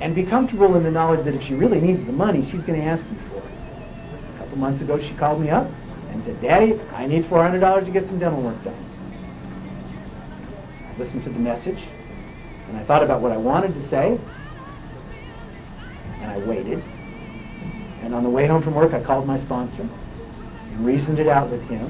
And 0.00 0.14
be 0.14 0.24
comfortable 0.24 0.76
in 0.76 0.82
the 0.82 0.90
knowledge 0.90 1.24
that 1.24 1.34
if 1.34 1.42
she 1.46 1.54
really 1.54 1.80
needs 1.80 2.04
the 2.06 2.12
money, 2.12 2.42
she's 2.50 2.62
going 2.62 2.78
to 2.80 2.86
ask 2.86 3.04
me 3.06 3.18
for 3.30 3.38
it. 3.38 4.34
A 4.34 4.38
couple 4.38 4.58
months 4.58 4.82
ago, 4.82 4.98
she 5.00 5.14
called 5.16 5.40
me 5.40 5.48
up 5.48 5.66
and 6.10 6.22
said, 6.24 6.40
Daddy, 6.42 6.78
I 6.92 7.06
need 7.06 7.24
$400 7.24 7.84
to 7.86 7.90
get 7.90 8.06
some 8.06 8.18
dental 8.18 8.42
work 8.42 8.62
done. 8.62 8.74
I 10.86 10.98
listened 10.98 11.22
to 11.24 11.30
the 11.30 11.38
message, 11.38 11.78
and 12.68 12.76
I 12.76 12.84
thought 12.84 13.02
about 13.02 13.22
what 13.22 13.32
I 13.32 13.36
wanted 13.36 13.74
to 13.74 13.88
say, 13.88 14.18
and 16.20 16.30
I 16.30 16.38
waited. 16.46 16.82
And 18.02 18.14
on 18.14 18.22
the 18.22 18.30
way 18.30 18.46
home 18.46 18.62
from 18.62 18.74
work, 18.74 18.92
I 18.92 19.02
called 19.02 19.26
my 19.26 19.42
sponsor 19.44 19.82
and 19.82 20.84
reasoned 20.86 21.18
it 21.18 21.28
out 21.28 21.50
with 21.50 21.62
him. 21.62 21.86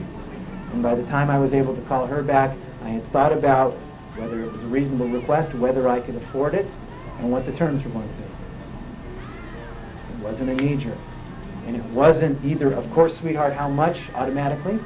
And 0.72 0.82
by 0.82 0.94
the 0.94 1.04
time 1.04 1.28
I 1.28 1.38
was 1.38 1.52
able 1.52 1.74
to 1.74 1.82
call 1.86 2.06
her 2.06 2.22
back, 2.22 2.56
I 2.82 2.90
had 2.90 3.12
thought 3.12 3.32
about 3.32 3.72
whether 4.16 4.42
it 4.44 4.52
was 4.52 4.62
a 4.62 4.66
reasonable 4.66 5.08
request, 5.08 5.54
whether 5.56 5.88
I 5.88 6.00
could 6.00 6.16
afford 6.16 6.54
it, 6.54 6.66
and 7.18 7.30
what 7.30 7.46
the 7.46 7.52
terms 7.52 7.84
were 7.84 7.90
going 7.90 8.08
to 8.08 8.14
be. 8.14 8.22
It 10.12 10.22
wasn't 10.22 10.50
a 10.50 10.54
knee 10.54 10.76
jerk. 10.76 10.98
And 11.66 11.76
it 11.76 11.84
wasn't 11.86 12.44
either, 12.44 12.72
of 12.72 12.90
course, 12.92 13.16
sweetheart, 13.18 13.52
how 13.52 13.68
much, 13.68 13.98
automatically, 14.14 14.78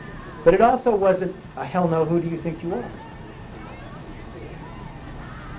but 0.44 0.54
it 0.54 0.60
also 0.60 0.94
wasn't 0.94 1.36
a 1.56 1.64
hell 1.64 1.86
no, 1.86 2.04
who 2.04 2.20
do 2.20 2.28
you 2.28 2.40
think 2.42 2.62
you 2.62 2.74
are? 2.74 2.90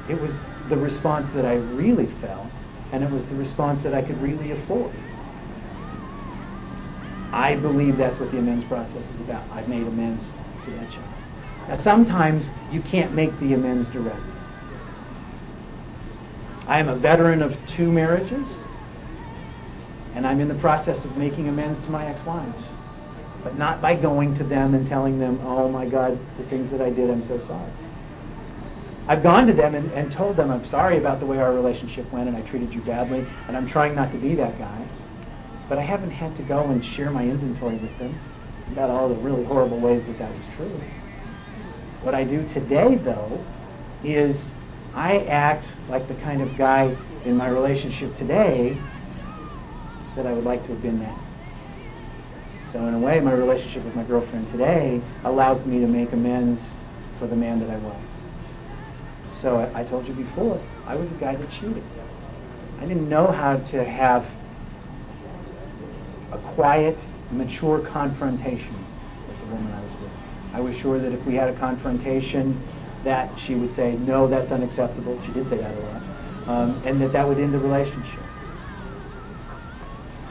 It 0.09 0.19
was 0.19 0.33
the 0.69 0.77
response 0.77 1.27
that 1.35 1.45
I 1.45 1.53
really 1.53 2.07
felt, 2.21 2.47
and 2.91 3.03
it 3.03 3.11
was 3.11 3.23
the 3.25 3.35
response 3.35 3.83
that 3.83 3.93
I 3.93 4.01
could 4.01 4.19
really 4.21 4.51
afford. 4.51 4.91
I 7.31 7.55
believe 7.55 7.97
that's 7.97 8.19
what 8.19 8.31
the 8.31 8.39
amends 8.39 8.65
process 8.65 9.05
is 9.05 9.21
about. 9.21 9.49
I've 9.51 9.67
made 9.69 9.85
amends 9.87 10.23
to 10.65 10.71
that 10.71 10.91
child. 10.91 11.69
Now, 11.69 11.83
sometimes 11.83 12.49
you 12.71 12.81
can't 12.81 13.13
make 13.13 13.39
the 13.39 13.53
amends 13.53 13.87
directly. 13.89 14.40
I 16.67 16.79
am 16.79 16.89
a 16.89 16.95
veteran 16.95 17.41
of 17.41 17.55
two 17.67 17.91
marriages, 17.91 18.47
and 20.15 20.27
I'm 20.27 20.39
in 20.39 20.47
the 20.47 20.55
process 20.55 21.03
of 21.03 21.17
making 21.17 21.47
amends 21.47 21.83
to 21.85 21.91
my 21.91 22.05
ex-wives. 22.05 22.63
But 23.43 23.57
not 23.57 23.81
by 23.81 23.95
going 23.95 24.35
to 24.35 24.43
them 24.43 24.75
and 24.75 24.87
telling 24.87 25.17
them, 25.17 25.39
oh 25.43 25.67
my 25.67 25.87
God, 25.87 26.19
the 26.37 26.43
things 26.45 26.69
that 26.71 26.81
I 26.81 26.91
did, 26.91 27.09
I'm 27.09 27.27
so 27.27 27.39
sorry. 27.47 27.71
I've 29.07 29.23
gone 29.23 29.47
to 29.47 29.53
them 29.53 29.73
and, 29.73 29.91
and 29.93 30.11
told 30.11 30.37
them 30.37 30.51
I'm 30.51 30.65
sorry 30.69 30.99
about 30.99 31.19
the 31.19 31.25
way 31.25 31.39
our 31.39 31.53
relationship 31.53 32.11
went 32.13 32.27
and 32.27 32.37
I 32.37 32.41
treated 32.41 32.71
you 32.71 32.81
badly, 32.81 33.25
and 33.47 33.57
I'm 33.57 33.67
trying 33.67 33.95
not 33.95 34.11
to 34.11 34.17
be 34.19 34.35
that 34.35 34.59
guy. 34.59 34.87
But 35.67 35.79
I 35.79 35.81
haven't 35.81 36.11
had 36.11 36.37
to 36.37 36.43
go 36.43 36.65
and 36.65 36.85
share 36.85 37.09
my 37.09 37.23
inventory 37.23 37.77
with 37.77 37.97
them 37.97 38.19
about 38.71 38.89
all 38.89 39.09
the 39.09 39.15
really 39.15 39.43
horrible 39.45 39.79
ways 39.79 40.05
that 40.05 40.19
that 40.19 40.31
was 40.31 40.45
true. 40.55 40.79
What 42.03 42.13
I 42.13 42.23
do 42.23 42.47
today, 42.49 42.95
though, 42.95 43.43
is 44.03 44.39
I 44.93 45.19
act 45.19 45.65
like 45.89 46.07
the 46.07 46.15
kind 46.15 46.41
of 46.41 46.57
guy 46.57 46.95
in 47.25 47.37
my 47.37 47.47
relationship 47.47 48.15
today 48.17 48.77
that 50.15 50.25
I 50.25 50.33
would 50.33 50.43
like 50.43 50.63
to 50.63 50.69
have 50.69 50.81
been 50.81 50.99
then. 50.99 51.17
So, 52.73 52.85
in 52.87 52.93
a 52.93 52.99
way, 52.99 53.19
my 53.19 53.33
relationship 53.33 53.83
with 53.83 53.95
my 53.95 54.03
girlfriend 54.03 54.49
today 54.51 55.01
allows 55.25 55.65
me 55.65 55.79
to 55.79 55.87
make 55.87 56.11
amends 56.13 56.61
for 57.19 57.27
the 57.27 57.35
man 57.35 57.59
that 57.59 57.69
I 57.69 57.77
was. 57.77 58.01
So, 59.41 59.57
I, 59.57 59.81
I 59.81 59.83
told 59.83 60.07
you 60.07 60.13
before, 60.13 60.61
I 60.87 60.95
was 60.95 61.09
a 61.09 61.13
guy 61.15 61.35
that 61.35 61.49
cheated. 61.51 61.83
I 62.79 62.85
didn't 62.85 63.09
know 63.09 63.27
how 63.27 63.57
to 63.57 63.83
have 63.83 64.25
a 66.31 66.37
quiet, 66.55 66.97
mature 67.31 67.79
confrontation 67.91 68.85
with 69.27 69.39
the 69.39 69.45
woman 69.47 69.71
I 69.71 69.81
was 69.81 70.01
with. 70.01 70.11
I 70.53 70.59
was 70.59 70.75
sure 70.81 70.99
that 70.99 71.11
if 71.11 71.25
we 71.25 71.35
had 71.35 71.49
a 71.49 71.59
confrontation, 71.59 72.61
that 73.03 73.31
she 73.45 73.55
would 73.55 73.75
say, 73.75 73.93
no, 73.93 74.27
that's 74.27 74.51
unacceptable. 74.51 75.19
She 75.25 75.31
did 75.31 75.49
say 75.49 75.57
that 75.57 75.73
a 75.73 75.79
lot. 75.79 76.01
Um, 76.47 76.81
and 76.85 77.01
that 77.01 77.13
that 77.13 77.27
would 77.27 77.39
end 77.39 77.53
the 77.53 77.59
relationship. 77.59 78.23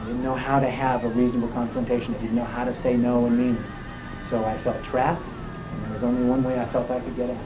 I 0.01 0.05
didn't 0.05 0.23
know 0.23 0.35
how 0.35 0.59
to 0.59 0.69
have 0.69 1.03
a 1.03 1.09
reasonable 1.09 1.49
confrontation. 1.49 2.15
I 2.15 2.17
didn't 2.17 2.35
know 2.35 2.45
how 2.45 2.63
to 2.63 2.81
say 2.81 2.95
no 2.95 3.25
and 3.25 3.37
mean 3.37 3.55
it. 3.57 4.29
So 4.29 4.45
I 4.45 4.61
felt 4.63 4.83
trapped, 4.83 5.27
and 5.71 5.83
there 5.83 5.91
was 5.93 6.03
only 6.03 6.23
one 6.23 6.43
way 6.43 6.59
I 6.59 6.71
felt 6.71 6.89
I 6.89 6.99
could 6.99 7.15
get 7.15 7.29
out. 7.29 7.37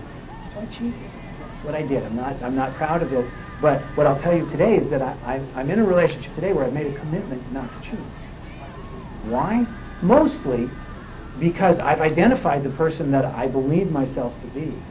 So 0.53 0.61
I 0.61 0.65
cheated. 0.77 0.93
That's 1.39 1.63
what 1.63 1.75
I 1.75 1.81
did. 1.81 2.03
I'm 2.03 2.15
not, 2.15 2.41
I'm 2.41 2.55
not 2.55 2.75
proud 2.75 3.01
of 3.01 3.11
it, 3.11 3.25
But 3.61 3.81
what 3.95 4.07
I'll 4.07 4.19
tell 4.21 4.35
you 4.35 4.45
today 4.49 4.77
is 4.77 4.89
that 4.91 5.01
I, 5.01 5.41
I'm 5.55 5.69
in 5.69 5.79
a 5.79 5.83
relationship 5.83 6.33
today 6.35 6.53
where 6.53 6.65
I've 6.65 6.73
made 6.73 6.87
a 6.87 6.99
commitment 6.99 7.51
not 7.51 7.71
to 7.73 7.89
cheat. 7.89 8.05
Why? 9.23 9.67
Mostly 10.01 10.69
because 11.39 11.79
I've 11.79 11.99
identified 11.99 12.63
the 12.63 12.69
person 12.71 13.11
that 13.11 13.25
I 13.25 13.47
believe 13.47 13.91
myself 13.91 14.33
to 14.41 14.47
be 14.47 14.81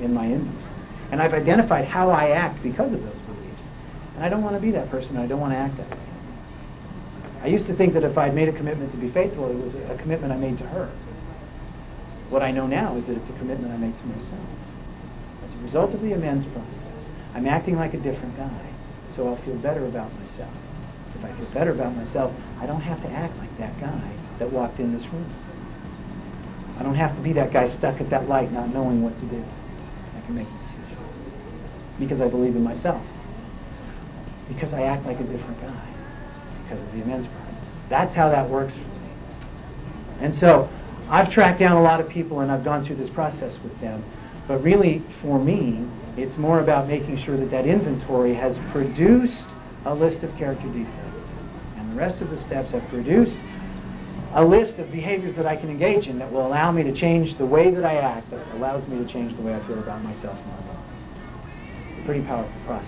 in 0.00 0.12
my 0.14 0.26
inventory. 0.26 0.64
And 1.10 1.22
I've 1.22 1.34
identified 1.34 1.86
how 1.86 2.10
I 2.10 2.30
act 2.30 2.62
because 2.62 2.92
of 2.92 3.02
those 3.02 3.20
beliefs. 3.26 3.62
And 4.14 4.24
I 4.24 4.28
don't 4.28 4.42
want 4.42 4.56
to 4.56 4.60
be 4.60 4.70
that 4.72 4.90
person. 4.90 5.16
I 5.16 5.26
don't 5.26 5.40
want 5.40 5.52
to 5.52 5.58
act 5.58 5.76
that 5.78 5.90
way. 5.90 6.08
I 7.42 7.46
used 7.46 7.66
to 7.68 7.74
think 7.74 7.94
that 7.94 8.04
if 8.04 8.18
I'd 8.18 8.34
made 8.34 8.48
a 8.48 8.52
commitment 8.52 8.90
to 8.92 8.98
be 8.98 9.10
faithful, 9.10 9.48
it 9.50 9.56
was 9.56 9.74
a 9.74 9.96
commitment 10.00 10.32
I 10.32 10.36
made 10.36 10.58
to 10.58 10.66
her. 10.66 10.90
What 12.30 12.42
I 12.42 12.50
know 12.50 12.66
now 12.66 12.96
is 12.98 13.06
that 13.06 13.16
it's 13.16 13.30
a 13.30 13.38
commitment 13.38 13.72
I 13.72 13.76
make 13.78 13.96
to 13.96 14.06
myself. 14.06 14.48
As 15.46 15.54
a 15.54 15.58
result 15.62 15.94
of 15.94 16.02
the 16.02 16.12
amends 16.12 16.44
process, 16.46 17.08
I'm 17.34 17.46
acting 17.46 17.76
like 17.76 17.94
a 17.94 17.98
different 17.98 18.36
guy, 18.36 18.74
so 19.14 19.28
I'll 19.28 19.42
feel 19.44 19.56
better 19.56 19.86
about 19.86 20.12
myself. 20.18 20.52
If 21.16 21.24
I 21.24 21.34
feel 21.36 21.48
better 21.54 21.70
about 21.70 21.96
myself, 21.96 22.32
I 22.60 22.66
don't 22.66 22.82
have 22.82 23.00
to 23.02 23.08
act 23.08 23.36
like 23.38 23.56
that 23.58 23.78
guy 23.80 24.12
that 24.40 24.52
walked 24.52 24.78
in 24.78 24.92
this 24.92 25.06
room. 25.12 25.32
I 26.78 26.82
don't 26.82 26.94
have 26.94 27.16
to 27.16 27.22
be 27.22 27.32
that 27.32 27.52
guy 27.52 27.68
stuck 27.78 28.00
at 28.00 28.10
that 28.10 28.28
light 28.28 28.52
not 28.52 28.68
knowing 28.68 29.02
what 29.02 29.18
to 29.20 29.26
do. 29.26 29.44
Because 31.98 32.20
I 32.20 32.28
believe 32.28 32.54
in 32.54 32.62
myself. 32.62 33.02
Because 34.48 34.72
I 34.72 34.82
act 34.82 35.04
like 35.04 35.18
a 35.20 35.24
different 35.24 35.60
guy. 35.60 35.94
Because 36.62 36.80
of 36.80 36.92
the 36.92 37.02
amends 37.02 37.26
process. 37.26 37.64
That's 37.88 38.14
how 38.14 38.28
that 38.30 38.48
works 38.48 38.72
for 38.72 38.80
me. 38.80 39.10
And 40.20 40.34
so 40.34 40.68
I've 41.08 41.32
tracked 41.32 41.58
down 41.58 41.76
a 41.76 41.82
lot 41.82 42.00
of 42.00 42.08
people 42.08 42.40
and 42.40 42.50
I've 42.50 42.64
gone 42.64 42.84
through 42.84 42.96
this 42.96 43.08
process 43.10 43.56
with 43.62 43.78
them. 43.80 44.04
But 44.46 44.62
really, 44.62 45.02
for 45.22 45.38
me, 45.38 45.86
it's 46.16 46.36
more 46.36 46.60
about 46.60 46.88
making 46.88 47.22
sure 47.24 47.36
that 47.36 47.50
that 47.50 47.66
inventory 47.66 48.34
has 48.34 48.58
produced 48.72 49.46
a 49.84 49.94
list 49.94 50.24
of 50.24 50.34
character 50.36 50.66
defects. 50.68 51.28
And 51.76 51.92
the 51.92 51.96
rest 51.96 52.20
of 52.20 52.30
the 52.30 52.38
steps 52.38 52.72
have 52.72 52.86
produced 52.88 53.36
a 54.38 54.44
list 54.44 54.78
of 54.78 54.88
behaviors 54.92 55.34
that 55.34 55.46
I 55.46 55.56
can 55.56 55.68
engage 55.68 56.06
in 56.06 56.20
that 56.20 56.30
will 56.30 56.46
allow 56.46 56.70
me 56.70 56.84
to 56.84 56.92
change 56.92 57.36
the 57.38 57.44
way 57.44 57.74
that 57.74 57.84
I 57.84 57.96
act, 57.96 58.30
that 58.30 58.46
allows 58.54 58.86
me 58.86 59.04
to 59.04 59.12
change 59.12 59.36
the 59.36 59.42
way 59.42 59.52
I 59.52 59.66
feel 59.66 59.80
about 59.80 60.00
myself 60.04 60.38
and 60.38 60.46
my 60.46 60.60
world. 60.64 60.84
It's 61.90 62.02
a 62.02 62.04
pretty 62.04 62.22
powerful 62.22 62.60
process. 62.64 62.86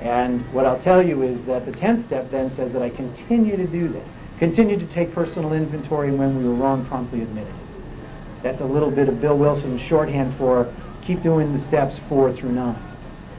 And 0.00 0.50
what 0.54 0.64
I'll 0.64 0.82
tell 0.82 1.06
you 1.06 1.22
is 1.24 1.44
that 1.44 1.66
the 1.66 1.72
10th 1.72 2.06
step 2.06 2.30
then 2.30 2.56
says 2.56 2.72
that 2.72 2.80
I 2.80 2.88
continue 2.88 3.58
to 3.58 3.66
do 3.66 3.92
that. 3.92 4.04
Continue 4.38 4.78
to 4.78 4.86
take 4.86 5.12
personal 5.12 5.52
inventory 5.52 6.10
when 6.10 6.38
we 6.38 6.48
were 6.48 6.54
wrong, 6.54 6.86
promptly 6.86 7.20
admit 7.20 7.46
it. 7.46 7.54
That's 8.42 8.62
a 8.62 8.66
little 8.66 8.90
bit 8.90 9.10
of 9.10 9.20
Bill 9.20 9.36
Wilson 9.36 9.78
shorthand 9.88 10.38
for 10.38 10.74
keep 11.06 11.22
doing 11.22 11.52
the 11.52 11.62
steps 11.66 12.00
four 12.08 12.34
through 12.34 12.52
nine. 12.52 12.82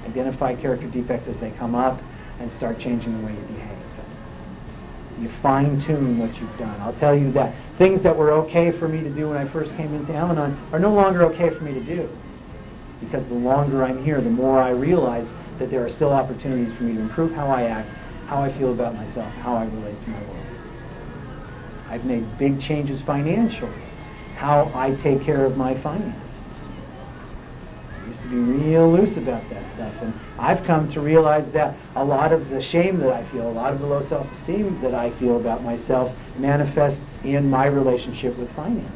Identify 0.05 0.53
character 0.55 0.87
defects 0.87 1.27
as 1.27 1.37
they 1.37 1.49
come 1.49 1.73
up 1.73 1.99
and 2.39 2.51
start 2.51 2.79
changing 2.79 3.19
the 3.19 3.25
way 3.25 3.33
you 3.33 3.41
behave. 3.55 3.86
You 5.19 5.31
fine 5.41 5.83
tune 5.85 6.19
what 6.19 6.35
you've 6.35 6.57
done. 6.57 6.79
I'll 6.81 6.97
tell 6.99 7.17
you 7.17 7.31
that 7.33 7.55
things 7.77 8.03
that 8.03 8.15
were 8.15 8.31
okay 8.31 8.77
for 8.77 8.87
me 8.87 9.01
to 9.01 9.09
do 9.09 9.29
when 9.29 9.37
I 9.37 9.51
first 9.51 9.71
came 9.75 9.93
into 9.93 10.13
Al 10.13 10.31
Anon 10.31 10.69
are 10.71 10.79
no 10.79 10.93
longer 10.93 11.23
okay 11.33 11.49
for 11.57 11.63
me 11.63 11.73
to 11.73 11.83
do. 11.83 12.09
Because 12.99 13.27
the 13.27 13.35
longer 13.35 13.83
I'm 13.83 14.03
here, 14.03 14.21
the 14.21 14.29
more 14.29 14.61
I 14.61 14.69
realize 14.69 15.27
that 15.59 15.71
there 15.71 15.85
are 15.85 15.89
still 15.89 16.11
opportunities 16.11 16.75
for 16.77 16.83
me 16.83 16.93
to 16.93 16.99
improve 16.99 17.33
how 17.33 17.47
I 17.47 17.63
act, 17.63 17.89
how 18.27 18.41
I 18.41 18.55
feel 18.57 18.73
about 18.73 18.95
myself, 18.95 19.31
how 19.41 19.55
I 19.55 19.65
relate 19.65 19.99
to 20.05 20.09
my 20.09 20.21
world. 20.21 20.45
I've 21.89 22.05
made 22.05 22.37
big 22.37 22.59
changes 22.61 23.01
financially, 23.05 23.81
how 24.35 24.71
I 24.75 24.91
take 25.01 25.23
care 25.25 25.45
of 25.45 25.57
my 25.57 25.81
finances 25.81 26.26
used 28.07 28.21
to 28.21 28.29
be 28.29 28.37
real 28.37 28.91
loose 28.91 29.17
about 29.17 29.47
that 29.49 29.69
stuff. 29.73 29.93
And 30.01 30.13
I've 30.39 30.65
come 30.65 30.87
to 30.89 31.01
realize 31.01 31.51
that 31.51 31.77
a 31.95 32.03
lot 32.03 32.31
of 32.31 32.49
the 32.49 32.61
shame 32.61 32.99
that 32.99 33.11
I 33.11 33.29
feel, 33.31 33.49
a 33.49 33.51
lot 33.51 33.73
of 33.73 33.79
the 33.79 33.85
low 33.85 34.07
self 34.07 34.31
esteem 34.31 34.81
that 34.81 34.93
I 34.93 35.17
feel 35.19 35.37
about 35.37 35.63
myself 35.63 36.15
manifests 36.37 37.19
in 37.23 37.49
my 37.49 37.65
relationship 37.65 38.37
with 38.37 38.53
finances. 38.55 38.93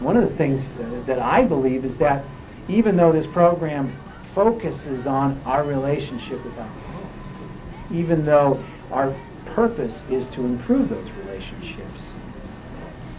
One 0.00 0.16
of 0.16 0.28
the 0.28 0.36
things 0.36 0.60
that 1.06 1.18
I 1.18 1.44
believe 1.44 1.84
is 1.84 1.96
that 1.98 2.24
even 2.68 2.96
though 2.96 3.12
this 3.12 3.26
program 3.32 3.96
focuses 4.34 5.06
on 5.06 5.40
our 5.44 5.64
relationship 5.64 6.42
with 6.44 6.56
alcoholics, 6.56 7.92
even 7.92 8.24
though 8.24 8.64
our 8.90 9.14
purpose 9.54 10.02
is 10.10 10.26
to 10.28 10.44
improve 10.44 10.88
those 10.88 11.10
relationships, 11.24 12.00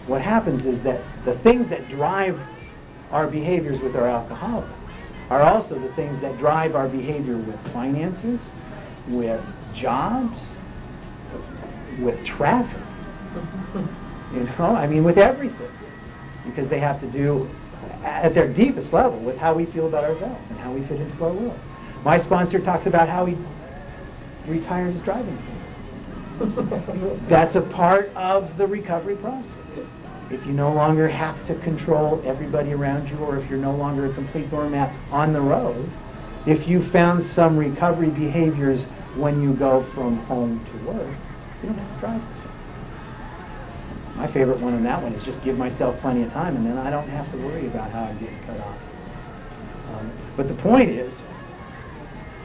what 0.08 0.22
happens 0.22 0.66
is 0.66 0.82
that 0.84 1.04
the 1.26 1.38
things 1.40 1.70
that 1.70 1.88
drive 1.90 2.40
our 3.12 3.28
behaviors 3.28 3.80
with 3.82 3.96
our 3.96 4.08
alcoholics 4.08 4.72
are 5.30 5.42
also 5.42 5.80
the 5.80 5.94
things 5.96 6.20
that 6.22 6.38
drive 6.40 6.76
our 6.76 6.90
behavior 6.90 7.38
with 7.38 7.74
finances, 7.74 8.40
with 9.08 9.42
jobs, 9.76 10.38
with 12.00 12.24
traffic. 12.26 12.82
You 14.32 14.44
know, 14.44 14.74
I 14.78 14.88
mean, 14.88 15.04
with 15.04 15.18
everything. 15.18 15.70
Because 16.46 16.70
they 16.70 16.80
have 16.80 17.02
to 17.02 17.12
do, 17.12 17.50
at 18.02 18.34
their 18.34 18.48
deepest 18.48 18.94
level, 18.94 19.20
with 19.20 19.36
how 19.36 19.54
we 19.54 19.66
feel 19.66 19.88
about 19.88 20.06
ourselves 20.06 20.42
and 20.50 20.58
how 20.58 20.72
we 20.72 20.88
fit 20.88 21.02
into 21.02 21.22
our 21.22 21.34
world. 21.34 21.60
My 22.06 22.18
sponsor 22.18 22.60
talks 22.60 22.86
about 22.86 23.10
how 23.10 23.26
he 23.26 23.36
retired 24.48 24.94
his 24.94 25.04
driving. 25.04 25.38
That's 27.30 27.58
a 27.58 27.62
part 27.62 28.08
of 28.16 28.58
the 28.58 28.66
recovery 28.66 29.18
process 29.18 29.52
if 30.34 30.46
you 30.46 30.54
no 30.54 30.72
longer 30.74 31.08
have 31.08 31.46
to 31.48 31.56
control 31.62 32.22
everybody 32.26 32.74
around 32.74 33.10
you, 33.10 33.18
or 33.18 33.38
if 33.38 33.50
you're 33.50 33.60
no 33.60 33.76
longer 33.76 34.06
a 34.06 34.14
complete 34.14 34.50
doormat 34.50 34.94
on 35.12 35.34
the 35.34 35.42
road, 35.42 35.90
if 36.46 36.68
you 36.68 36.90
found 36.92 37.26
some 37.32 37.58
recovery 37.58 38.10
behaviors 38.10 38.86
when 39.16 39.42
you 39.42 39.54
go 39.54 39.86
from 39.94 40.18
home 40.26 40.66
to 40.72 40.88
work, 40.88 41.16
you 41.62 41.70
don't 41.70 41.78
have 41.78 41.94
to 41.94 42.00
drive 42.00 42.22
the 42.34 42.40
same. 42.40 42.52
My 44.16 44.32
favorite 44.32 44.60
one 44.60 44.74
on 44.74 44.84
that 44.84 45.02
one 45.02 45.14
is 45.14 45.24
just 45.24 45.44
give 45.44 45.58
myself 45.58 46.00
plenty 46.02 46.24
of 46.24 46.32
time, 46.32 46.56
and 46.56 46.66
then 46.66 46.78
I 46.78 46.90
don't 46.90 47.10
have 47.10 47.30
to 47.32 47.38
worry 47.38 47.68
about 47.68 47.92
how 47.92 48.04
I'm 48.04 48.20
getting 48.20 48.40
cut 48.46 48.60
off. 48.60 48.78
Um, 49.94 50.12
but 50.38 50.48
the 50.48 50.56
point 50.56 50.90
is 50.90 51.14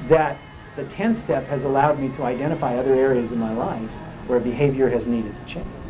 that 0.08 0.38
the 0.76 0.84
10th 0.84 1.24
step 1.24 1.46
has 1.46 1.64
allowed 1.64 1.98
me 1.98 2.08
to 2.16 2.22
identify 2.24 2.76
other 2.76 2.94
areas 2.94 3.32
in 3.32 3.38
my 3.38 3.52
life 3.52 3.90
where 4.26 4.40
behavior 4.40 4.90
has 4.90 5.06
needed 5.06 5.32
to 5.32 5.54
change. 5.54 5.85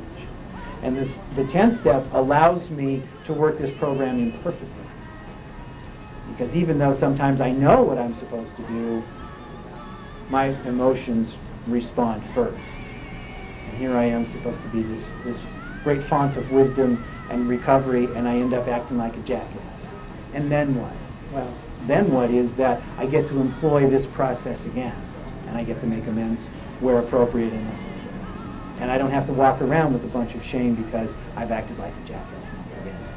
And 0.86 0.96
this, 0.96 1.08
the 1.34 1.42
10th 1.42 1.80
step 1.80 2.06
allows 2.12 2.70
me 2.70 3.02
to 3.26 3.32
work 3.32 3.58
this 3.58 3.76
program 3.76 4.20
imperfectly. 4.20 4.68
Because 6.30 6.54
even 6.54 6.78
though 6.78 6.92
sometimes 6.92 7.40
I 7.40 7.50
know 7.50 7.82
what 7.82 7.98
I'm 7.98 8.16
supposed 8.20 8.54
to 8.56 8.62
do, 8.68 9.02
my 10.30 10.46
emotions 10.64 11.34
respond 11.66 12.22
first. 12.36 12.62
And 12.62 13.76
here 13.78 13.96
I 13.96 14.04
am 14.04 14.26
supposed 14.26 14.62
to 14.62 14.68
be 14.68 14.84
this, 14.84 15.04
this 15.24 15.42
great 15.82 16.08
font 16.08 16.36
of 16.36 16.48
wisdom 16.52 17.04
and 17.32 17.48
recovery, 17.48 18.04
and 18.14 18.28
I 18.28 18.36
end 18.36 18.54
up 18.54 18.68
acting 18.68 18.96
like 18.96 19.16
a 19.16 19.22
jackass. 19.22 19.82
And 20.34 20.52
then 20.52 20.80
what? 20.80 20.94
Well, 21.32 21.52
then 21.88 22.12
what 22.12 22.30
is 22.30 22.54
that 22.58 22.80
I 22.96 23.06
get 23.06 23.26
to 23.30 23.40
employ 23.40 23.90
this 23.90 24.06
process 24.14 24.60
again, 24.60 24.94
and 25.48 25.58
I 25.58 25.64
get 25.64 25.80
to 25.80 25.86
make 25.88 26.06
amends 26.06 26.42
where 26.78 27.00
appropriate 27.00 27.52
and 27.52 27.64
necessary 27.64 28.05
and 28.78 28.90
I 28.90 28.98
don't 28.98 29.10
have 29.10 29.26
to 29.26 29.32
walk 29.32 29.60
around 29.62 29.94
with 29.94 30.04
a 30.04 30.08
bunch 30.08 30.34
of 30.34 30.42
shame 30.44 30.74
because 30.74 31.10
I've 31.36 31.50
acted 31.50 31.78
like 31.78 31.92
a 31.92 32.08
jackass 32.08 32.44
once 32.54 32.72
again. 32.80 33.16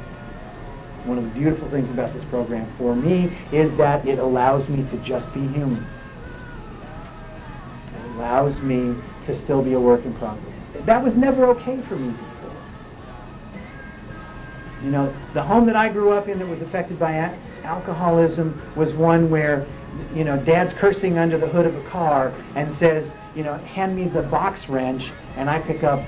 One 1.06 1.18
of 1.18 1.24
the 1.24 1.30
beautiful 1.30 1.70
things 1.70 1.88
about 1.90 2.14
this 2.14 2.24
program 2.24 2.72
for 2.76 2.94
me 2.94 3.36
is 3.52 3.76
that 3.78 4.06
it 4.06 4.18
allows 4.18 4.68
me 4.68 4.88
to 4.90 4.96
just 5.04 5.32
be 5.32 5.40
human. 5.40 5.86
It 7.94 8.16
allows 8.16 8.56
me 8.60 8.94
to 9.26 9.42
still 9.42 9.62
be 9.62 9.72
a 9.74 9.80
work 9.80 10.04
in 10.04 10.14
progress. 10.14 10.46
That 10.86 11.02
was 11.02 11.14
never 11.14 11.46
okay 11.46 11.82
for 11.88 11.96
me 11.96 12.10
before. 12.10 12.30
You 14.82 14.90
know, 14.90 15.14
the 15.34 15.42
home 15.42 15.66
that 15.66 15.76
I 15.76 15.90
grew 15.90 16.12
up 16.12 16.28
in 16.28 16.38
that 16.38 16.48
was 16.48 16.62
affected 16.62 16.98
by 16.98 17.36
alcoholism 17.64 18.60
was 18.76 18.92
one 18.94 19.30
where, 19.30 19.66
you 20.14 20.24
know, 20.24 20.42
dad's 20.42 20.72
cursing 20.78 21.18
under 21.18 21.38
the 21.38 21.48
hood 21.48 21.66
of 21.66 21.74
a 21.74 21.90
car 21.90 22.28
and 22.56 22.76
says, 22.78 23.10
you 23.34 23.42
know, 23.42 23.56
hand 23.58 23.96
me 23.96 24.08
the 24.08 24.22
box 24.22 24.68
wrench, 24.68 25.02
and 25.36 25.48
I 25.48 25.60
pick 25.60 25.82
up, 25.84 26.00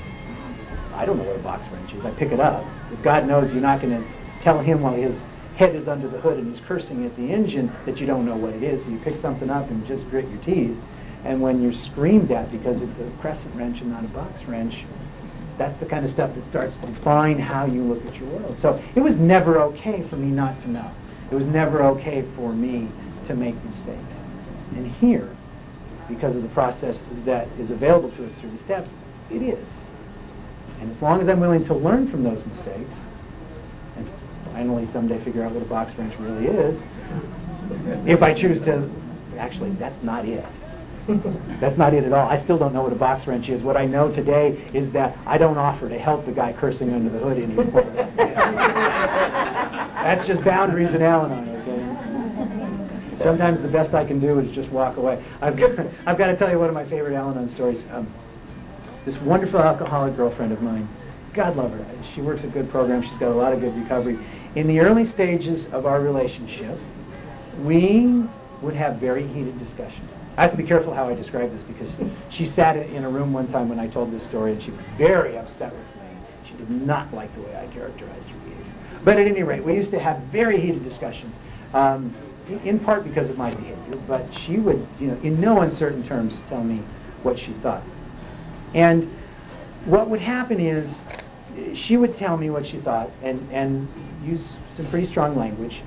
I 0.94 1.04
don't 1.06 1.18
know 1.18 1.24
what 1.24 1.36
a 1.36 1.42
box 1.42 1.64
wrench 1.72 1.92
is, 1.92 2.04
I 2.04 2.10
pick 2.12 2.32
it 2.32 2.40
up, 2.40 2.64
because 2.88 3.02
God 3.04 3.26
knows 3.26 3.50
you're 3.52 3.60
not 3.60 3.80
going 3.80 4.00
to 4.00 4.42
tell 4.42 4.60
him 4.60 4.82
while 4.82 4.94
his 4.94 5.14
head 5.56 5.76
is 5.76 5.86
under 5.86 6.08
the 6.08 6.18
hood 6.20 6.38
and 6.38 6.54
he's 6.54 6.64
cursing 6.66 7.04
at 7.04 7.14
the 7.16 7.22
engine 7.22 7.74
that 7.86 7.98
you 7.98 8.06
don't 8.06 8.24
know 8.24 8.36
what 8.36 8.54
it 8.54 8.62
is, 8.62 8.82
so 8.84 8.90
you 8.90 8.98
pick 9.00 9.20
something 9.20 9.50
up 9.50 9.68
and 9.70 9.86
just 9.86 10.08
grit 10.10 10.28
your 10.28 10.40
teeth, 10.42 10.76
and 11.24 11.40
when 11.40 11.62
you're 11.62 11.72
screamed 11.92 12.30
at 12.32 12.50
because 12.50 12.80
it's 12.80 13.00
a 13.00 13.20
crescent 13.20 13.54
wrench 13.54 13.80
and 13.80 13.90
not 13.90 14.04
a 14.04 14.08
box 14.08 14.42
wrench, 14.48 14.74
that's 15.58 15.78
the 15.80 15.86
kind 15.86 16.04
of 16.04 16.10
stuff 16.10 16.34
that 16.34 16.48
starts 16.48 16.74
to 16.76 16.86
define 16.90 17.38
how 17.38 17.66
you 17.66 17.82
look 17.82 18.04
at 18.06 18.14
your 18.16 18.28
world. 18.30 18.56
So 18.60 18.82
it 18.96 19.00
was 19.00 19.14
never 19.14 19.60
okay 19.60 20.04
for 20.08 20.16
me 20.16 20.28
not 20.28 20.60
to 20.62 20.70
know. 20.70 20.90
It 21.30 21.34
was 21.34 21.46
never 21.46 21.84
okay 21.84 22.24
for 22.34 22.52
me 22.52 22.90
to 23.26 23.34
make 23.34 23.54
mistakes. 23.64 24.16
And 24.74 24.90
here, 24.92 25.36
because 26.14 26.36
of 26.36 26.42
the 26.42 26.48
process 26.50 26.96
that 27.24 27.48
is 27.58 27.70
available 27.70 28.10
to 28.12 28.26
us 28.26 28.32
through 28.40 28.50
the 28.50 28.62
steps, 28.62 28.90
it 29.30 29.42
is. 29.42 29.66
And 30.80 30.94
as 30.94 31.00
long 31.00 31.20
as 31.20 31.28
I'm 31.28 31.40
willing 31.40 31.64
to 31.66 31.74
learn 31.74 32.10
from 32.10 32.22
those 32.24 32.44
mistakes, 32.44 32.92
and 33.96 34.10
finally 34.52 34.88
someday 34.92 35.22
figure 35.24 35.44
out 35.44 35.52
what 35.52 35.62
a 35.62 35.68
box 35.68 35.92
wrench 35.96 36.14
really 36.18 36.46
is, 36.46 36.80
If 38.06 38.22
I 38.22 38.34
choose 38.34 38.60
to, 38.62 38.90
actually, 39.38 39.70
that's 39.72 40.02
not 40.02 40.26
it. 40.28 40.44
That's 41.60 41.76
not 41.78 41.94
it 41.94 42.04
at 42.04 42.12
all. 42.12 42.28
I 42.28 42.42
still 42.44 42.58
don't 42.58 42.72
know 42.72 42.82
what 42.82 42.92
a 42.92 42.96
box 42.96 43.26
wrench 43.26 43.48
is. 43.48 43.62
What 43.62 43.76
I 43.76 43.86
know 43.86 44.12
today 44.12 44.70
is 44.72 44.92
that 44.92 45.16
I 45.26 45.36
don't 45.38 45.58
offer 45.58 45.88
to 45.88 45.98
help 45.98 46.26
the 46.26 46.32
guy 46.32 46.52
cursing 46.52 46.92
under 46.92 47.10
the 47.10 47.18
hood 47.18 47.38
anymore. 47.38 47.64
That's 50.02 50.26
just 50.26 50.44
boundaries 50.44 50.92
and 50.94 51.02
Al-Anon? 51.02 51.61
Sometimes 53.18 53.60
the 53.60 53.68
best 53.68 53.94
I 53.94 54.04
can 54.04 54.20
do 54.20 54.38
is 54.38 54.54
just 54.54 54.70
walk 54.70 54.96
away. 54.96 55.22
I've 55.40 55.56
got, 55.56 55.70
I've 56.06 56.18
got 56.18 56.26
to 56.28 56.36
tell 56.36 56.50
you 56.50 56.58
one 56.58 56.68
of 56.68 56.74
my 56.74 56.88
favorite 56.88 57.14
Al-Anon 57.14 57.48
stories. 57.50 57.84
Um, 57.92 58.12
this 59.04 59.16
wonderful 59.18 59.58
alcoholic 59.60 60.16
girlfriend 60.16 60.52
of 60.52 60.62
mine, 60.62 60.88
God 61.34 61.56
love 61.56 61.72
her. 61.72 62.04
She 62.14 62.20
works 62.20 62.44
a 62.44 62.46
good 62.46 62.70
program. 62.70 63.02
She's 63.02 63.18
got 63.18 63.30
a 63.30 63.34
lot 63.34 63.52
of 63.52 63.60
good 63.60 63.74
recovery. 63.76 64.18
In 64.54 64.66
the 64.66 64.80
early 64.80 65.04
stages 65.10 65.66
of 65.72 65.86
our 65.86 66.00
relationship, 66.00 66.78
we 67.60 68.24
would 68.62 68.74
have 68.74 68.96
very 68.96 69.26
heated 69.26 69.58
discussions. 69.58 70.08
I 70.36 70.42
have 70.42 70.50
to 70.52 70.56
be 70.56 70.62
careful 70.62 70.94
how 70.94 71.08
I 71.08 71.14
describe 71.14 71.52
this 71.52 71.62
because 71.62 71.90
she 72.30 72.46
sat 72.46 72.76
in 72.76 73.04
a 73.04 73.08
room 73.08 73.32
one 73.32 73.50
time 73.52 73.68
when 73.68 73.78
I 73.78 73.88
told 73.88 74.12
this 74.12 74.22
story 74.24 74.52
and 74.52 74.62
she 74.62 74.70
was 74.70 74.80
very 74.96 75.36
upset 75.36 75.72
with 75.72 75.86
me. 75.96 76.02
She 76.48 76.54
did 76.54 76.70
not 76.70 77.12
like 77.12 77.34
the 77.34 77.42
way 77.42 77.56
I 77.56 77.66
characterized 77.72 78.28
her 78.28 78.38
behavior. 78.38 79.00
But 79.04 79.18
at 79.18 79.26
any 79.26 79.42
rate, 79.42 79.64
we 79.64 79.74
used 79.74 79.90
to 79.90 79.98
have 79.98 80.22
very 80.30 80.60
heated 80.60 80.84
discussions, 80.84 81.34
um, 81.74 82.14
in 82.58 82.80
part 82.80 83.04
because 83.04 83.30
of 83.30 83.36
my 83.36 83.54
behavior, 83.54 83.96
but 84.06 84.26
she 84.46 84.58
would, 84.58 84.86
you 84.98 85.08
know, 85.08 85.20
in 85.22 85.40
no 85.40 85.60
uncertain 85.60 86.06
terms 86.06 86.34
tell 86.48 86.62
me 86.62 86.82
what 87.22 87.38
she 87.38 87.52
thought. 87.62 87.82
And 88.74 89.10
what 89.84 90.08
would 90.08 90.20
happen 90.20 90.60
is 90.60 90.88
she 91.74 91.96
would 91.96 92.16
tell 92.16 92.36
me 92.36 92.50
what 92.50 92.66
she 92.66 92.80
thought 92.80 93.10
and, 93.22 93.50
and 93.52 93.88
use 94.24 94.44
some 94.76 94.88
pretty 94.90 95.06
strong 95.06 95.36
language. 95.36 95.82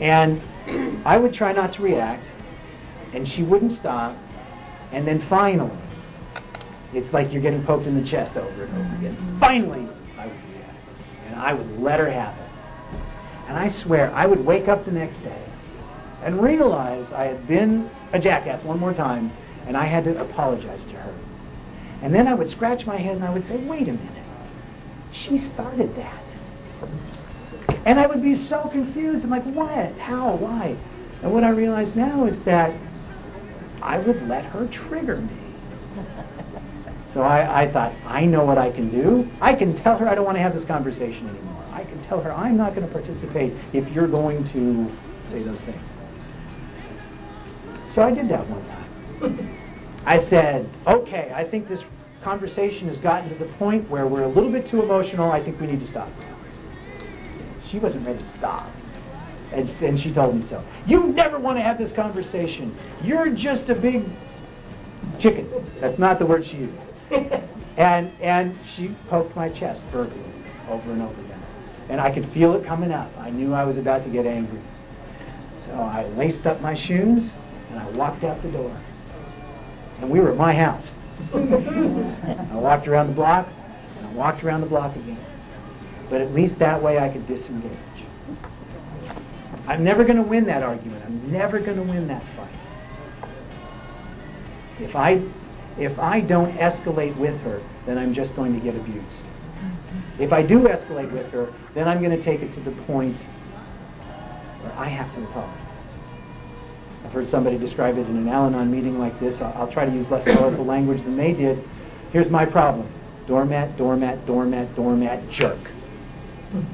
And 0.00 0.42
I 1.06 1.16
would 1.16 1.34
try 1.34 1.52
not 1.52 1.72
to 1.74 1.82
react 1.82 2.26
and 3.14 3.26
she 3.26 3.42
wouldn't 3.42 3.78
stop. 3.78 4.16
And 4.92 5.06
then 5.06 5.26
finally, 5.28 5.76
it's 6.92 7.12
like 7.12 7.32
you're 7.32 7.42
getting 7.42 7.64
poked 7.64 7.86
in 7.86 8.00
the 8.00 8.08
chest 8.08 8.36
over 8.36 8.64
and 8.64 8.74
over 8.76 8.96
again. 8.96 9.36
Finally, 9.40 9.88
I 10.16 10.26
would 10.26 10.48
react, 10.48 10.88
and 11.26 11.34
I 11.34 11.52
would 11.52 11.80
let 11.80 11.98
her 11.98 12.10
have 12.10 12.36
it. 12.38 12.50
And 13.48 13.58
I 13.58 13.70
swear, 13.70 14.12
I 14.12 14.26
would 14.26 14.44
wake 14.44 14.68
up 14.68 14.84
the 14.84 14.92
next 14.92 15.20
day 15.22 15.44
and 16.24 16.42
realize 16.42 17.06
I 17.12 17.24
had 17.24 17.46
been 17.46 17.90
a 18.12 18.18
jackass 18.18 18.64
one 18.64 18.80
more 18.80 18.94
time, 18.94 19.30
and 19.66 19.76
I 19.76 19.84
had 19.84 20.04
to 20.04 20.20
apologize 20.20 20.80
to 20.90 20.96
her. 20.96 21.14
And 22.02 22.14
then 22.14 22.26
I 22.26 22.34
would 22.34 22.50
scratch 22.50 22.86
my 22.86 22.96
head 22.96 23.16
and 23.16 23.24
I 23.24 23.32
would 23.32 23.46
say, 23.48 23.56
wait 23.56 23.88
a 23.88 23.92
minute, 23.92 24.24
she 25.12 25.38
started 25.54 25.94
that. 25.96 26.22
And 27.86 27.98
I 27.98 28.06
would 28.06 28.22
be 28.22 28.36
so 28.46 28.68
confused. 28.70 29.24
I'm 29.24 29.30
like, 29.30 29.44
what? 29.44 29.96
How? 29.98 30.36
Why? 30.36 30.76
And 31.22 31.32
what 31.32 31.44
I 31.44 31.50
realize 31.50 31.94
now 31.94 32.26
is 32.26 32.36
that 32.44 32.74
I 33.80 33.98
would 33.98 34.26
let 34.28 34.44
her 34.46 34.66
trigger 34.68 35.16
me. 35.16 35.36
So 37.14 37.22
I, 37.22 37.62
I 37.62 37.72
thought, 37.72 37.92
I 38.06 38.26
know 38.26 38.44
what 38.44 38.58
I 38.58 38.70
can 38.70 38.90
do. 38.90 39.30
I 39.40 39.54
can 39.54 39.80
tell 39.82 39.96
her 39.96 40.08
I 40.08 40.14
don't 40.14 40.24
want 40.24 40.36
to 40.36 40.42
have 40.42 40.54
this 40.54 40.64
conversation 40.64 41.28
anymore. 41.28 41.64
I 41.70 41.84
can 41.84 42.02
tell 42.04 42.20
her 42.20 42.32
I'm 42.32 42.56
not 42.56 42.74
going 42.74 42.86
to 42.86 42.92
participate 42.92 43.54
if 43.72 43.88
you're 43.92 44.08
going 44.08 44.44
to 44.52 45.30
say 45.30 45.42
those 45.42 45.60
things. 45.60 45.93
So 47.94 48.02
I 48.02 48.10
did 48.10 48.28
that 48.28 48.48
one 48.50 48.64
time. 48.66 50.02
I 50.06 50.28
said, 50.28 50.68
okay, 50.86 51.32
I 51.34 51.48
think 51.48 51.68
this 51.68 51.80
conversation 52.22 52.88
has 52.88 52.98
gotten 52.98 53.28
to 53.30 53.36
the 53.36 53.50
point 53.54 53.88
where 53.88 54.06
we're 54.06 54.24
a 54.24 54.28
little 54.28 54.50
bit 54.50 54.68
too 54.68 54.82
emotional. 54.82 55.30
I 55.30 55.42
think 55.42 55.60
we 55.60 55.68
need 55.68 55.80
to 55.80 55.90
stop. 55.90 56.10
She 57.70 57.78
wasn't 57.78 58.06
ready 58.06 58.18
to 58.18 58.36
stop. 58.38 58.70
And, 59.52 59.68
and 59.82 60.00
she 60.00 60.12
told 60.12 60.36
me 60.36 60.46
so. 60.48 60.64
You 60.86 61.04
never 61.04 61.38
want 61.38 61.58
to 61.58 61.62
have 61.62 61.78
this 61.78 61.92
conversation. 61.92 62.76
You're 63.02 63.30
just 63.30 63.70
a 63.70 63.74
big 63.74 64.04
chicken. 65.20 65.48
That's 65.80 65.98
not 65.98 66.18
the 66.18 66.26
word 66.26 66.44
she 66.44 66.56
used. 66.56 66.82
and 67.76 68.10
and 68.20 68.58
she 68.74 68.96
poked 69.08 69.36
my 69.36 69.48
chest 69.48 69.82
verbally 69.92 70.20
over 70.68 70.90
and 70.90 71.02
over 71.02 71.20
again. 71.20 71.42
And 71.88 72.00
I 72.00 72.12
could 72.12 72.32
feel 72.32 72.54
it 72.54 72.66
coming 72.66 72.90
up. 72.90 73.16
I 73.18 73.30
knew 73.30 73.52
I 73.52 73.64
was 73.64 73.76
about 73.76 74.02
to 74.04 74.10
get 74.10 74.26
angry. 74.26 74.62
So 75.66 75.72
I 75.72 76.06
laced 76.16 76.46
up 76.46 76.60
my 76.60 76.74
shoes 76.74 77.30
and 77.74 77.82
I 77.82 77.90
walked 77.90 78.22
out 78.22 78.40
the 78.42 78.50
door. 78.50 78.80
And 80.00 80.08
we 80.08 80.20
were 80.20 80.30
at 80.30 80.36
my 80.36 80.54
house. 80.54 80.86
I 81.34 82.54
walked 82.54 82.86
around 82.86 83.08
the 83.08 83.14
block 83.14 83.48
and 83.98 84.06
I 84.06 84.12
walked 84.12 84.44
around 84.44 84.60
the 84.60 84.68
block 84.68 84.94
again. 84.94 85.24
But 86.08 86.20
at 86.20 86.32
least 86.32 86.58
that 86.60 86.80
way 86.80 86.98
I 86.98 87.08
could 87.08 87.26
disengage. 87.26 87.78
I'm 89.66 89.82
never 89.82 90.04
going 90.04 90.18
to 90.18 90.22
win 90.22 90.46
that 90.46 90.62
argument. 90.62 91.04
I'm 91.04 91.32
never 91.32 91.58
going 91.58 91.76
to 91.76 91.82
win 91.82 92.06
that 92.08 92.22
fight. 92.36 93.30
If 94.78 94.94
I, 94.94 95.22
if 95.76 95.98
I 95.98 96.20
don't 96.20 96.56
escalate 96.58 97.16
with 97.18 97.40
her, 97.40 97.60
then 97.86 97.98
I'm 97.98 98.14
just 98.14 98.36
going 98.36 98.54
to 98.54 98.60
get 98.60 98.76
abused. 98.76 99.06
If 100.20 100.32
I 100.32 100.42
do 100.42 100.60
escalate 100.60 101.10
with 101.10 101.32
her, 101.32 101.52
then 101.74 101.88
I'm 101.88 102.00
going 102.00 102.16
to 102.16 102.22
take 102.22 102.40
it 102.40 102.54
to 102.54 102.60
the 102.60 102.72
point 102.82 103.16
where 104.62 104.72
I 104.76 104.88
have 104.88 105.12
to 105.14 105.24
apologize. 105.24 105.63
I've 107.04 107.12
heard 107.12 107.28
somebody 107.30 107.58
describe 107.58 107.96
it 107.98 108.08
in 108.08 108.16
an 108.16 108.28
Al 108.28 108.46
Anon 108.46 108.70
meeting 108.70 108.98
like 108.98 109.18
this. 109.20 109.40
I'll, 109.40 109.52
I'll 109.62 109.72
try 109.72 109.84
to 109.84 109.92
use 109.92 110.06
less 110.10 110.24
colorful 110.24 110.64
language 110.64 111.02
than 111.04 111.16
they 111.16 111.32
did. 111.32 111.62
Here's 112.12 112.30
my 112.30 112.46
problem 112.46 112.88
doormat, 113.26 113.76
doormat, 113.76 114.26
doormat, 114.26 114.74
doormat, 114.76 115.30
jerk. 115.30 115.58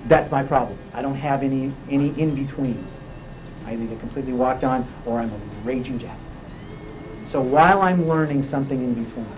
That's 0.09 0.31
my 0.31 0.43
problem. 0.43 0.79
I 0.93 1.03
don't 1.03 1.17
have 1.17 1.43
any 1.43 1.75
any 1.91 2.09
in 2.21 2.35
between. 2.35 2.87
I 3.65 3.75
either 3.75 3.99
completely 3.99 4.33
walked 4.33 4.65
on 4.65 4.93
or 5.07 5.19
I'm 5.19 5.33
a 5.33 5.39
raging 5.65 5.99
jack. 5.99 6.19
So 7.31 7.41
while 7.41 7.83
I'm 7.83 8.09
learning 8.09 8.49
something 8.51 8.83
in 8.83 9.05
between, 9.05 9.29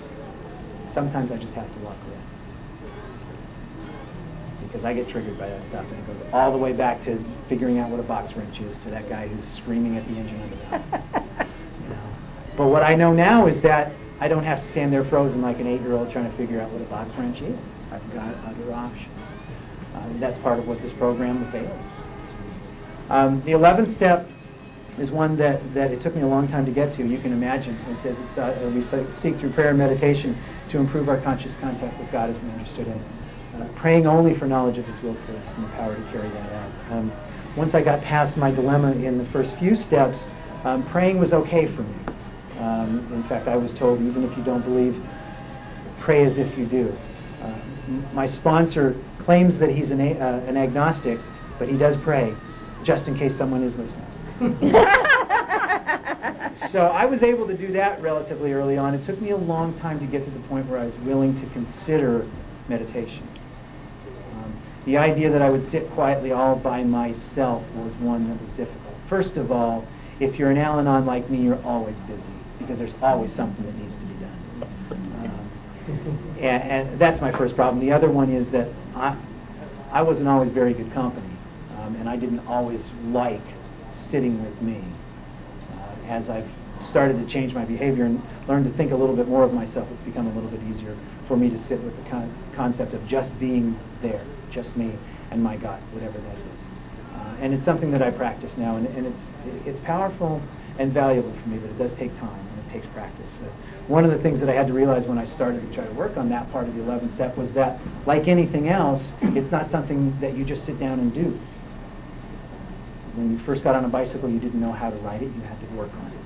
sometimes 0.94 1.30
I 1.30 1.36
just 1.36 1.52
have 1.54 1.72
to 1.74 1.80
walk 1.80 1.96
away. 2.06 2.11
Because 4.72 4.86
I 4.86 4.94
get 4.94 5.10
triggered 5.10 5.38
by 5.38 5.48
that 5.50 5.68
stuff 5.68 5.84
and 5.90 5.98
it 5.98 6.06
goes 6.06 6.16
all 6.32 6.50
the 6.50 6.56
way 6.56 6.72
back 6.72 7.04
to 7.04 7.22
figuring 7.46 7.78
out 7.78 7.90
what 7.90 8.00
a 8.00 8.04
box 8.04 8.34
wrench 8.34 8.58
is 8.58 8.74
to 8.84 8.90
that 8.90 9.06
guy 9.06 9.28
who's 9.28 9.44
screaming 9.58 9.98
at 9.98 10.08
the 10.08 10.14
engine 10.14 10.40
under 10.40 10.56
the 10.56 11.44
you 11.82 11.88
know. 11.90 12.14
But 12.56 12.68
what 12.68 12.82
I 12.82 12.94
know 12.94 13.12
now 13.12 13.46
is 13.46 13.60
that 13.62 13.92
I 14.18 14.28
don't 14.28 14.44
have 14.44 14.62
to 14.62 14.68
stand 14.68 14.90
there 14.90 15.04
frozen 15.04 15.42
like 15.42 15.60
an 15.60 15.66
eight 15.66 15.82
year 15.82 15.92
old 15.92 16.10
trying 16.10 16.30
to 16.30 16.36
figure 16.38 16.58
out 16.60 16.70
what 16.70 16.80
a 16.80 16.86
box 16.86 17.10
wrench 17.18 17.42
is. 17.42 17.58
I've 17.90 18.14
got 18.14 18.34
other 18.46 18.72
options. 18.72 19.18
Uh, 19.94 20.08
that's 20.18 20.38
part 20.38 20.58
of 20.58 20.66
what 20.66 20.80
this 20.80 20.92
program 20.94 21.42
avails. 21.42 21.84
Um, 23.10 23.42
the 23.44 23.52
11th 23.52 23.94
step 23.96 24.26
is 24.98 25.10
one 25.10 25.36
that, 25.36 25.60
that 25.74 25.90
it 25.90 26.00
took 26.00 26.14
me 26.14 26.22
a 26.22 26.26
long 26.26 26.48
time 26.48 26.64
to 26.64 26.72
get 26.72 26.94
to. 26.94 27.06
You 27.06 27.20
can 27.20 27.32
imagine. 27.32 27.74
It 27.74 28.02
says 28.02 28.16
it's, 28.18 28.38
uh, 28.38 28.70
we 28.74 28.82
seek 29.20 29.38
through 29.38 29.52
prayer 29.52 29.70
and 29.70 29.78
meditation 29.78 30.38
to 30.70 30.78
improve 30.78 31.08
our 31.08 31.20
conscious 31.20 31.54
contact 31.56 31.98
with 32.00 32.10
God 32.10 32.30
as 32.30 32.42
we 32.42 32.50
understood 32.50 32.86
Him. 32.86 33.04
Uh, 33.54 33.68
praying 33.76 34.06
only 34.06 34.38
for 34.38 34.46
knowledge 34.46 34.78
of 34.78 34.86
His 34.86 35.00
will 35.02 35.14
for 35.26 35.36
us 35.36 35.48
and 35.56 35.64
the 35.64 35.68
power 35.70 35.94
to 35.94 36.02
carry 36.10 36.28
that 36.30 36.52
out. 36.52 36.72
Um, 36.92 37.12
once 37.56 37.74
I 37.74 37.82
got 37.82 38.02
past 38.02 38.36
my 38.36 38.50
dilemma 38.50 38.92
in 38.92 39.18
the 39.18 39.26
first 39.26 39.54
few 39.58 39.76
steps, 39.76 40.18
um, 40.64 40.88
praying 40.90 41.18
was 41.18 41.32
okay 41.32 41.66
for 41.74 41.82
me. 41.82 41.96
Um, 42.58 43.10
in 43.12 43.22
fact, 43.28 43.48
I 43.48 43.56
was 43.56 43.74
told 43.74 44.00
even 44.00 44.24
if 44.24 44.36
you 44.38 44.44
don't 44.44 44.62
believe, 44.62 44.96
pray 46.00 46.24
as 46.24 46.38
if 46.38 46.56
you 46.56 46.64
do. 46.66 46.96
Uh, 47.42 47.58
my 48.14 48.26
sponsor 48.26 48.96
claims 49.24 49.58
that 49.58 49.70
he's 49.70 49.90
an, 49.90 50.00
a, 50.00 50.12
uh, 50.12 50.40
an 50.46 50.56
agnostic, 50.56 51.18
but 51.58 51.68
he 51.68 51.76
does 51.76 51.96
pray, 52.02 52.34
just 52.84 53.06
in 53.06 53.18
case 53.18 53.36
someone 53.36 53.62
is 53.62 53.74
listening. 53.76 54.60
so 56.70 56.86
I 56.86 57.04
was 57.04 57.22
able 57.22 57.46
to 57.46 57.56
do 57.56 57.72
that 57.72 58.00
relatively 58.00 58.52
early 58.52 58.78
on. 58.78 58.94
It 58.94 59.04
took 59.04 59.20
me 59.20 59.30
a 59.30 59.36
long 59.36 59.78
time 59.78 60.00
to 60.00 60.06
get 60.06 60.24
to 60.24 60.30
the 60.30 60.40
point 60.48 60.68
where 60.68 60.78
I 60.78 60.86
was 60.86 60.96
willing 60.98 61.38
to 61.40 61.46
consider 61.52 62.26
meditation. 62.68 63.28
The 64.84 64.96
idea 64.96 65.30
that 65.30 65.42
I 65.42 65.50
would 65.50 65.70
sit 65.70 65.90
quietly 65.92 66.32
all 66.32 66.56
by 66.56 66.82
myself 66.82 67.62
was 67.74 67.94
one 67.96 68.28
that 68.28 68.40
was 68.40 68.50
difficult. 68.50 68.94
First 69.08 69.36
of 69.36 69.52
all, 69.52 69.86
if 70.18 70.38
you're 70.38 70.50
an 70.50 70.58
Al 70.58 70.80
Anon 70.80 71.06
like 71.06 71.30
me, 71.30 71.38
you're 71.38 71.62
always 71.62 71.96
busy 72.08 72.34
because 72.58 72.78
there's 72.78 72.94
always 73.00 73.32
something 73.32 73.64
that 73.64 73.76
needs 73.76 73.94
to 73.94 74.06
be 74.06 74.14
done. 74.14 74.38
Um, 74.92 76.36
and, 76.40 76.62
and, 76.62 76.98
that's 77.00 77.20
my 77.20 77.36
first 77.36 77.54
problem. 77.54 77.84
The 77.84 77.92
other 77.92 78.10
one 78.10 78.32
is 78.32 78.48
that 78.50 78.68
I, 78.94 79.16
I 79.90 80.02
wasn't 80.02 80.28
always 80.28 80.50
very 80.52 80.74
good 80.74 80.92
company, 80.92 81.36
um, 81.78 81.96
and 81.96 82.08
I 82.08 82.16
didn't 82.16 82.46
always 82.46 82.82
like 83.06 83.42
sitting 84.10 84.42
with 84.44 84.60
me. 84.62 84.82
Uh, 85.72 86.06
as 86.08 86.28
I've 86.28 86.48
started 86.90 87.24
to 87.24 87.32
change 87.32 87.54
my 87.54 87.64
behavior 87.64 88.04
and 88.04 88.22
learn 88.48 88.64
to 88.64 88.70
think 88.76 88.92
a 88.92 88.96
little 88.96 89.16
bit 89.16 89.28
more 89.28 89.44
of 89.44 89.52
myself, 89.52 89.88
it's 89.92 90.02
become 90.02 90.26
a 90.26 90.34
little 90.34 90.50
bit 90.50 90.62
easier 90.64 90.96
for 91.28 91.36
me 91.36 91.50
to 91.50 91.58
sit 91.68 91.82
with 91.82 91.96
the 92.02 92.10
con- 92.10 92.34
concept 92.54 92.94
of 92.94 93.06
just 93.06 93.30
being 93.38 93.78
there, 94.02 94.24
just 94.50 94.76
me 94.76 94.92
and 95.30 95.42
my 95.42 95.56
God, 95.56 95.80
whatever 95.92 96.18
that 96.18 96.36
is. 96.36 96.62
Uh, 97.14 97.36
and 97.40 97.54
it's 97.54 97.64
something 97.64 97.90
that 97.92 98.02
I 98.02 98.10
practice 98.10 98.52
now, 98.56 98.76
and, 98.76 98.86
and 98.88 99.06
it's 99.06 99.20
it's 99.66 99.80
powerful 99.80 100.42
and 100.78 100.92
valuable 100.92 101.32
for 101.42 101.48
me, 101.48 101.58
but 101.58 101.70
it 101.70 101.78
does 101.78 101.92
take 101.98 102.14
time 102.18 102.48
and 102.48 102.58
it 102.66 102.72
takes 102.72 102.86
practice. 102.94 103.28
So 103.38 103.44
one 103.88 104.04
of 104.04 104.10
the 104.10 104.18
things 104.18 104.40
that 104.40 104.48
I 104.48 104.54
had 104.54 104.66
to 104.68 104.72
realize 104.72 105.06
when 105.06 105.18
I 105.18 105.26
started 105.26 105.60
to 105.68 105.74
try 105.74 105.84
to 105.86 105.92
work 105.94 106.16
on 106.16 106.28
that 106.30 106.50
part 106.52 106.68
of 106.68 106.74
the 106.74 106.80
11th 106.82 107.14
step 107.14 107.36
was 107.36 107.52
that, 107.52 107.80
like 108.06 108.28
anything 108.28 108.68
else, 108.68 109.02
it's 109.22 109.50
not 109.52 109.70
something 109.70 110.18
that 110.20 110.36
you 110.36 110.44
just 110.44 110.64
sit 110.66 110.78
down 110.80 111.00
and 111.00 111.12
do. 111.14 111.38
when 113.14 113.32
you 113.32 113.44
first 113.44 113.62
got 113.64 113.74
on 113.74 113.84
a 113.84 113.88
bicycle, 113.88 114.28
you 114.30 114.40
didn't 114.40 114.60
know 114.60 114.72
how 114.72 114.90
to 114.90 114.96
ride 114.98 115.22
it. 115.22 115.30
You 115.34 115.42
had 115.42 115.60
to 115.60 115.66
work 115.76 115.92
on 115.92 116.12
it. 116.12 116.21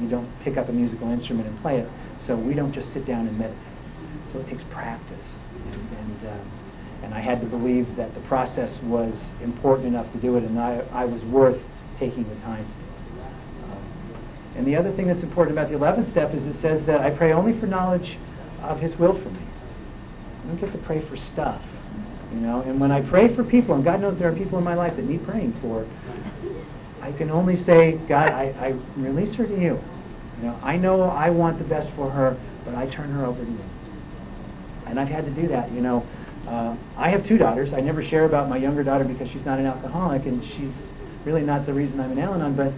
You 0.00 0.08
don't 0.08 0.30
pick 0.40 0.56
up 0.56 0.68
a 0.68 0.72
musical 0.72 1.10
instrument 1.10 1.48
and 1.48 1.60
play 1.60 1.78
it. 1.78 1.88
So 2.26 2.36
we 2.36 2.54
don't 2.54 2.72
just 2.72 2.92
sit 2.92 3.06
down 3.06 3.26
and 3.26 3.38
meditate. 3.38 3.58
So 4.32 4.38
it 4.38 4.46
takes 4.48 4.62
practice. 4.70 5.26
And, 5.72 5.98
and, 5.98 6.28
um, 6.28 6.50
and 7.02 7.14
I 7.14 7.20
had 7.20 7.40
to 7.40 7.46
believe 7.46 7.96
that 7.96 8.14
the 8.14 8.20
process 8.20 8.78
was 8.82 9.24
important 9.42 9.88
enough 9.88 10.10
to 10.12 10.18
do 10.18 10.36
it, 10.36 10.44
and 10.44 10.58
I, 10.58 10.84
I 10.92 11.04
was 11.04 11.22
worth 11.24 11.60
taking 11.98 12.28
the 12.28 12.34
time 12.42 12.66
um, 13.64 13.84
and 14.56 14.66
the 14.66 14.76
other 14.76 14.92
thing 14.92 15.06
that's 15.06 15.22
important 15.22 15.56
about 15.56 15.70
the 15.70 15.76
11th 15.76 16.10
step 16.10 16.34
is 16.34 16.44
it 16.44 16.60
says 16.60 16.84
that 16.86 17.00
I 17.00 17.10
pray 17.10 17.32
only 17.32 17.58
for 17.58 17.66
knowledge 17.66 18.16
of 18.62 18.80
His 18.80 18.96
will 18.96 19.12
for 19.12 19.30
me. 19.30 19.40
I 20.42 20.46
don't 20.48 20.60
get 20.60 20.72
to 20.72 20.78
pray 20.78 21.06
for 21.08 21.16
stuff. 21.16 21.62
You 22.32 22.40
know, 22.40 22.62
and 22.62 22.80
when 22.80 22.92
I 22.92 23.00
pray 23.00 23.34
for 23.34 23.42
people, 23.42 23.74
and 23.74 23.84
God 23.84 24.00
knows 24.00 24.18
there 24.18 24.28
are 24.28 24.36
people 24.36 24.58
in 24.58 24.64
my 24.64 24.74
life 24.74 24.96
that 24.96 25.04
need 25.04 25.24
praying 25.24 25.58
for, 25.60 25.84
I 27.00 27.12
can 27.12 27.30
only 27.30 27.62
say, 27.64 27.98
God, 28.08 28.28
I, 28.28 28.54
I 28.60 29.00
release 29.00 29.34
her 29.36 29.46
to 29.46 29.54
you. 29.54 29.80
You 30.38 30.46
know, 30.46 30.58
I 30.62 30.76
know 30.76 31.02
I 31.02 31.30
want 31.30 31.58
the 31.58 31.64
best 31.64 31.88
for 31.96 32.10
her, 32.10 32.38
but 32.64 32.74
I 32.74 32.86
turn 32.94 33.10
her 33.12 33.26
over 33.26 33.44
to 33.44 33.50
you. 33.50 33.64
And 34.86 34.98
I've 34.98 35.08
had 35.08 35.24
to 35.24 35.30
do 35.30 35.48
that. 35.48 35.70
You 35.72 35.80
know, 35.80 36.06
uh, 36.48 36.76
I 36.96 37.10
have 37.10 37.26
two 37.26 37.38
daughters. 37.38 37.72
I 37.72 37.80
never 37.80 38.02
share 38.02 38.24
about 38.24 38.48
my 38.48 38.56
younger 38.56 38.82
daughter 38.82 39.04
because 39.04 39.28
she's 39.30 39.44
not 39.44 39.58
an 39.58 39.66
alcoholic, 39.66 40.26
and 40.26 40.42
she's 40.42 40.74
really 41.24 41.42
not 41.42 41.66
the 41.66 41.74
reason 41.74 42.00
I'm 42.00 42.12
in 42.12 42.18
Al-Anon. 42.18 42.56
But 42.56 42.72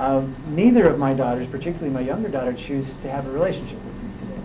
uh, 0.00 0.26
neither 0.48 0.88
of 0.88 0.98
my 0.98 1.14
daughters, 1.14 1.48
particularly 1.50 1.90
my 1.90 2.02
younger 2.02 2.28
daughter, 2.28 2.52
choose 2.52 2.86
to 3.02 3.10
have 3.10 3.26
a 3.26 3.30
relationship 3.30 3.82
with 3.82 3.94
me 3.94 4.10
today. 4.20 4.42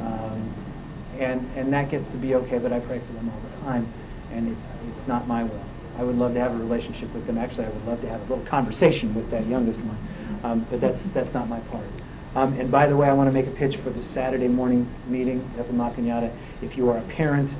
Um, 0.00 1.14
and 1.18 1.50
and 1.56 1.72
that 1.72 1.90
gets 1.90 2.06
to 2.12 2.18
be 2.18 2.34
okay, 2.34 2.58
but 2.58 2.72
I 2.72 2.80
pray 2.80 3.00
for 3.00 3.12
them 3.14 3.30
all 3.30 3.40
the 3.40 3.56
time, 3.64 3.92
and 4.32 4.48
it's 4.48 4.98
it's 4.98 5.08
not 5.08 5.26
my 5.26 5.42
will. 5.44 5.64
I 5.98 6.02
would 6.02 6.16
love 6.16 6.34
to 6.34 6.40
have 6.40 6.52
a 6.52 6.56
relationship 6.58 7.12
with 7.14 7.26
them. 7.26 7.38
Actually, 7.38 7.66
I 7.66 7.70
would 7.70 7.86
love 7.86 8.00
to 8.02 8.08
have 8.08 8.20
a 8.20 8.24
little 8.24 8.46
conversation 8.46 9.14
with 9.14 9.30
that 9.30 9.46
youngest 9.46 9.78
one, 9.80 10.40
um, 10.44 10.66
but 10.70 10.80
that's 10.80 10.98
that's 11.14 11.32
not 11.32 11.48
my 11.48 11.60
part. 11.60 11.86
Um, 12.34 12.58
and 12.60 12.70
by 12.70 12.86
the 12.86 12.94
way, 12.94 13.08
I 13.08 13.14
want 13.14 13.28
to 13.28 13.32
make 13.32 13.46
a 13.46 13.56
pitch 13.56 13.80
for 13.82 13.88
the 13.88 14.02
Saturday 14.02 14.48
morning 14.48 14.86
meeting 15.08 15.40
up 15.58 15.68
in 15.70 15.78
La 15.78 15.90
Cañada. 15.90 16.30
If 16.60 16.76
you 16.76 16.90
are 16.90 16.98
a 16.98 17.08
parent 17.08 17.50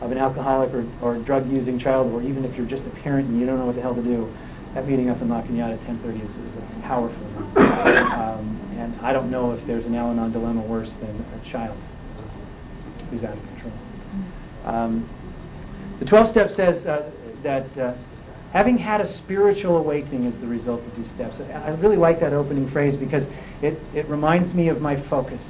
of 0.00 0.10
an 0.10 0.18
alcoholic 0.18 0.74
or, 0.74 0.84
or 1.00 1.18
drug 1.18 1.48
using 1.48 1.78
child, 1.78 2.12
or 2.12 2.20
even 2.20 2.44
if 2.44 2.56
you're 2.56 2.66
just 2.66 2.82
a 2.82 2.90
parent 3.02 3.28
and 3.28 3.38
you 3.38 3.46
don't 3.46 3.60
know 3.60 3.66
what 3.66 3.76
the 3.76 3.82
hell 3.82 3.94
to 3.94 4.02
do, 4.02 4.28
that 4.74 4.88
meeting 4.88 5.08
up 5.08 5.22
in 5.22 5.28
La 5.28 5.40
Cañada 5.42 5.74
at 5.74 5.86
10:30 5.86 6.24
is, 6.24 6.30
is 6.30 6.56
a 6.56 6.82
powerful 6.82 7.16
one. 7.16 7.56
Um, 7.56 8.60
and 8.76 8.96
I 9.00 9.12
don't 9.12 9.30
know 9.30 9.52
if 9.52 9.64
there's 9.68 9.86
an 9.86 9.94
Al-Anon 9.94 10.32
dilemma 10.32 10.62
worse 10.62 10.90
than 11.00 11.24
a 11.40 11.50
child 11.50 11.78
who's 13.10 13.22
out 13.22 13.36
of 13.36 13.44
control. 13.44 13.72
Um, 14.64 15.08
the 16.00 16.06
12 16.06 16.30
step 16.30 16.50
says 16.50 16.84
uh, 16.86 17.08
that 17.44 17.78
uh, 17.78 17.94
having 18.52 18.76
had 18.76 19.00
a 19.00 19.12
spiritual 19.14 19.76
awakening 19.76 20.24
is 20.24 20.34
the 20.40 20.46
result 20.46 20.82
of 20.84 20.96
these 20.96 21.08
steps. 21.10 21.36
I 21.40 21.70
really 21.70 21.96
like 21.96 22.18
that 22.20 22.32
opening 22.32 22.68
phrase 22.70 22.96
because 22.96 23.24
it, 23.62 23.78
it 23.94 24.08
reminds 24.08 24.52
me 24.52 24.68
of 24.68 24.80
my 24.80 25.00
focus. 25.08 25.42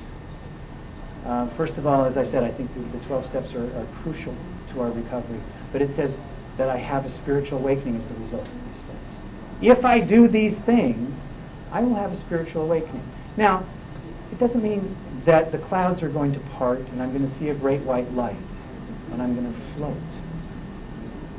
Uh, 1.24 1.48
first 1.56 1.74
of 1.74 1.86
all, 1.86 2.04
as 2.04 2.18
I 2.18 2.30
said, 2.30 2.44
I 2.44 2.52
think 2.52 2.72
the, 2.74 2.98
the 2.98 3.04
12 3.06 3.24
steps 3.26 3.52
are, 3.54 3.64
are, 3.78 3.88
crucial 4.02 4.36
to 4.72 4.80
our 4.82 4.90
recovery. 4.90 5.40
But 5.72 5.80
it 5.80 5.96
says 5.96 6.10
that 6.58 6.68
I 6.68 6.76
have 6.76 7.06
a 7.06 7.10
spiritual 7.10 7.58
awakening 7.58 7.96
as 7.96 8.08
the 8.08 8.20
result 8.22 8.46
of 8.46 8.52
these 8.52 8.82
steps. 8.84 8.98
If 9.62 9.84
I 9.86 10.00
do 10.00 10.28
these 10.28 10.54
things, 10.66 11.18
I 11.72 11.80
will 11.80 11.94
have 11.94 12.12
a 12.12 12.16
spiritual 12.16 12.62
awakening. 12.62 13.10
Now, 13.38 13.66
it 14.30 14.38
doesn't 14.38 14.62
mean 14.62 14.96
that 15.24 15.50
the 15.50 15.58
clouds 15.58 16.02
are 16.02 16.10
going 16.10 16.32
to 16.34 16.40
part 16.58 16.80
and 16.80 17.02
I'm 17.02 17.16
going 17.16 17.28
to 17.28 17.38
see 17.38 17.48
a 17.48 17.54
great 17.54 17.80
white 17.82 18.12
light 18.12 18.36
and 19.10 19.22
I'm 19.22 19.34
going 19.34 19.52
to 19.52 19.74
float. 19.74 19.96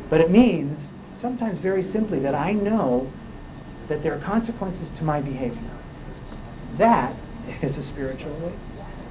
But 0.10 0.22
it 0.22 0.30
means, 0.30 0.80
sometimes 1.20 1.60
very 1.60 1.84
simply, 1.84 2.20
that 2.20 2.36
I 2.36 2.52
know 2.52 3.12
that 3.90 4.04
there 4.04 4.16
are 4.16 4.22
consequences 4.22 4.90
to 4.98 5.04
my 5.04 5.22
behavior. 5.22 5.72
That 6.78 7.16
is 7.62 7.78
a 7.78 7.84
spiritual 7.84 8.32
awakening. 8.36 8.60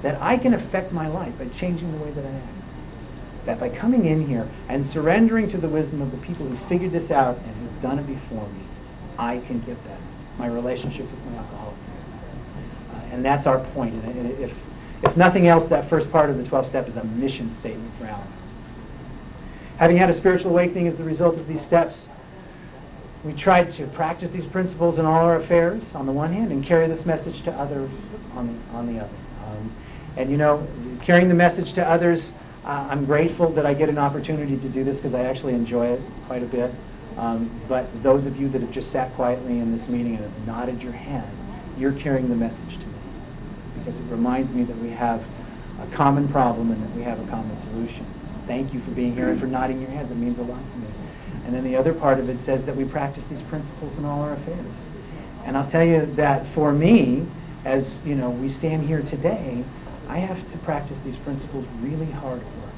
That 0.03 0.21
I 0.21 0.37
can 0.37 0.53
affect 0.53 0.91
my 0.91 1.07
life 1.07 1.37
by 1.37 1.47
changing 1.59 1.91
the 1.91 1.97
way 1.97 2.11
that 2.11 2.25
I 2.25 2.29
act. 2.29 3.45
That 3.45 3.59
by 3.59 3.69
coming 3.69 4.05
in 4.05 4.27
here 4.27 4.49
and 4.69 4.85
surrendering 4.91 5.49
to 5.51 5.57
the 5.57 5.69
wisdom 5.69 6.01
of 6.01 6.11
the 6.11 6.17
people 6.17 6.47
who 6.47 6.69
figured 6.69 6.91
this 6.91 7.11
out 7.11 7.37
and 7.37 7.55
who've 7.55 7.81
done 7.81 7.99
it 7.99 8.07
before 8.07 8.47
me, 8.49 8.65
I 9.17 9.37
can 9.47 9.59
get 9.61 9.81
better. 9.83 10.03
My 10.37 10.47
relationships 10.47 11.09
with 11.11 11.25
my 11.25 11.37
alcoholic 11.37 11.75
uh, 12.91 13.13
and 13.13 13.23
that's 13.23 13.47
our 13.47 13.59
point. 13.73 13.93
And 13.93 14.31
if, 14.39 14.51
if 15.03 15.17
nothing 15.17 15.47
else, 15.47 15.69
that 15.69 15.89
first 15.89 16.11
part 16.11 16.29
of 16.29 16.37
the 16.37 16.43
12 16.43 16.67
step 16.67 16.87
is 16.87 16.95
a 16.95 17.03
mission 17.03 17.55
statement 17.59 17.93
for 17.97 18.05
Al. 18.05 18.27
Having 19.77 19.97
had 19.97 20.09
a 20.09 20.17
spiritual 20.17 20.51
awakening 20.51 20.87
as 20.87 20.95
the 20.95 21.03
result 21.03 21.37
of 21.37 21.47
these 21.47 21.61
steps, 21.65 21.95
we 23.25 23.33
tried 23.33 23.73
to 23.73 23.87
practice 23.87 24.31
these 24.31 24.45
principles 24.45 24.99
in 24.99 25.05
all 25.05 25.25
our 25.25 25.41
affairs 25.41 25.83
on 25.93 26.05
the 26.05 26.11
one 26.11 26.31
hand 26.31 26.51
and 26.51 26.65
carry 26.65 26.87
this 26.87 27.05
message 27.05 27.43
to 27.43 27.51
others 27.51 27.89
on, 28.33 28.63
on 28.71 28.93
the 28.93 29.01
other. 29.01 29.17
Um, 29.45 29.75
and 30.15 30.29
you 30.29 30.37
know, 30.37 30.65
carrying 31.03 31.27
the 31.27 31.35
message 31.35 31.73
to 31.73 31.83
others, 31.83 32.31
uh, 32.63 32.87
I'm 32.89 33.05
grateful 33.05 33.53
that 33.53 33.65
I 33.65 33.73
get 33.73 33.89
an 33.89 33.97
opportunity 33.97 34.57
to 34.57 34.69
do 34.69 34.83
this 34.83 34.97
because 34.97 35.13
I 35.13 35.21
actually 35.21 35.53
enjoy 35.53 35.87
it 35.87 36.01
quite 36.27 36.43
a 36.43 36.47
bit. 36.47 36.71
Um, 37.17 37.61
but 37.67 37.87
those 38.03 38.25
of 38.25 38.37
you 38.37 38.49
that 38.49 38.61
have 38.61 38.71
just 38.71 38.91
sat 38.91 39.13
quietly 39.15 39.59
in 39.59 39.75
this 39.75 39.87
meeting 39.87 40.15
and 40.15 40.23
have 40.23 40.47
nodded 40.47 40.81
your 40.81 40.91
head, 40.91 41.29
you're 41.77 41.97
carrying 41.99 42.29
the 42.29 42.35
message 42.35 42.59
to 42.59 42.85
me 42.85 42.99
because 43.79 43.99
it 43.99 44.03
reminds 44.03 44.51
me 44.53 44.63
that 44.63 44.77
we 44.81 44.89
have 44.91 45.21
a 45.79 45.89
common 45.95 46.27
problem 46.29 46.71
and 46.71 46.81
that 46.81 46.95
we 46.95 47.03
have 47.03 47.19
a 47.19 47.27
common 47.27 47.57
solution. 47.65 48.14
Thank 48.47 48.73
you 48.73 48.81
for 48.83 48.91
being 48.91 49.13
here 49.13 49.29
and 49.29 49.39
for 49.39 49.47
nodding 49.47 49.81
your 49.81 49.89
heads. 49.89 50.11
It 50.11 50.17
means 50.17 50.37
a 50.37 50.43
lot 50.43 50.61
to 50.71 50.77
me. 50.77 50.87
And 51.45 51.53
then 51.53 51.63
the 51.63 51.75
other 51.75 51.93
part 51.93 52.19
of 52.19 52.29
it 52.29 52.43
says 52.45 52.63
that 52.65 52.75
we 52.75 52.85
practice 52.85 53.23
these 53.29 53.41
principles 53.43 53.95
in 53.97 54.05
all 54.05 54.21
our 54.21 54.33
affairs. 54.33 54.73
And 55.45 55.55
I'll 55.55 55.69
tell 55.69 55.83
you 55.83 56.05
that 56.15 56.51
for 56.55 56.71
me, 56.71 57.27
as 57.65 57.99
you 58.03 58.15
know, 58.15 58.29
we 58.29 58.51
stand 58.51 58.87
here 58.87 59.01
today, 59.03 59.63
I 60.07 60.19
have 60.19 60.51
to 60.51 60.57
practice 60.59 60.97
these 61.03 61.17
principles 61.17 61.65
really 61.81 62.11
hard 62.11 62.41
work. 62.41 62.73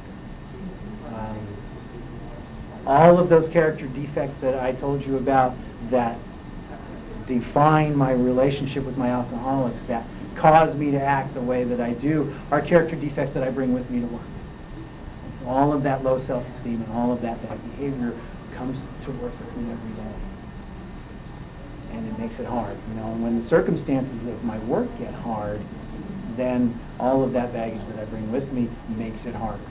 Um, 1.13 1.57
all 2.85 3.19
of 3.19 3.29
those 3.29 3.49
character 3.49 3.87
defects 3.87 4.39
that 4.41 4.55
I 4.55 4.73
told 4.73 5.05
you 5.05 5.17
about 5.17 5.55
that 5.91 6.17
define 7.27 7.95
my 7.95 8.11
relationship 8.11 8.85
with 8.85 8.97
my 8.97 9.09
alcoholics, 9.09 9.81
that 9.87 10.07
cause 10.37 10.75
me 10.75 10.91
to 10.91 11.01
act 11.01 11.33
the 11.33 11.41
way 11.41 11.63
that 11.65 11.81
I 11.81 11.93
do 11.93 12.33
are 12.51 12.61
character 12.61 12.95
defects 12.95 13.33
that 13.33 13.43
I 13.43 13.51
bring 13.51 13.73
with 13.73 13.89
me 13.89 13.99
to 13.99 14.07
work. 14.07 14.21
All 15.47 15.73
of 15.73 15.83
that 15.83 16.03
low 16.03 16.23
self-esteem 16.25 16.81
and 16.81 16.91
all 16.91 17.11
of 17.11 17.21
that 17.21 17.41
bad 17.41 17.59
behavior 17.71 18.19
comes 18.53 18.77
to 19.05 19.11
work 19.11 19.33
with 19.39 19.57
me 19.57 19.71
every 19.71 19.93
day. 19.93 20.15
And 21.91 22.07
it 22.07 22.19
makes 22.19 22.37
it 22.39 22.45
hard, 22.45 22.77
you 22.89 22.95
know. 22.95 23.11
And 23.13 23.23
when 23.23 23.41
the 23.41 23.47
circumstances 23.47 24.27
of 24.27 24.43
my 24.43 24.59
work 24.65 24.89
get 24.99 25.13
hard, 25.13 25.61
then 26.35 26.79
all 26.99 27.23
of 27.23 27.31
that 27.33 27.53
baggage 27.53 27.81
that 27.89 27.99
I 27.99 28.05
bring 28.05 28.31
with 28.31 28.51
me 28.51 28.69
makes 28.89 29.25
it 29.25 29.33
harder. 29.33 29.63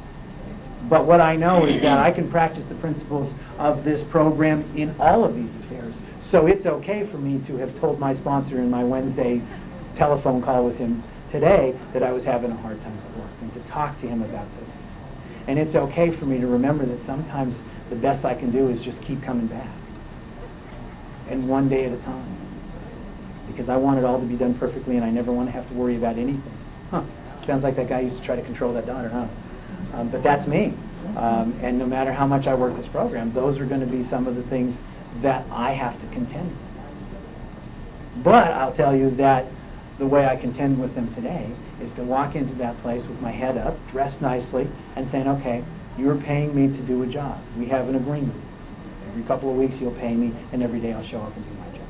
But 0.88 1.06
what 1.06 1.20
I 1.20 1.36
know 1.36 1.66
is 1.66 1.82
that 1.82 1.98
I 1.98 2.10
can 2.10 2.30
practice 2.30 2.64
the 2.68 2.74
principles 2.76 3.34
of 3.58 3.84
this 3.84 4.02
program 4.10 4.64
in 4.76 4.94
all 5.00 5.24
of 5.24 5.34
these 5.34 5.54
affairs. 5.64 5.94
So 6.30 6.46
it's 6.46 6.66
okay 6.66 7.06
for 7.10 7.18
me 7.18 7.44
to 7.46 7.56
have 7.56 7.78
told 7.80 7.98
my 7.98 8.14
sponsor 8.14 8.58
in 8.58 8.70
my 8.70 8.84
Wednesday 8.84 9.42
telephone 9.96 10.42
call 10.42 10.64
with 10.64 10.76
him 10.76 11.02
today 11.32 11.78
that 11.92 12.02
I 12.02 12.12
was 12.12 12.24
having 12.24 12.50
a 12.50 12.56
hard 12.56 12.80
time 12.82 12.98
at 12.98 13.18
work 13.18 13.30
and 13.40 13.52
to 13.54 13.60
talk 13.70 14.00
to 14.00 14.06
him 14.06 14.22
about 14.22 14.46
things. 14.58 14.65
And 15.47 15.59
it's 15.59 15.74
okay 15.74 16.16
for 16.16 16.26
me 16.26 16.38
to 16.38 16.47
remember 16.47 16.84
that 16.86 17.05
sometimes 17.07 17.62
the 17.88 17.97
best 17.97 18.24
I 18.24 18.34
can 18.34 18.51
do 18.51 18.68
is 18.68 18.80
just 18.82 19.01
keep 19.03 19.22
coming 19.22 19.47
back. 19.47 19.70
And 21.28 21.49
one 21.49 21.68
day 21.68 21.84
at 21.84 21.92
a 21.92 21.99
time. 21.99 22.42
Because 23.47 23.68
I 23.68 23.76
want 23.76 23.99
it 23.99 24.05
all 24.05 24.20
to 24.20 24.26
be 24.26 24.36
done 24.36 24.59
perfectly 24.59 24.97
and 24.97 25.05
I 25.05 25.11
never 25.11 25.32
want 25.32 25.49
to 25.49 25.53
have 25.53 25.68
to 25.68 25.74
worry 25.74 25.97
about 25.97 26.18
anything. 26.18 26.42
Huh. 26.90 27.05
Sounds 27.47 27.62
like 27.62 27.76
that 27.76 27.88
guy 27.88 28.01
used 28.01 28.18
to 28.18 28.24
try 28.24 28.34
to 28.34 28.42
control 28.42 28.74
that 28.74 28.86
daughter, 28.86 29.09
huh? 29.09 29.28
Um, 29.97 30.11
but 30.11 30.22
that's 30.22 30.49
me. 30.49 30.74
Um, 31.16 31.59
and 31.62 31.78
no 31.78 31.86
matter 31.86 32.12
how 32.12 32.26
much 32.26 32.47
I 32.47 32.55
work 32.55 32.76
this 32.76 32.88
program, 32.88 33.32
those 33.32 33.59
are 33.59 33.66
going 33.66 33.80
to 33.80 33.86
be 33.86 34.05
some 34.05 34.26
of 34.26 34.34
the 34.34 34.42
things 34.44 34.74
that 35.22 35.47
I 35.51 35.72
have 35.72 35.99
to 36.01 36.07
contend 36.09 36.51
with. 36.51 38.24
But 38.24 38.51
I'll 38.51 38.74
tell 38.74 38.97
you 38.97 39.14
that 39.16 39.47
the 39.99 40.07
way 40.07 40.26
I 40.26 40.36
contend 40.36 40.80
with 40.80 40.94
them 40.94 41.14
today 41.14 41.55
is 41.82 41.90
to 41.96 42.02
walk 42.02 42.34
into 42.34 42.54
that 42.54 42.80
place 42.82 43.02
with 43.06 43.20
my 43.20 43.30
head 43.30 43.56
up, 43.56 43.76
dressed 43.90 44.20
nicely, 44.20 44.68
and 44.96 45.10
saying, 45.10 45.28
okay, 45.28 45.64
you're 45.98 46.16
paying 46.16 46.54
me 46.54 46.74
to 46.76 46.86
do 46.86 47.02
a 47.02 47.06
job. 47.06 47.40
We 47.58 47.66
have 47.66 47.88
an 47.88 47.96
agreement. 47.96 48.42
Every 49.08 49.22
couple 49.24 49.50
of 49.50 49.56
weeks 49.56 49.76
you'll 49.80 49.94
pay 49.94 50.14
me, 50.14 50.34
and 50.52 50.62
every 50.62 50.80
day 50.80 50.92
I'll 50.92 51.06
show 51.06 51.20
up 51.20 51.34
and 51.36 51.44
do 51.44 51.54
my 51.54 51.68
job. 51.76 51.88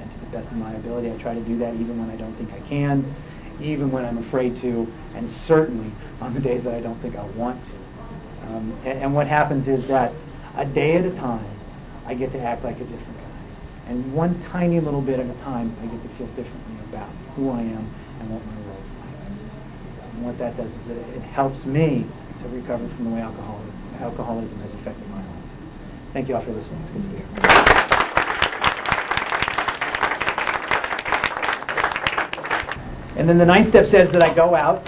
And 0.00 0.10
to 0.10 0.18
the 0.18 0.26
best 0.26 0.48
of 0.48 0.56
my 0.56 0.74
ability, 0.74 1.10
I 1.10 1.16
try 1.18 1.34
to 1.34 1.44
do 1.44 1.58
that 1.58 1.74
even 1.74 1.98
when 1.98 2.10
I 2.10 2.16
don't 2.16 2.36
think 2.36 2.52
I 2.52 2.60
can, 2.68 3.14
even 3.60 3.90
when 3.90 4.04
I'm 4.04 4.18
afraid 4.18 4.60
to, 4.62 4.86
and 5.14 5.28
certainly 5.46 5.92
on 6.20 6.34
the 6.34 6.40
days 6.40 6.64
that 6.64 6.74
I 6.74 6.80
don't 6.80 7.00
think 7.02 7.16
I 7.16 7.26
want 7.36 7.62
to. 7.64 8.46
Um, 8.46 8.80
and, 8.84 9.02
and 9.02 9.14
what 9.14 9.26
happens 9.26 9.68
is 9.68 9.86
that 9.88 10.12
a 10.56 10.64
day 10.64 10.96
at 10.96 11.04
a 11.04 11.14
time, 11.16 11.58
I 12.06 12.14
get 12.14 12.32
to 12.32 12.40
act 12.40 12.64
like 12.64 12.76
a 12.76 12.84
different 12.84 13.16
guy. 13.18 13.90
And 13.90 14.12
one 14.12 14.42
tiny 14.50 14.80
little 14.80 15.02
bit 15.02 15.20
at 15.20 15.26
a 15.26 15.34
time, 15.40 15.76
I 15.82 15.86
get 15.86 16.02
to 16.02 16.16
feel 16.16 16.26
differently 16.28 16.76
about 16.88 17.10
who 17.36 17.50
I 17.50 17.60
am 17.60 17.94
and 18.20 18.30
what 18.30 18.44
my. 18.46 18.59
And 20.20 20.26
what 20.26 20.36
that 20.38 20.54
does 20.54 20.70
is 20.70 20.76
it 21.16 21.22
helps 21.22 21.64
me 21.64 22.04
to 22.42 22.48
recover 22.48 22.86
from 22.94 23.04
the 23.04 23.10
way 23.10 23.22
alcoholism 23.22 24.60
has 24.60 24.70
affected 24.74 25.08
my 25.08 25.16
life. 25.16 25.44
Thank 26.12 26.28
you 26.28 26.36
all 26.36 26.44
for 26.44 26.52
listening. 26.52 26.78
It's 26.82 26.90
good 26.90 27.00
to 27.00 27.08
be 27.08 27.16
here. 27.16 27.26
And 33.16 33.26
then 33.26 33.38
the 33.38 33.46
ninth 33.46 33.70
step 33.70 33.86
says 33.86 34.12
that 34.12 34.22
I 34.22 34.34
go 34.34 34.54
out 34.54 34.86